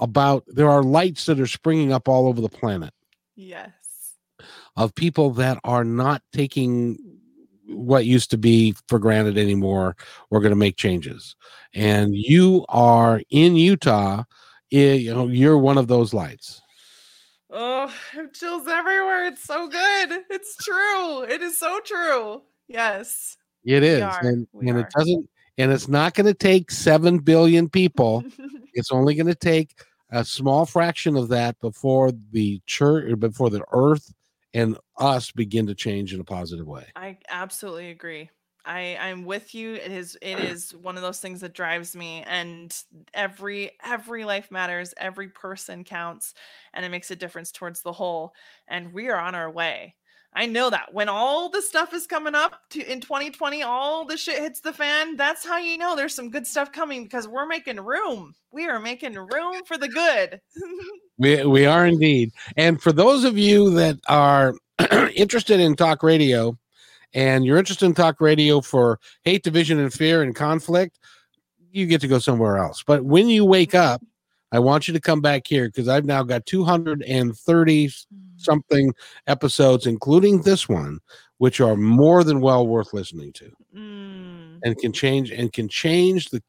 about 0.00 0.44
there 0.46 0.68
are 0.68 0.82
lights 0.82 1.26
that 1.26 1.40
are 1.40 1.46
springing 1.46 1.92
up 1.92 2.08
all 2.08 2.26
over 2.26 2.40
the 2.40 2.48
planet 2.48 2.92
yes. 3.36 3.70
of 4.76 4.94
people 4.94 5.30
that 5.30 5.58
are 5.64 5.84
not 5.84 6.22
taking 6.32 6.98
what 7.66 8.04
used 8.04 8.30
to 8.30 8.38
be 8.38 8.74
for 8.88 8.98
granted 8.98 9.38
anymore 9.38 9.94
we're 10.30 10.40
going 10.40 10.50
to 10.50 10.56
make 10.56 10.76
changes 10.76 11.36
and 11.72 12.16
you 12.16 12.64
are 12.68 13.20
in 13.30 13.54
utah 13.54 14.24
eh, 14.72 14.94
you 14.94 15.14
know 15.14 15.28
you're 15.28 15.58
one 15.58 15.78
of 15.78 15.86
those 15.86 16.12
lights 16.12 16.60
Oh, 17.52 17.92
chills 18.32 18.68
everywhere. 18.68 19.26
It's 19.26 19.42
so 19.42 19.66
good. 19.66 20.20
It's 20.30 20.56
true. 20.56 21.22
It 21.22 21.42
is 21.42 21.58
so 21.58 21.80
true. 21.84 22.42
Yes. 22.68 23.36
It 23.64 23.82
is. 23.82 24.02
Are. 24.02 24.20
And, 24.20 24.46
and 24.62 24.78
it 24.78 24.86
doesn't 24.96 25.28
and 25.58 25.72
it's 25.72 25.88
not 25.88 26.14
going 26.14 26.26
to 26.26 26.34
take 26.34 26.70
7 26.70 27.18
billion 27.18 27.68
people. 27.68 28.24
it's 28.74 28.92
only 28.92 29.14
going 29.14 29.26
to 29.26 29.34
take 29.34 29.74
a 30.10 30.24
small 30.24 30.66
fraction 30.66 31.16
of 31.16 31.28
that 31.28 31.58
before 31.60 32.12
the 32.12 32.60
church 32.66 33.18
before 33.18 33.50
the 33.50 33.64
earth 33.72 34.12
and 34.52 34.76
us 34.96 35.30
begin 35.30 35.66
to 35.66 35.74
change 35.74 36.12
in 36.12 36.20
a 36.20 36.24
positive 36.24 36.66
way. 36.66 36.92
I 36.96 37.18
absolutely 37.28 37.90
agree. 37.90 38.30
I 38.64 38.96
I'm 38.96 39.24
with 39.24 39.54
you. 39.54 39.74
It 39.74 39.90
is 39.90 40.18
it 40.20 40.38
is 40.40 40.74
one 40.74 40.96
of 40.96 41.02
those 41.02 41.20
things 41.20 41.40
that 41.40 41.54
drives 41.54 41.96
me 41.96 42.22
and 42.24 42.76
every 43.14 43.72
every 43.82 44.24
life 44.24 44.50
matters, 44.50 44.92
every 44.96 45.28
person 45.28 45.84
counts 45.84 46.34
and 46.74 46.84
it 46.84 46.90
makes 46.90 47.10
a 47.10 47.16
difference 47.16 47.52
towards 47.52 47.82
the 47.82 47.92
whole 47.92 48.34
and 48.68 48.92
we 48.92 49.08
are 49.08 49.18
on 49.18 49.34
our 49.34 49.50
way. 49.50 49.96
I 50.32 50.46
know 50.46 50.70
that 50.70 50.94
when 50.94 51.08
all 51.08 51.48
the 51.48 51.60
stuff 51.60 51.92
is 51.92 52.06
coming 52.06 52.36
up 52.36 52.60
to 52.70 52.92
in 52.92 53.00
2020, 53.00 53.62
all 53.64 54.04
the 54.04 54.16
shit 54.16 54.38
hits 54.38 54.60
the 54.60 54.72
fan. 54.72 55.16
That's 55.16 55.44
how 55.44 55.58
you 55.58 55.76
know 55.76 55.96
there's 55.96 56.14
some 56.14 56.30
good 56.30 56.46
stuff 56.46 56.70
coming 56.70 57.02
because 57.02 57.26
we're 57.26 57.46
making 57.46 57.80
room. 57.80 58.34
We 58.52 58.68
are 58.68 58.78
making 58.78 59.14
room 59.14 59.62
for 59.66 59.76
the 59.76 59.88
good. 59.88 60.40
we 61.18 61.44
we 61.44 61.66
are 61.66 61.84
indeed. 61.84 62.30
And 62.56 62.80
for 62.80 62.92
those 62.92 63.24
of 63.24 63.36
you 63.36 63.70
that 63.70 63.98
are 64.08 64.54
interested 65.16 65.58
in 65.58 65.74
talk 65.74 66.02
radio, 66.04 66.56
and 67.12 67.44
you're 67.44 67.58
interested 67.58 67.86
in 67.86 67.94
talk 67.94 68.20
radio 68.20 68.60
for 68.60 69.00
hate, 69.24 69.42
division, 69.42 69.80
and 69.80 69.92
fear 69.92 70.22
and 70.22 70.34
conflict, 70.36 71.00
you 71.72 71.86
get 71.86 72.00
to 72.02 72.08
go 72.08 72.20
somewhere 72.20 72.58
else. 72.58 72.84
But 72.84 73.04
when 73.04 73.28
you 73.28 73.44
wake 73.44 73.74
up, 73.74 74.00
I 74.52 74.60
want 74.60 74.86
you 74.86 74.94
to 74.94 75.00
come 75.00 75.20
back 75.20 75.46
here 75.46 75.66
because 75.66 75.88
I've 75.88 76.04
now 76.04 76.22
got 76.22 76.46
230 76.46 77.88
mm. 77.88 78.06
Something 78.40 78.92
episodes, 79.26 79.86
including 79.86 80.42
this 80.42 80.68
one, 80.68 81.00
which 81.38 81.60
are 81.60 81.76
more 81.76 82.24
than 82.24 82.40
well 82.40 82.66
worth 82.66 82.92
listening 82.92 83.32
to, 83.34 83.50
mm. 83.74 84.58
and 84.62 84.78
can 84.78 84.92
change 84.92 85.30
and 85.30 85.52
can 85.52 85.68
change 85.68 86.30
the 86.30 86.42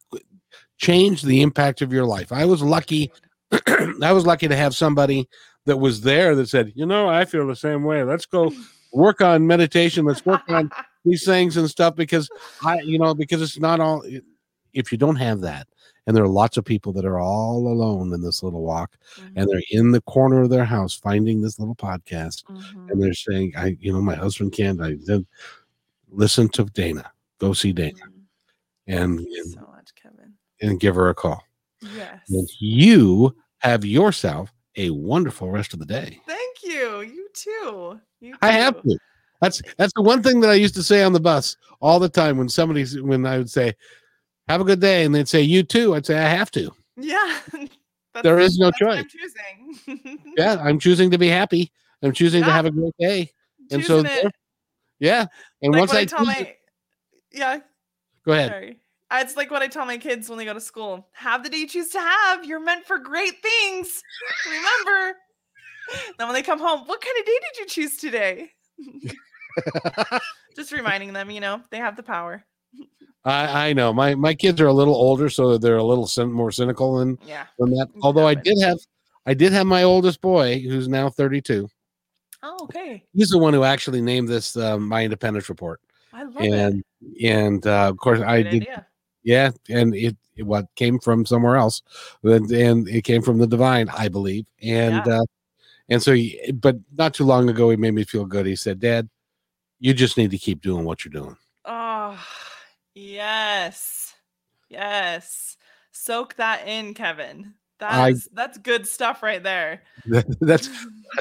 change 0.78 1.22
the 1.22 1.42
impact 1.42 1.82
of 1.82 1.94
your 1.94 2.06
life. 2.06 2.32
I 2.32 2.46
was 2.46 2.62
lucky. 2.62 3.12
I 4.02 4.12
was 4.12 4.26
lucky 4.26 4.48
to 4.48 4.56
have 4.56 4.76
somebody 4.76 5.30
that 5.66 5.78
was 5.78 6.02
there 6.02 6.36
that 6.36 6.50
said, 6.50 6.72
you 6.76 6.86
know, 6.86 7.08
I 7.08 7.26
feel 7.26 7.48
the 7.48 7.56
same 7.56 7.84
way. 7.84 8.04
Let's 8.04 8.26
go 8.26 8.52
work 8.92 9.22
on 9.22 9.46
meditation. 9.46 10.06
Let's 10.06 10.26
work 10.26 10.42
on 10.50 10.72
these 11.06 11.24
things 11.24 11.58
and 11.58 11.70
stuff 11.70 11.96
because 11.96 12.30
I, 12.66 12.80
you 12.82 13.00
know, 13.00 13.14
because 13.14 13.42
it's 13.42 13.60
not 13.60 13.80
all. 13.80 14.04
If 14.74 14.92
you 14.92 14.98
don't 14.98 15.18
have 15.18 15.42
that, 15.42 15.68
and 16.08 16.16
there 16.16 16.24
are 16.24 16.30
lots 16.30 16.58
of 16.58 16.66
people 16.66 16.92
that 16.94 17.06
are 17.06 17.20
all 17.20 17.68
alone 17.68 18.14
in 18.14 18.22
this 18.22 18.44
little 18.44 18.62
walk 18.62 18.98
mm-hmm. 19.16 19.38
and 19.38 19.50
they're 19.50 19.62
in 19.72 19.92
the 19.92 20.02
corner 20.02 20.42
of 20.42 20.50
their 20.50 20.66
house 20.66 20.94
finding 20.94 21.42
this 21.42 21.60
little 21.60 21.76
podcast 21.76 22.44
mm-hmm. 22.46 22.90
and 22.90 23.02
they're 23.02 23.14
saying 23.14 23.54
i 23.58 23.78
you 23.80 23.92
know 23.92 24.02
my 24.02 24.16
husband 24.16 24.52
can't 24.52 24.82
i 24.82 24.96
did 25.06 25.26
listen 26.10 26.50
to 26.50 26.64
dana 26.66 27.12
go 27.40 27.54
see 27.54 27.72
dana 27.72 27.94
mm-hmm. 27.94 28.94
and, 28.94 29.20
and, 29.20 29.54
so 29.54 29.62
much, 29.72 29.90
Kevin. 30.02 30.34
and 30.62 30.80
give 30.80 30.96
her 30.96 31.10
a 31.10 31.16
call 31.16 31.44
yes 31.96 32.22
and 32.30 32.50
you 32.60 33.36
have 33.60 33.86
yourself 33.86 34.52
a 34.78 34.90
wonderful 34.90 35.52
rest 35.52 35.74
of 35.74 35.80
the 35.80 35.86
day 35.86 36.20
thank 36.28 36.64
you 36.64 37.02
you 37.02 37.28
too, 37.34 38.00
you 38.20 38.34
too. 38.34 38.38
i 38.42 38.52
have 38.52 38.82
to 38.82 38.98
that's 39.42 39.62
that's 39.78 39.94
the 39.96 40.02
one 40.02 40.22
thing 40.22 40.40
that 40.40 40.50
i 40.50 40.54
used 40.54 40.76
to 40.76 40.84
say 40.84 41.04
on 41.04 41.14
the 41.14 41.20
bus 41.20 41.58
all 41.82 42.00
the 42.00 42.10
time 42.10 42.38
when 42.38 42.48
somebody 42.48 42.86
when 43.02 43.26
i 43.26 43.38
would 43.38 43.50
say 43.50 43.74
have 44.52 44.62
a 44.62 44.66
good 44.66 44.80
day. 44.80 45.04
And 45.06 45.14
they'd 45.14 45.28
say, 45.28 45.42
you 45.42 45.64
too. 45.64 45.96
I'd 45.96 46.06
say, 46.06 46.18
I 46.18 46.28
have 46.28 46.52
to. 46.52 46.72
Yeah. 46.98 47.40
there 48.24 48.40
is 48.40 48.58
no 48.58 48.72
choice. 48.72 49.00
I'm 49.00 49.08
choosing. 49.08 50.20
yeah. 50.38 50.62
I'm 50.62 50.80
choosing 50.80 51.12
to 51.12 51.18
be 51.18 51.28
happy. 51.28 51.72
I'm 52.04 52.12
choosing 52.12 52.42
yeah. 52.42 52.48
to 52.48 52.52
have 52.52 52.66
a 52.66 52.72
great 52.72 52.94
day. 53.00 53.32
And 53.72 53.84
so, 53.84 54.04
yeah. 55.00 55.26
And 55.62 55.74
like 55.74 55.80
once 55.80 55.94
I, 55.94 56.00
I 56.00 56.06
tell 56.06 56.26
my, 56.26 56.36
it, 56.36 56.58
yeah. 57.32 57.60
Go 58.26 58.34
ahead. 58.34 58.50
Sorry. 58.52 58.78
It's 59.14 59.36
like 59.36 59.52
what 59.52 59.62
I 59.62 59.68
tell 59.68 59.86
my 59.86 59.98
kids 59.98 60.30
when 60.30 60.38
they 60.38 60.46
go 60.46 60.54
to 60.54 60.62
school. 60.62 61.08
Have 61.14 61.44
the 61.44 61.50
day 61.50 61.58
you 61.58 61.68
choose 61.68 61.90
to 61.90 62.00
have. 62.00 62.46
You're 62.46 62.62
meant 62.62 62.86
for 62.86 62.98
great 62.98 63.42
things. 63.42 64.02
Remember. 64.46 65.18
then 66.18 66.28
when 66.28 66.34
they 66.34 66.44
come 66.44 66.60
home, 66.60 66.82
what 66.86 67.02
kind 67.02 67.16
of 67.20 67.26
day 67.26 67.40
did 67.42 67.60
you 67.60 67.66
choose 67.66 67.98
today? 67.98 68.52
Just 70.56 70.72
reminding 70.72 71.14
them, 71.14 71.30
you 71.30 71.42
know, 71.42 71.62
they 71.72 71.78
have 71.78 71.96
the 71.96 72.04
power. 72.04 72.46
I, 73.24 73.70
I 73.70 73.74
know 73.74 73.94
my 73.94 74.16
my 74.16 74.34
kids 74.34 74.60
are 74.62 74.68
a 74.68 74.74
little 74.74 74.96
older, 74.96 75.30
so 75.30 75.58
they're 75.58 75.78
a 75.78 75.84
little 75.84 76.06
cyn- 76.06 76.32
more 76.32 76.52
cynical 76.52 76.98
than 76.98 77.20
yeah. 77.26 77.46
than 77.60 77.70
that. 77.72 77.90
Although 78.02 78.28
I 78.28 78.34
did 78.34 78.60
have 78.62 78.80
I 79.26 79.34
did 79.34 79.54
have 79.54 79.68
my 79.68 79.84
oldest 79.84 80.22
boy, 80.22 80.60
who's 80.60 80.88
now 80.88 81.10
thirty 81.10 81.42
two. 81.42 81.70
Oh, 82.44 82.58
okay. 82.64 83.04
He's 83.14 83.30
the 83.30 83.38
one 83.38 83.54
who 83.54 83.64
actually 83.64 84.02
named 84.02 84.28
this 84.28 84.58
uh, 84.58 84.78
my 84.80 85.04
independence 85.04 85.50
report. 85.50 85.80
I 86.12 86.24
love 86.24 86.38
and, 86.38 86.84
it. 87.02 87.32
And 87.32 87.68
uh, 87.68 87.90
of 87.90 87.98
course, 87.98 88.20
I 88.20 88.42
did. 88.42 88.64
Idea. 88.64 88.88
Yeah, 89.24 89.52
and 89.70 89.94
it, 89.94 90.18
it, 90.36 90.44
what 90.44 90.66
came 90.76 90.98
from 90.98 91.28
somewhere 91.28 91.56
else, 91.56 91.84
and, 92.24 92.50
and 92.50 92.88
it 92.88 93.04
came 93.04 93.22
from 93.22 93.38
the 93.38 93.46
divine, 93.46 93.88
I 93.90 94.08
believe. 94.08 94.48
And 94.64 95.06
yeah. 95.06 95.20
uh, 95.20 95.26
and 95.90 96.02
so, 96.02 96.14
he, 96.14 96.52
but 96.56 96.78
not 96.98 97.14
too 97.14 97.26
long 97.26 97.48
ago, 97.48 97.70
he 97.70 97.78
made 97.78 97.94
me 97.94 98.04
feel 98.04 98.26
good. 98.26 98.48
He 98.48 98.56
said, 98.56 98.80
"Dad, 98.80 99.08
you 99.80 99.94
just 99.94 100.18
need 100.18 100.32
to 100.32 100.40
keep 100.40 100.62
doing 100.62 100.86
what 100.86 101.06
you're 101.06 101.12
doing." 101.12 101.38
Yes. 103.02 104.14
Yes. 104.70 105.58
Soak 105.92 106.36
that 106.36 106.68
in, 106.68 106.94
Kevin. 106.94 107.56
That's 107.80 108.28
that's 108.32 108.60
good 108.60 108.88
stuff 108.88 109.24
right 109.24 109.42
there. 109.42 109.82
that's 110.40 110.70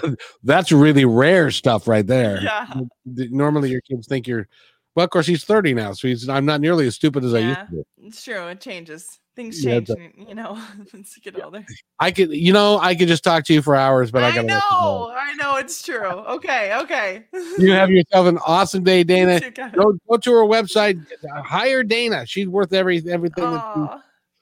that's 0.44 0.70
really 0.72 1.06
rare 1.06 1.50
stuff 1.50 1.88
right 1.88 2.06
there. 2.06 2.42
Yeah. 2.42 2.66
Normally 3.06 3.70
your 3.70 3.80
kids 3.80 4.06
think 4.06 4.28
you're 4.28 4.46
well, 4.94 5.04
of 5.04 5.10
course 5.10 5.26
he's 5.26 5.44
30 5.44 5.72
now, 5.74 5.92
so 5.92 6.08
he's 6.08 6.28
I'm 6.28 6.44
not 6.44 6.60
nearly 6.60 6.86
as 6.86 6.96
stupid 6.96 7.24
as 7.24 7.32
yeah, 7.32 7.38
I 7.38 7.42
used 7.42 7.60
to 7.60 7.66
be. 7.70 8.06
It's 8.08 8.24
true, 8.24 8.46
it 8.48 8.60
changes. 8.60 9.20
Things 9.36 9.62
change, 9.62 9.88
yeah, 9.88 10.08
you 10.28 10.34
know, 10.34 10.60
get 11.22 11.42
older. 11.42 11.64
I 11.98 12.10
could 12.10 12.30
you 12.30 12.52
know, 12.52 12.78
I 12.78 12.94
could 12.94 13.08
just 13.08 13.22
talk 13.22 13.44
to 13.44 13.54
you 13.54 13.62
for 13.62 13.76
hours, 13.76 14.10
but 14.10 14.24
I, 14.24 14.38
I 14.38 14.42
know, 14.42 15.14
I 15.16 15.34
know 15.34 15.56
it's 15.56 15.82
true. 15.82 16.04
Okay, 16.04 16.76
okay. 16.82 17.24
you 17.58 17.72
have 17.72 17.90
yourself 17.90 18.26
an 18.26 18.38
awesome 18.46 18.82
day, 18.82 19.04
Dana. 19.04 19.40
Go 19.50 19.96
go 20.08 20.16
to 20.16 20.32
her 20.32 20.44
website, 20.44 21.00
hire 21.44 21.84
Dana. 21.84 22.26
She's 22.26 22.48
worth 22.48 22.72
every 22.72 23.02
everything. 23.08 23.44
Oh, 23.44 24.00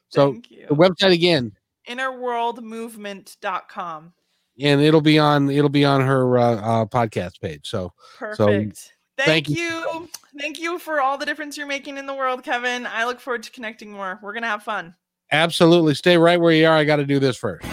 so 0.09 0.41
the 0.51 0.75
website 0.75 1.13
again 1.13 1.53
innerworldmovement.com 1.89 4.13
and 4.61 4.81
it'll 4.81 5.01
be 5.01 5.19
on 5.19 5.51
it'll 5.51 5.69
be 5.69 5.85
on 5.85 6.01
her 6.01 6.39
uh, 6.39 6.57
uh, 6.57 6.85
podcast 6.87 7.41
page 7.41 7.69
so 7.69 7.93
perfect 8.19 8.77
so, 8.77 8.91
thank, 9.19 9.47
thank 9.47 9.49
you. 9.49 9.65
you 9.65 10.09
thank 10.39 10.59
you 10.61 10.79
for 10.79 11.01
all 11.01 11.19
the 11.19 11.27
difference 11.27 11.57
you're 11.57 11.67
making 11.67 11.99
in 11.99 12.07
the 12.07 12.15
world 12.15 12.43
kevin 12.43 12.87
i 12.87 13.05
look 13.05 13.21
forward 13.21 13.43
to 13.43 13.51
connecting 13.51 13.93
more 13.93 14.19
we're 14.23 14.33
gonna 14.33 14.47
have 14.47 14.63
fun 14.63 14.95
absolutely 15.33 15.95
stay 15.95 16.17
right 16.17 16.41
where 16.41 16.53
you 16.53 16.67
are 16.67 16.77
i 16.77 16.85
got 16.85 16.97
to 16.97 17.07
do 17.07 17.19
this 17.19 17.37
first 17.37 17.67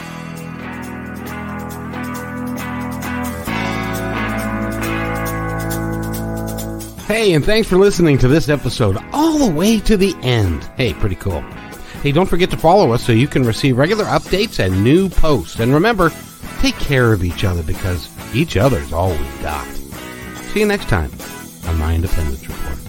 Hey, 7.07 7.34
and 7.34 7.45
thanks 7.45 7.69
for 7.69 7.77
listening 7.77 8.17
to 8.17 8.27
this 8.27 8.49
episode 8.49 8.97
all 9.13 9.38
the 9.38 9.53
way 9.53 9.80
to 9.81 9.95
the 9.95 10.15
end. 10.23 10.63
Hey, 10.76 10.91
pretty 10.91 11.15
cool. 11.15 11.41
Hey, 12.01 12.11
don't 12.11 12.26
forget 12.26 12.49
to 12.49 12.57
follow 12.57 12.93
us 12.93 13.03
so 13.03 13.11
you 13.11 13.27
can 13.27 13.43
receive 13.43 13.77
regular 13.77 14.05
updates 14.05 14.57
and 14.57 14.84
new 14.84 15.07
posts. 15.07 15.59
And 15.59 15.72
remember, 15.72 16.11
take 16.61 16.76
care 16.76 17.13
of 17.13 17.23
each 17.23 17.43
other 17.43 17.61
because 17.61 18.09
each 18.35 18.57
other's 18.57 18.91
all 18.91 19.11
we 19.11 19.27
got. 19.43 19.85
See 20.56 20.61
you 20.61 20.68
next 20.68 20.88
time 20.88 21.11
on 21.68 21.77
My 21.80 21.94
Independence 21.94 22.48
Report. 22.48 22.85